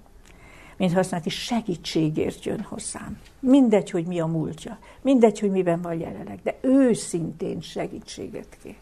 Mint 0.77 0.93
használati 0.93 1.29
segítségért 1.29 2.43
jön 2.43 2.61
hozzám. 2.61 3.19
Mindegy, 3.39 3.89
hogy 3.89 4.05
mi 4.05 4.19
a 4.19 4.25
múltja, 4.25 4.77
mindegy, 5.01 5.39
hogy 5.39 5.51
miben 5.51 5.81
van 5.81 5.99
jelenleg, 5.99 6.39
de 6.43 6.57
őszintén 6.61 7.61
segítséget 7.61 8.57
kér 8.63 8.75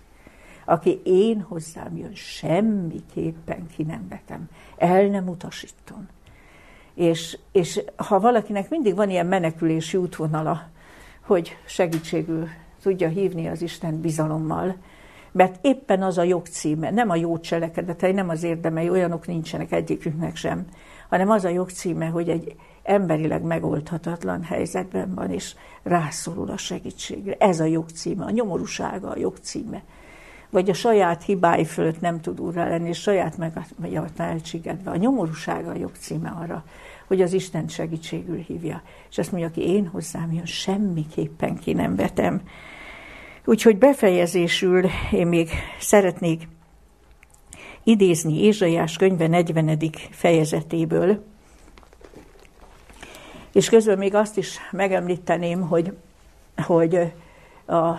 aki 0.66 1.00
én 1.04 1.42
hozzám 1.42 1.98
jön, 1.98 2.16
semmiképpen 2.16 3.68
ki 3.68 3.84
nem 3.84 4.08
vetem, 4.10 4.50
el 4.78 5.06
nem 5.06 5.28
utasítom. 5.28 6.08
És, 6.96 7.38
és 7.52 7.82
ha 7.96 8.20
valakinek 8.20 8.70
mindig 8.70 8.96
van 8.96 9.10
ilyen 9.10 9.26
menekülési 9.26 9.98
útvonala, 9.98 10.70
hogy 11.22 11.58
segítségül 11.66 12.48
tudja 12.82 13.08
hívni 13.08 13.48
az 13.48 13.62
Isten 13.62 14.02
bizalommal, 14.02 14.76
mert 15.32 15.60
éppen 15.62 16.04
az 16.04 16.18
a 16.18 16.24
jogcíme, 16.24 16.92
nem 16.92 17.10
a 17.10 17.16
jó 17.16 17.40
cselekedetei, 17.40 18.12
nem 18.12 18.30
az 18.30 18.44
érdemei, 18.44 18.90
olyanok 18.90 19.28
nincsenek 19.28 19.72
egyikünknek 19.72 20.36
sem, 20.36 20.66
hanem 21.10 21.30
az 21.30 21.46
a 21.46 21.50
jogcíme, 21.50 22.06
hogy 22.06 22.30
egy 22.30 22.56
emberileg 22.84 23.42
megoldhatatlan 23.42 24.44
helyzetben 24.44 25.14
van, 25.14 25.32
és 25.32 25.56
rászorul 25.84 26.50
a 26.50 26.58
segítségre. 26.58 27.36
Ez 27.40 27.60
a 27.60 27.66
jogcíme, 27.66 28.26
a 28.26 28.30
nyomorúsága 28.30 29.10
a 29.10 29.18
jogcíme 29.18 29.84
vagy 30.56 30.70
a 30.70 30.74
saját 30.74 31.24
hibái 31.24 31.66
fölött 31.66 32.02
nem 32.02 32.22
tud 32.22 32.40
úrra 32.40 32.68
lenni, 32.68 32.90
és 32.90 33.02
saját 33.02 33.38
megadta 33.38 34.24
elcsigedve. 34.24 34.92
A 34.92 34.96
nyomorúsága 34.96 35.70
a 35.70 35.76
jogcíme 35.76 36.30
arra, 36.30 36.64
hogy 37.08 37.22
az 37.22 37.34
Isten 37.34 37.68
segítségül 37.68 38.38
hívja. 38.38 38.82
És 39.10 39.18
azt 39.18 39.32
mondja, 39.32 39.50
aki 39.50 39.62
én 39.62 39.88
hozzám 39.88 40.32
jön, 40.32 40.46
semmiképpen 40.46 41.56
ki 41.56 41.74
nem 41.74 41.96
vetem. 41.96 42.42
Úgyhogy 43.46 43.78
befejezésül 43.78 44.86
én 45.12 45.28
még 45.28 45.50
szeretnék 45.80 46.48
idézni 47.84 48.44
Ézsaiás 48.44 48.98
könyve 48.98 49.28
40. 49.28 49.80
fejezetéből, 50.10 51.24
és 53.52 53.70
közben 53.70 53.98
még 53.98 54.16
azt 54.16 54.38
is 54.38 54.58
megemlíteném, 54.72 55.62
hogy, 55.62 55.98
hogy 56.56 56.96
a 57.66 57.94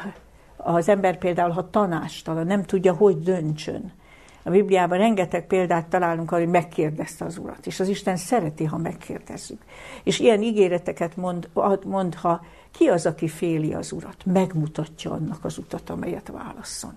az 0.75 0.89
ember 0.89 1.19
például, 1.19 1.51
ha 1.51 1.71
tanástalan, 1.71 2.47
nem 2.47 2.63
tudja, 2.63 2.93
hogy 2.93 3.19
döntsön. 3.19 3.93
A 4.43 4.51
Bibliában 4.51 4.99
rengeteg 4.99 5.47
példát 5.47 5.87
találunk 5.87 6.33
arra, 6.33 6.43
hogy 6.43 6.51
megkérdezte 6.51 7.25
az 7.25 7.39
Urat, 7.39 7.67
és 7.67 7.81
az 7.81 7.89
Isten 7.89 8.17
szereti, 8.17 8.65
ha 8.65 8.77
megkérdezzük. 8.77 9.63
És 10.03 10.19
ilyen 10.19 10.43
ígéreteket 10.43 11.17
mond, 11.17 11.49
mond, 11.85 12.15
ha 12.15 12.45
ki 12.71 12.87
az, 12.87 13.07
aki 13.07 13.29
féli 13.29 13.75
az 13.75 13.93
Urat, 13.93 14.25
megmutatja 14.25 15.11
annak 15.11 15.45
az 15.45 15.59
utat, 15.59 15.91
amelyet 15.91 16.29
válasszon. 16.29 16.93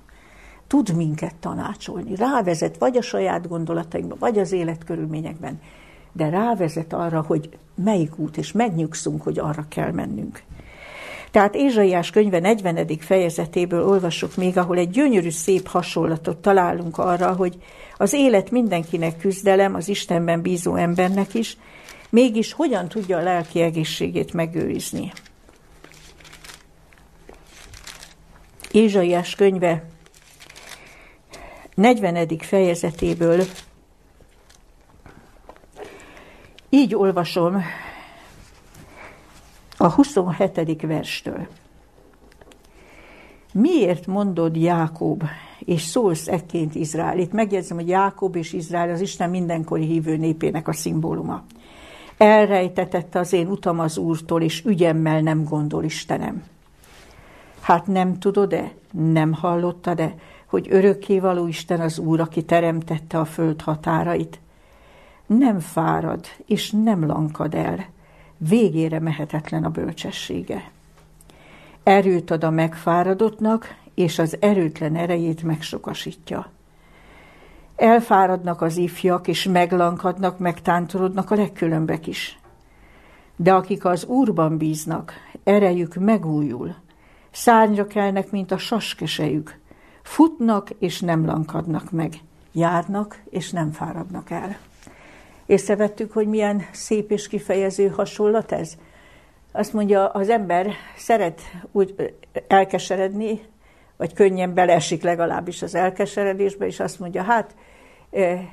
Tud 0.67 0.95
minket 0.95 1.35
tanácsolni, 1.35 2.15
rávezet 2.15 2.77
vagy 2.77 2.97
a 2.97 3.01
saját 3.01 3.47
gondolatainkban, 3.47 4.17
vagy 4.19 4.39
az 4.39 4.51
életkörülményekben, 4.51 5.61
de 6.11 6.29
rávezet 6.29 6.93
arra, 6.93 7.21
hogy 7.21 7.57
melyik 7.75 8.17
út, 8.17 8.37
és 8.37 8.51
megnyugszunk, 8.51 9.21
hogy 9.21 9.39
arra 9.39 9.65
kell 9.69 9.91
mennünk. 9.91 10.43
Tehát 11.31 11.55
Ézsaiás 11.55 12.09
könyve 12.09 12.39
40. 12.39 12.87
fejezetéből 12.99 13.85
olvasok 13.85 14.35
még, 14.35 14.57
ahol 14.57 14.77
egy 14.77 14.89
gyönyörű 14.89 15.29
szép 15.29 15.67
hasonlatot 15.67 16.37
találunk 16.37 16.97
arra, 16.97 17.33
hogy 17.33 17.57
az 17.97 18.13
élet 18.13 18.51
mindenkinek 18.51 19.17
küzdelem, 19.17 19.75
az 19.75 19.87
Istenben 19.89 20.41
bízó 20.41 20.75
embernek 20.75 21.33
is, 21.33 21.57
mégis 22.09 22.53
hogyan 22.53 22.87
tudja 22.87 23.17
a 23.17 23.21
lelki 23.21 23.61
egészségét 23.61 24.33
megőrizni. 24.33 25.11
Ézsaiás 28.71 29.35
könyve 29.35 29.83
40. 31.75 32.27
fejezetéből 32.39 33.43
így 36.69 36.95
olvasom 36.95 37.63
a 39.81 39.89
27. 39.89 40.81
verstől. 40.81 41.47
Miért 43.53 44.07
mondod 44.07 44.55
Jákob, 44.55 45.23
és 45.59 45.81
szólsz 45.81 46.27
ekként 46.27 46.75
Izrael? 46.75 47.19
Itt 47.19 47.31
megjegyzem, 47.31 47.77
hogy 47.77 47.87
Jákob 47.87 48.35
és 48.35 48.53
Izrael 48.53 48.89
az 48.89 49.01
Isten 49.01 49.29
mindenkori 49.29 49.85
hívő 49.85 50.17
népének 50.17 50.67
a 50.67 50.73
szimbóluma. 50.73 51.43
Elrejtetette 52.17 53.19
az 53.19 53.33
én 53.33 53.47
utam 53.47 53.79
az 53.79 53.97
Úrtól, 53.97 54.41
és 54.41 54.63
ügyemmel 54.65 55.21
nem 55.21 55.43
gondol 55.43 55.83
Istenem. 55.83 56.43
Hát 57.61 57.87
nem 57.87 58.19
tudod-e, 58.19 58.71
nem 58.91 59.33
hallottad-e, 59.33 60.15
hogy 60.45 60.67
örökkévaló 60.69 61.47
Isten 61.47 61.79
az 61.79 61.99
Úr, 61.99 62.19
aki 62.19 62.43
teremtette 62.43 63.19
a 63.19 63.25
föld 63.25 63.61
határait? 63.61 64.39
Nem 65.25 65.59
fárad, 65.59 66.25
és 66.45 66.71
nem 66.83 67.05
lankad 67.05 67.53
el, 67.53 67.85
végére 68.39 68.99
mehetetlen 68.99 69.63
a 69.63 69.69
bölcsessége. 69.69 70.71
Erőt 71.83 72.31
ad 72.31 72.43
a 72.43 72.49
megfáradottnak, 72.49 73.75
és 73.93 74.19
az 74.19 74.37
erőtlen 74.39 74.95
erejét 74.95 75.43
megsokasítja. 75.43 76.51
Elfáradnak 77.75 78.61
az 78.61 78.77
ifjak, 78.77 79.27
és 79.27 79.43
meglankadnak, 79.43 80.39
megtántorodnak 80.39 81.31
a 81.31 81.35
legkülönbek 81.35 82.07
is. 82.07 82.39
De 83.35 83.53
akik 83.53 83.85
az 83.85 84.05
Úrban 84.05 84.57
bíznak, 84.57 85.13
erejük 85.43 85.95
megújul, 85.95 86.75
szárnyra 87.31 87.87
kelnek, 87.87 88.31
mint 88.31 88.51
a 88.51 88.57
saskesejük, 88.57 89.59
futnak, 90.01 90.69
és 90.69 90.99
nem 90.99 91.25
lankadnak 91.25 91.91
meg, 91.91 92.13
járnak, 92.51 93.21
és 93.29 93.51
nem 93.51 93.71
fáradnak 93.71 94.29
el. 94.29 94.57
Észrevettük, 95.49 96.11
hogy 96.11 96.27
milyen 96.27 96.65
szép 96.71 97.11
és 97.11 97.27
kifejező 97.27 97.87
hasonlat 97.87 98.51
ez? 98.51 98.73
Azt 99.51 99.73
mondja, 99.73 100.07
az 100.07 100.29
ember 100.29 100.67
szeret 100.97 101.41
úgy 101.71 102.13
elkeseredni, 102.47 103.41
vagy 103.97 104.13
könnyen 104.13 104.53
beleesik 104.53 105.03
legalábbis 105.03 105.61
az 105.61 105.75
elkeseredésbe, 105.75 106.65
és 106.65 106.79
azt 106.79 106.99
mondja, 106.99 107.23
hát 107.23 107.55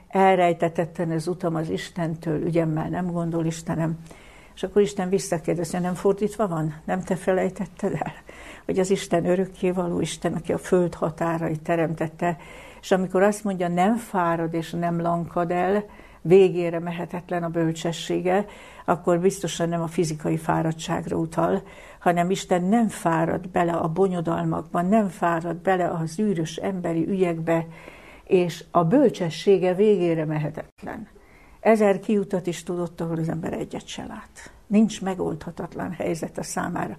elrejtetetten 0.08 1.10
az 1.10 1.26
utam 1.26 1.54
az 1.54 1.68
Istentől, 1.68 2.42
ügyemmel 2.42 2.88
nem 2.88 3.10
gondol 3.10 3.44
Istenem. 3.44 3.98
És 4.54 4.62
akkor 4.62 4.82
Isten 4.82 5.08
visszakérdezi, 5.08 5.78
nem 5.78 5.94
fordítva 5.94 6.48
van? 6.48 6.74
Nem 6.84 7.02
te 7.02 7.16
felejtetted 7.16 7.92
el? 7.92 8.12
Hogy 8.64 8.78
az 8.78 8.90
Isten 8.90 9.26
örökkévaló 9.26 10.00
Isten, 10.00 10.32
aki 10.32 10.52
a 10.52 10.58
föld 10.58 10.94
határait 10.94 11.62
teremtette, 11.62 12.36
és 12.80 12.90
amikor 12.90 13.22
azt 13.22 13.44
mondja, 13.44 13.68
nem 13.68 13.96
fárad 13.96 14.54
és 14.54 14.70
nem 14.70 15.00
lankad 15.00 15.50
el, 15.50 15.84
végére 16.26 16.78
mehetetlen 16.78 17.42
a 17.42 17.48
bölcsessége, 17.48 18.44
akkor 18.84 19.20
biztosan 19.20 19.68
nem 19.68 19.82
a 19.82 19.86
fizikai 19.86 20.36
fáradtságra 20.36 21.16
utal, 21.16 21.62
hanem 21.98 22.30
Isten 22.30 22.64
nem 22.64 22.88
fárad 22.88 23.48
bele 23.48 23.72
a 23.72 23.88
bonyodalmakban, 23.88 24.86
nem 24.86 25.08
fárad 25.08 25.56
bele 25.56 25.88
az 25.88 26.18
űrös 26.18 26.56
emberi 26.56 27.08
ügyekbe, 27.08 27.66
és 28.24 28.64
a 28.70 28.84
bölcsessége 28.84 29.74
végére 29.74 30.24
mehetetlen. 30.24 31.08
Ezer 31.66 32.00
kiutat 32.00 32.46
is 32.46 32.62
tudott, 32.62 33.00
ahol 33.00 33.18
az 33.18 33.28
ember 33.28 33.52
egyet 33.52 33.86
se 33.86 34.04
lát. 34.06 34.52
Nincs 34.66 35.02
megoldhatatlan 35.02 35.92
helyzet 35.92 36.38
a 36.38 36.42
számára. 36.42 36.96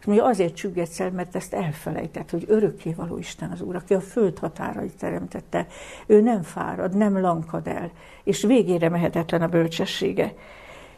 És 0.00 0.04
mondja, 0.04 0.24
azért 0.24 0.54
csüggetsz 0.54 1.00
el, 1.00 1.10
mert 1.10 1.36
ezt 1.36 1.54
elfelejtett, 1.54 2.30
hogy 2.30 2.44
örökké 2.46 2.92
való 2.92 3.18
Isten 3.18 3.50
az 3.50 3.60
Úr, 3.60 3.76
aki 3.76 3.94
a 3.94 4.00
föld 4.00 4.38
határait 4.38 4.96
teremtette. 4.96 5.66
Ő 6.06 6.20
nem 6.20 6.42
fárad, 6.42 6.96
nem 6.96 7.20
lankad 7.20 7.66
el, 7.66 7.90
és 8.24 8.42
végére 8.42 8.88
mehetetlen 8.88 9.42
a 9.42 9.48
bölcsessége. 9.48 10.34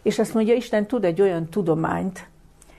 És 0.03 0.19
azt 0.19 0.35
mondja, 0.35 0.55
Isten 0.55 0.87
tud 0.87 1.05
egy 1.05 1.21
olyan 1.21 1.49
tudományt, 1.49 2.29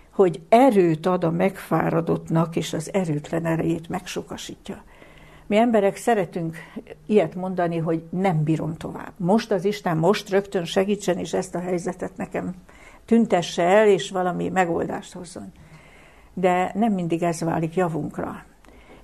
hogy 0.10 0.42
erőt 0.50 1.06
ad 1.06 1.24
a 1.24 1.32
megfáradottnak, 1.32 2.56
és 2.56 2.74
az 2.74 2.94
erőtlen 2.94 3.46
erejét 3.46 3.90
megsokasítja. 3.90 4.84
Mi 5.48 5.58
emberek 5.58 5.96
szeretünk 5.96 6.58
ilyet 7.06 7.36
mondani, 7.36 7.78
hogy 7.78 8.04
nem 8.10 8.44
bírom 8.44 8.78
tovább. 8.78 9.12
Most 9.18 9.52
az 9.52 9.66
Isten 9.66 9.98
most 9.98 10.30
rögtön 10.30 10.66
segítsen, 10.66 11.18
és 11.18 11.34
ezt 11.34 11.56
a 11.56 11.60
helyzetet 11.60 12.18
nekem 12.18 12.56
tüntesse 13.06 13.64
el, 13.64 13.88
és 13.88 14.10
valami 14.10 14.50
megoldást 14.50 15.14
hozzon. 15.14 15.52
De 16.34 16.72
nem 16.76 16.94
mindig 16.94 17.24
ez 17.24 17.42
válik 17.42 17.76
javunkra. 17.76 18.44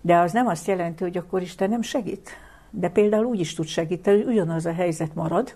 De 0.01 0.17
az 0.17 0.31
nem 0.31 0.47
azt 0.47 0.67
jelenti, 0.67 1.03
hogy 1.03 1.17
akkor 1.17 1.41
Isten 1.41 1.69
nem 1.69 1.81
segít. 1.81 2.29
De 2.71 2.89
például 2.89 3.25
úgy 3.25 3.39
is 3.39 3.53
tud 3.53 3.65
segíteni, 3.65 4.17
hogy 4.23 4.33
ugyanaz 4.33 4.65
a 4.65 4.73
helyzet 4.73 5.15
marad, 5.15 5.55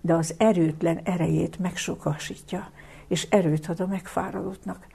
de 0.00 0.14
az 0.14 0.34
erőtlen 0.38 1.00
erejét 1.04 1.58
megsokasítja, 1.58 2.70
és 3.08 3.26
erőt 3.30 3.66
ad 3.66 3.80
a 3.80 3.86
megfáradottnak. 3.86 4.86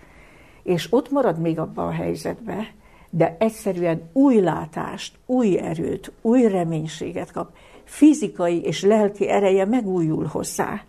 És 0.64 0.94
ott 0.94 1.12
marad 1.12 1.40
még 1.40 1.60
abban 1.60 1.88
a 1.88 1.92
helyzetben, 1.92 2.68
de 3.16 3.36
egyszerűen 3.40 4.10
új 4.14 4.40
látást, 4.40 5.16
új 5.26 5.60
erőt, 5.60 6.12
új 6.22 6.48
reménységet 6.48 7.32
kap, 7.32 7.56
fizikai 7.84 8.64
és 8.64 8.82
lelki 8.82 9.30
ereje 9.30 9.66
megújul 9.66 10.26
hozzá. 10.26 10.84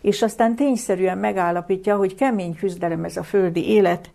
És 0.00 0.22
aztán 0.22 0.56
tényszerűen 0.56 1.18
megállapítja, 1.18 1.96
hogy 1.96 2.14
kemény 2.14 2.54
küzdelem 2.54 3.04
ez 3.04 3.16
a 3.16 3.22
földi 3.22 3.68
élet, 3.68 4.10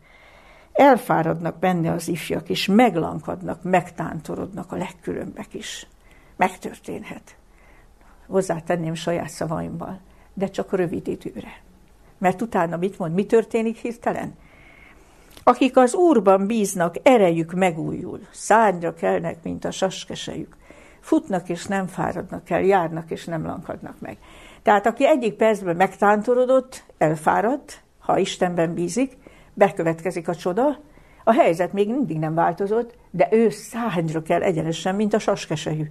elfáradnak 0.71 1.59
benne 1.59 1.91
az 1.91 2.07
ifjak, 2.07 2.49
és 2.49 2.65
meglankadnak, 2.65 3.63
megtántorodnak 3.63 4.71
a 4.71 4.75
legkülönbek 4.75 5.53
is. 5.53 5.87
Megtörténhet. 6.35 7.35
Hozzátenném 8.27 8.93
saját 8.93 9.29
szavaimmal, 9.29 9.99
de 10.33 10.47
csak 10.47 10.73
rövid 10.73 11.07
időre. 11.07 11.61
Mert 12.17 12.41
utána 12.41 12.77
mit 12.77 12.99
mond, 12.99 13.13
mi 13.13 13.25
történik 13.25 13.77
hirtelen? 13.77 14.33
Akik 15.47 15.77
az 15.77 15.95
Úrban 15.95 16.47
bíznak, 16.47 16.95
erejük 17.03 17.53
megújul, 17.53 18.19
szárnyra 18.31 18.93
kelnek, 18.93 19.43
mint 19.43 19.65
a 19.65 19.71
saskesejük. 19.71 20.55
Futnak 20.99 21.49
és 21.49 21.65
nem 21.65 21.87
fáradnak 21.87 22.49
el, 22.49 22.61
járnak 22.61 23.11
és 23.11 23.25
nem 23.25 23.45
lankadnak 23.45 23.99
meg. 23.99 24.17
Tehát 24.61 24.85
aki 24.85 25.07
egyik 25.07 25.33
percben 25.33 25.75
megtántorodott, 25.75 26.83
elfáradt, 26.97 27.81
ha 27.99 28.17
Istenben 28.17 28.73
bízik, 28.73 29.17
bekövetkezik 29.53 30.27
a 30.27 30.35
csoda, 30.35 30.79
a 31.23 31.33
helyzet 31.33 31.73
még 31.73 31.89
mindig 31.89 32.19
nem 32.19 32.33
változott, 32.33 32.93
de 33.11 33.27
ő 33.31 33.49
szárnyra 33.49 34.21
kell 34.21 34.41
egyenesen, 34.41 34.95
mint 34.95 35.13
a 35.13 35.19
saskesejű. 35.19 35.89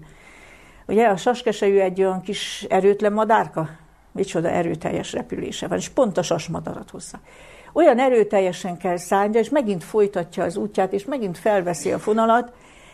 Ugye 0.86 1.06
a 1.08 1.16
saskesejű 1.16 1.78
egy 1.78 2.00
olyan 2.00 2.20
kis 2.20 2.66
erőtlen 2.68 3.12
madárka, 3.12 3.68
micsoda 4.12 4.50
erőteljes 4.50 5.12
repülése 5.12 5.68
van, 5.68 5.78
és 5.78 5.88
pont 5.88 6.18
a 6.18 6.22
sasmadarat 6.22 6.90
hozza 6.90 7.18
olyan 7.76 7.98
erőteljesen 7.98 8.76
kell 8.76 8.96
szállnia, 8.96 9.40
és 9.40 9.48
megint 9.48 9.84
folytatja 9.84 10.44
az 10.44 10.56
útját, 10.56 10.92
és 10.92 11.04
megint 11.04 11.38
felveszi 11.38 11.92
a 11.92 11.98
fonalat, 11.98 12.52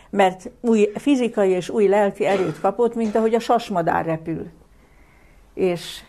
mert 0.09 0.51
új 0.61 0.91
fizikai 0.95 1.49
és 1.49 1.69
új 1.69 1.87
lelki 1.87 2.25
erőt 2.25 2.59
kapott, 2.59 2.95
mint 2.95 3.15
ahogy 3.15 3.33
a 3.33 3.39
sasmadár 3.39 4.05
repül. 4.05 4.45
És 5.53 6.01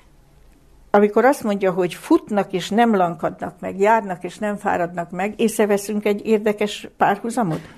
amikor 0.91 1.25
azt 1.25 1.43
mondja, 1.43 1.73
hogy 1.73 1.95
futnak 1.95 2.53
és 2.53 2.69
nem 2.69 2.97
lankadnak 2.97 3.61
meg, 3.61 3.81
járnak 3.81 4.25
és 4.25 4.39
nem 4.39 4.57
fáradnak 4.57 5.11
meg, 5.11 5.41
észreveszünk 5.41 6.05
egy 6.05 6.27
érdekes 6.27 6.89
párhuzamot. 6.97 7.69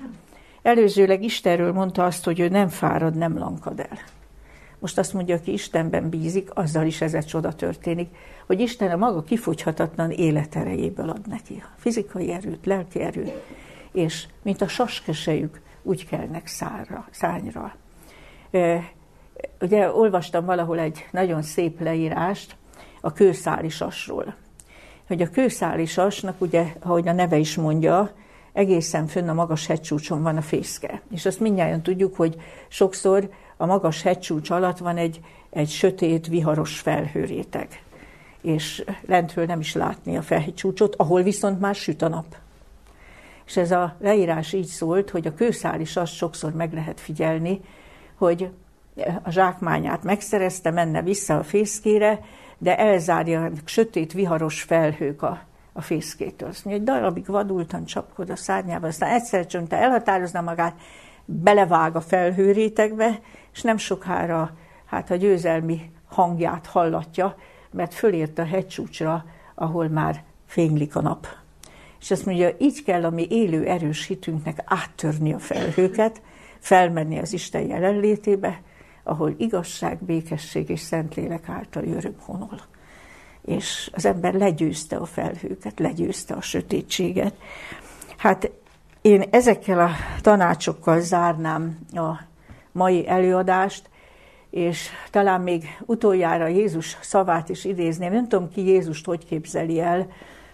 Előzőleg 0.61 1.23
Istenről 1.23 1.73
mondta 1.73 2.05
azt, 2.05 2.25
hogy 2.25 2.39
ő 2.39 2.47
nem 2.47 2.67
fárad, 2.67 3.15
nem 3.15 3.37
lankad 3.37 3.79
el. 3.79 3.97
Most 4.79 4.97
azt 4.97 5.13
mondja, 5.13 5.35
aki 5.35 5.51
Istenben 5.51 6.09
bízik, 6.09 6.49
azzal 6.53 6.85
is 6.85 7.01
ez 7.01 7.13
egy 7.13 7.25
csoda 7.25 7.53
történik, 7.53 8.09
hogy 8.47 8.59
Isten 8.59 8.91
a 8.91 8.95
maga 8.95 9.23
kifogyhatatlan 9.23 10.11
életerejéből 10.11 11.09
ad 11.09 11.27
neki. 11.27 11.63
Fizikai 11.77 12.31
erőt, 12.31 12.65
lelki 12.65 12.99
erőt, 12.99 13.43
és 13.91 14.27
mint 14.41 14.61
a 14.61 14.67
saskesejük, 14.67 15.61
úgy 15.83 16.07
kelnek 16.07 16.47
szárra, 16.47 17.07
szányra. 17.11 17.75
Ugye 19.61 19.91
olvastam 19.91 20.45
valahol 20.45 20.79
egy 20.79 21.05
nagyon 21.11 21.41
szép 21.41 21.81
leírást 21.81 22.55
a 23.01 23.13
kőszáli 23.13 23.69
sasról. 23.69 24.35
Hogy 25.07 25.21
a 25.21 25.29
kőszáli 25.29 25.85
sasnak, 25.85 26.41
ugye, 26.41 26.65
ahogy 26.79 27.07
a 27.07 27.11
neve 27.11 27.37
is 27.37 27.55
mondja, 27.55 28.11
egészen 28.53 29.07
fönn 29.07 29.29
a 29.29 29.33
magas 29.33 29.67
hegycsúcson 29.67 30.21
van 30.21 30.37
a 30.37 30.41
fészke. 30.41 31.01
És 31.11 31.25
azt 31.25 31.39
mindjárt 31.39 31.83
tudjuk, 31.83 32.15
hogy 32.15 32.35
sokszor 32.67 33.29
a 33.57 33.65
magas 33.65 34.01
hegycsúcs 34.01 34.49
alatt 34.49 34.77
van 34.77 34.97
egy, 34.97 35.19
egy 35.49 35.69
sötét, 35.69 36.27
viharos 36.27 36.79
felhőréteg. 36.79 37.81
És 38.47 38.83
lentről 39.07 39.45
nem 39.45 39.59
is 39.59 39.73
látni 39.73 40.17
a 40.17 40.21
felhegycsúcsot, 40.21 40.95
ahol 40.95 41.23
viszont 41.23 41.59
már 41.59 41.75
süt 41.75 42.01
a 42.01 42.07
nap. 42.07 42.35
És 43.45 43.57
ez 43.57 43.71
a 43.71 43.95
leírás 43.99 44.53
így 44.53 44.65
szólt, 44.65 45.09
hogy 45.09 45.27
a 45.27 45.33
kőszál 45.33 45.79
is 45.79 45.95
azt 45.95 46.13
sokszor 46.13 46.53
meg 46.53 46.73
lehet 46.73 46.99
figyelni, 46.99 47.61
hogy 48.15 48.49
a 49.23 49.29
zsákmányát 49.29 50.03
megszerezte, 50.03 50.71
menne 50.71 51.01
vissza 51.01 51.37
a 51.37 51.43
fészkére, 51.43 52.19
de 52.57 52.77
elzárja 52.77 53.51
sötét, 53.65 54.13
viharos 54.13 54.61
felhők 54.61 55.21
a, 55.21 55.41
a 55.73 55.81
fészkétől. 55.81 56.49
Azt 56.49 56.65
mondja, 56.65 56.81
egy 56.83 56.97
darabig 56.97 57.25
vadultan 57.25 57.85
csapkod 57.85 58.29
a 58.29 58.35
szárnyába, 58.35 58.87
aztán 58.87 59.09
egyszer 59.09 59.45
csak 59.45 59.71
elhatározna 59.71 60.41
magát, 60.41 60.75
belevág 61.25 61.95
a 61.95 62.01
felhőrétegbe, 62.01 63.19
és 63.53 63.61
nem 63.61 63.77
sokára 63.77 64.51
hát 64.85 65.11
a 65.11 65.15
győzelmi 65.15 65.91
hangját 66.07 66.65
hallatja, 66.65 67.35
mert 67.77 67.93
fölért 67.93 68.39
a 68.39 68.45
hegycsúcsra, 68.45 69.25
ahol 69.55 69.87
már 69.87 70.23
fénylik 70.45 70.95
a 70.95 71.01
nap. 71.01 71.27
És 71.99 72.11
azt 72.11 72.25
mondja, 72.25 72.49
így 72.57 72.83
kell 72.83 73.03
a 73.03 73.09
mi 73.09 73.27
élő 73.29 73.65
erős 73.65 74.05
hitünknek 74.05 74.61
áttörni 74.65 75.33
a 75.33 75.39
felhőket, 75.39 76.21
felmenni 76.59 77.19
az 77.19 77.33
Isten 77.33 77.67
jelenlétébe, 77.67 78.61
ahol 79.03 79.33
igazság, 79.37 80.03
békesség 80.03 80.69
és 80.69 80.79
szentlélek 80.79 81.49
által 81.49 81.83
öröm 81.83 82.15
honol. 82.19 82.61
És 83.45 83.91
az 83.93 84.05
ember 84.05 84.33
legyőzte 84.33 84.95
a 84.95 85.05
felhőket, 85.05 85.79
legyőzte 85.79 86.33
a 86.33 86.41
sötétséget. 86.41 87.33
Hát 88.17 88.51
én 89.01 89.23
ezekkel 89.29 89.79
a 89.79 89.89
tanácsokkal 90.21 90.99
zárnám 90.99 91.79
a 91.93 92.11
mai 92.71 93.07
előadást, 93.07 93.89
és 94.49 94.89
talán 95.11 95.41
még 95.41 95.77
utoljára 95.85 96.47
Jézus 96.47 96.97
szavát 97.01 97.49
is 97.49 97.65
idézném. 97.65 98.13
Nem 98.13 98.27
tudom 98.27 98.49
ki 98.49 98.65
Jézust 98.65 99.05
hogy 99.05 99.25
képzeli 99.25 99.79
el, 99.79 100.07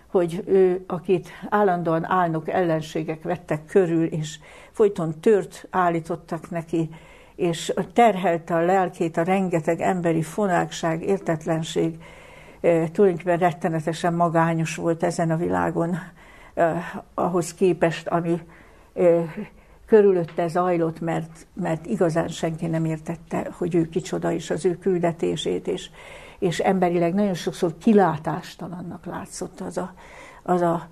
hogy 0.08 0.44
ő, 0.46 0.84
akit 0.88 1.30
állandóan 1.50 2.06
álnok 2.06 2.50
ellenségek 2.50 3.24
vettek 3.24 3.66
körül, 3.66 4.06
és 4.06 4.40
folyton 4.72 5.20
tört 5.20 5.68
állítottak 5.70 6.50
neki, 6.50 6.90
és 7.36 7.74
terhelte 7.94 8.56
a 8.56 8.66
lelkét 8.66 9.18
a 9.18 9.24
rengeteg 9.24 9.82
emberi 9.82 10.22
fonákság, 10.22 11.04
értetlenség, 11.04 11.98
tulajdonképpen 12.62 13.38
rettenetesen 13.38 14.14
magányos 14.14 14.76
volt 14.76 15.04
ezen 15.04 15.32
a 15.32 15.38
világon, 15.38 15.98
ahhoz 17.14 17.54
képest, 17.54 18.08
ami 18.08 18.42
körülötte 19.94 20.48
zajlott, 20.48 21.00
mert, 21.00 21.46
mert 21.54 21.86
igazán 21.86 22.28
senki 22.28 22.66
nem 22.66 22.86
értette, 22.86 23.48
hogy 23.58 23.76
ő 23.76 23.90
kicsoda, 23.90 24.32
és 24.32 24.50
az 24.50 24.66
ő 24.66 24.78
küldetését, 24.78 25.68
és, 25.68 25.90
és 26.40 26.60
emberileg 26.60 27.14
nagyon 27.14 27.34
sokszor 27.34 27.78
kilátástalannak 27.78 29.06
látszott 29.06 29.62
az 29.62 29.78
a, 29.78 29.94
az 30.44 30.62
a 30.62 30.88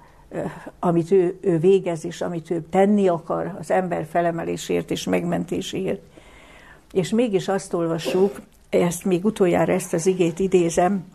amit 0.79 1.11
ő, 1.11 1.37
ő 1.41 1.57
végez, 1.57 2.05
és 2.05 2.21
amit 2.21 2.51
ő 2.51 2.65
tenni 2.69 3.07
akar 3.07 3.55
az 3.59 3.71
ember 3.71 4.05
felemelésért 4.05 4.91
és 4.91 5.03
megmentéséért. 5.03 6.01
És 6.91 7.09
mégis 7.09 7.47
azt 7.47 7.73
olvassuk, 7.73 8.41
ezt 8.69 9.05
még 9.05 9.25
utoljára 9.25 9.73
ezt 9.73 9.93
az 9.93 10.05
igét 10.05 10.39
idézem, 10.39 11.05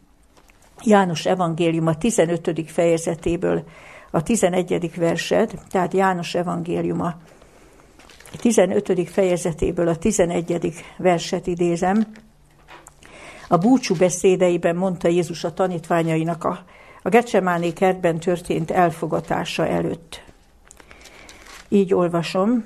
János 0.82 1.26
evangélium 1.26 1.86
a 1.86 1.96
15. 1.96 2.70
fejezetéből 2.70 3.64
a 4.10 4.22
11. 4.22 4.96
verset, 4.96 5.58
tehát 5.70 5.92
János 5.92 6.34
evangéliuma 6.34 7.14
15. 8.36 9.10
fejezetéből 9.10 9.88
a 9.88 9.96
11. 9.96 10.84
verset 10.96 11.46
idézem. 11.46 12.06
A 13.48 13.56
búcsú 13.56 13.94
beszédeiben 13.94 14.76
mondta 14.76 15.08
Jézus 15.08 15.44
a 15.44 15.54
tanítványainak 15.54 16.44
a, 16.44 16.64
a 17.02 17.08
Gecsemáné 17.08 17.72
kertben 17.72 18.18
történt 18.18 18.70
elfogatása 18.70 19.66
előtt. 19.66 20.22
Így 21.68 21.94
olvasom. 21.94 22.64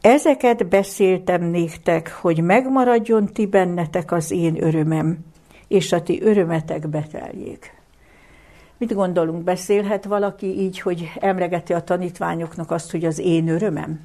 Ezeket 0.00 0.68
beszéltem 0.68 1.42
néktek, 1.42 2.12
hogy 2.12 2.42
megmaradjon 2.42 3.32
ti 3.32 3.46
bennetek 3.46 4.12
az 4.12 4.30
én 4.30 4.62
örömem, 4.64 5.18
és 5.68 5.92
a 5.92 6.02
ti 6.02 6.22
örömetek 6.22 6.88
beteljék. 6.88 7.83
Mit 8.84 8.94
gondolunk, 8.94 9.44
beszélhet 9.44 10.04
valaki 10.04 10.60
így, 10.60 10.80
hogy 10.80 11.10
emlegeti 11.20 11.72
a 11.72 11.80
tanítványoknak 11.80 12.70
azt, 12.70 12.90
hogy 12.90 13.04
az 13.04 13.18
én 13.18 13.48
örömem? 13.48 14.00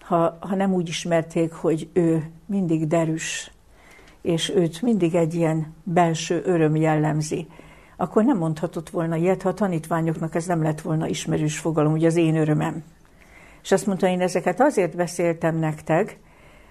Ha, 0.00 0.38
ha 0.40 0.54
nem 0.54 0.72
úgy 0.72 0.88
ismerték, 0.88 1.52
hogy 1.52 1.88
ő 1.92 2.30
mindig 2.46 2.86
derűs, 2.86 3.50
és 4.22 4.52
őt 4.54 4.82
mindig 4.82 5.14
egy 5.14 5.34
ilyen 5.34 5.74
belső 5.82 6.42
öröm 6.44 6.76
jellemzi, 6.76 7.46
akkor 7.96 8.24
nem 8.24 8.36
mondhatott 8.36 8.90
volna 8.90 9.16
ilyet, 9.16 9.42
ha 9.42 9.48
a 9.48 9.54
tanítványoknak 9.54 10.34
ez 10.34 10.46
nem 10.46 10.62
lett 10.62 10.80
volna 10.80 11.06
ismerős 11.06 11.58
fogalom, 11.58 11.90
hogy 11.90 12.04
az 12.04 12.16
én 12.16 12.36
örömem. 12.36 12.84
És 13.62 13.72
azt 13.72 13.86
mondta, 13.86 14.08
én 14.08 14.20
ezeket 14.20 14.60
azért 14.60 14.96
beszéltem 14.96 15.56
nektek, 15.56 16.18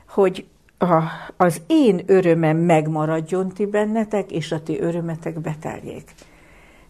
hogy 0.07 0.45
a, 0.77 1.03
az 1.37 1.61
én 1.67 2.01
örömem 2.05 2.57
megmaradjon 2.57 3.49
ti 3.49 3.65
bennetek, 3.65 4.31
és 4.31 4.51
a 4.51 4.63
ti 4.63 4.79
örömetek 4.79 5.39
beteljék. 5.39 6.13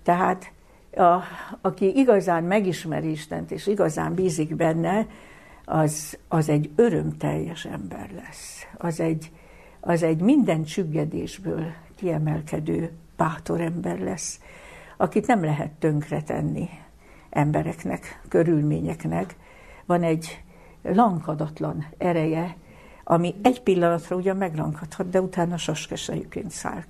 Tehát 0.06 0.51
a, 0.95 1.22
aki 1.62 1.97
igazán 1.97 2.43
megismeri 2.43 3.12
Istent, 3.12 3.51
és 3.51 3.68
igazán 3.68 4.14
bízik 4.14 4.56
benne, 4.56 5.08
az, 5.66 6.18
az 6.28 6.49
egy 6.49 6.70
örömteljes 6.76 7.66
ember 7.66 8.10
lesz. 8.16 8.68
Az 8.78 8.99
egy, 8.99 9.32
az 9.80 10.03
egy 10.03 10.22
minden 10.22 10.64
csüggedésből 10.64 11.66
kiemelkedő, 11.95 12.91
bátor 13.18 13.62
ember 13.62 13.99
lesz, 13.99 14.39
akit 14.97 15.28
nem 15.28 15.43
lehet 15.43 15.72
tönkretenni 15.72 16.70
embereknek, 17.30 18.22
körülményeknek. 18.30 19.36
Van 19.86 20.03
egy 20.03 20.43
lankadatlan 20.84 21.86
ereje, 21.97 22.56
ami 23.03 23.36
egy 23.41 23.62
pillanatra 23.62 24.16
ugyan 24.16 24.38
meglankadhat, 24.38 25.10
de 25.10 25.22
utána 25.22 25.58
saskesejüként 25.58 26.51
száll, 26.51 26.84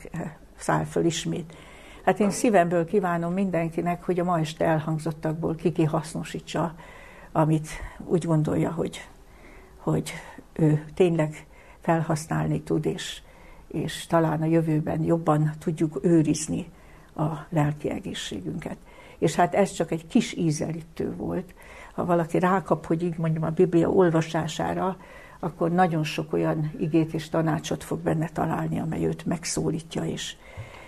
száll 0.57 0.84
föl 0.84 1.05
ismét. 1.05 1.53
Hát 2.06 2.20
én 2.20 2.32
szívemből 2.32 2.86
kívánom 2.86 3.34
mindenkinek, 3.34 4.03
hogy 4.03 4.20
a 4.20 4.24
ma 4.24 4.39
este 4.39 4.66
elhangzottakból 4.66 5.56
kiki 5.56 5.84
hasznosítsa, 5.84 6.76
amit 7.32 7.68
úgy 8.06 8.26
gondolja, 8.26 8.72
hogy, 8.72 9.08
hogy 9.78 10.14
ő 10.53 10.86
tényleg 10.93 11.47
felhasználni 11.80 12.62
tud, 12.62 12.86
és, 12.86 13.22
és 13.68 14.08
talán 14.08 14.41
a 14.41 14.45
jövőben 14.45 15.03
jobban 15.03 15.51
tudjuk 15.60 15.99
őrizni 16.01 16.72
a 17.16 17.26
lelki 17.49 17.89
egészségünket. 17.89 18.78
És 19.18 19.36
hát 19.36 19.56
ez 19.56 19.72
csak 19.72 19.91
egy 19.91 20.08
kis 20.08 20.34
ízelítő 20.34 21.16
volt. 21.16 21.53
Ha 21.93 22.06
valaki 22.06 22.39
rákap, 22.39 22.86
hogy 22.86 23.03
így 23.03 23.18
mondjam 23.18 23.43
a 23.43 23.49
Biblia 23.49 23.89
olvasására, 23.89 24.97
akkor 25.39 25.72
nagyon 25.72 26.03
sok 26.03 26.34
olyan 26.34 26.72
igét 26.80 27.14
és 27.14 27.30
tanácsot 27.30 27.84
fog 27.84 27.99
benne 27.99 28.30
találni, 28.34 28.80
amely 28.80 29.06
őt 29.06 29.26
megszólítja, 29.26 30.03
és, 30.03 30.36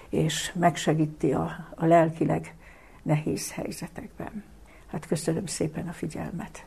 és 0.10 0.52
megsegíti 0.56 1.32
a, 1.34 1.68
a 1.76 1.86
lelkileg 1.86 2.56
nehéz 3.02 3.52
helyzetekben. 3.52 4.44
Hát 4.88 5.06
köszönöm 5.06 5.46
szépen 5.46 5.88
a 5.88 5.94
figyelmet. 5.94 6.66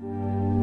Köszönöm. 0.00 0.55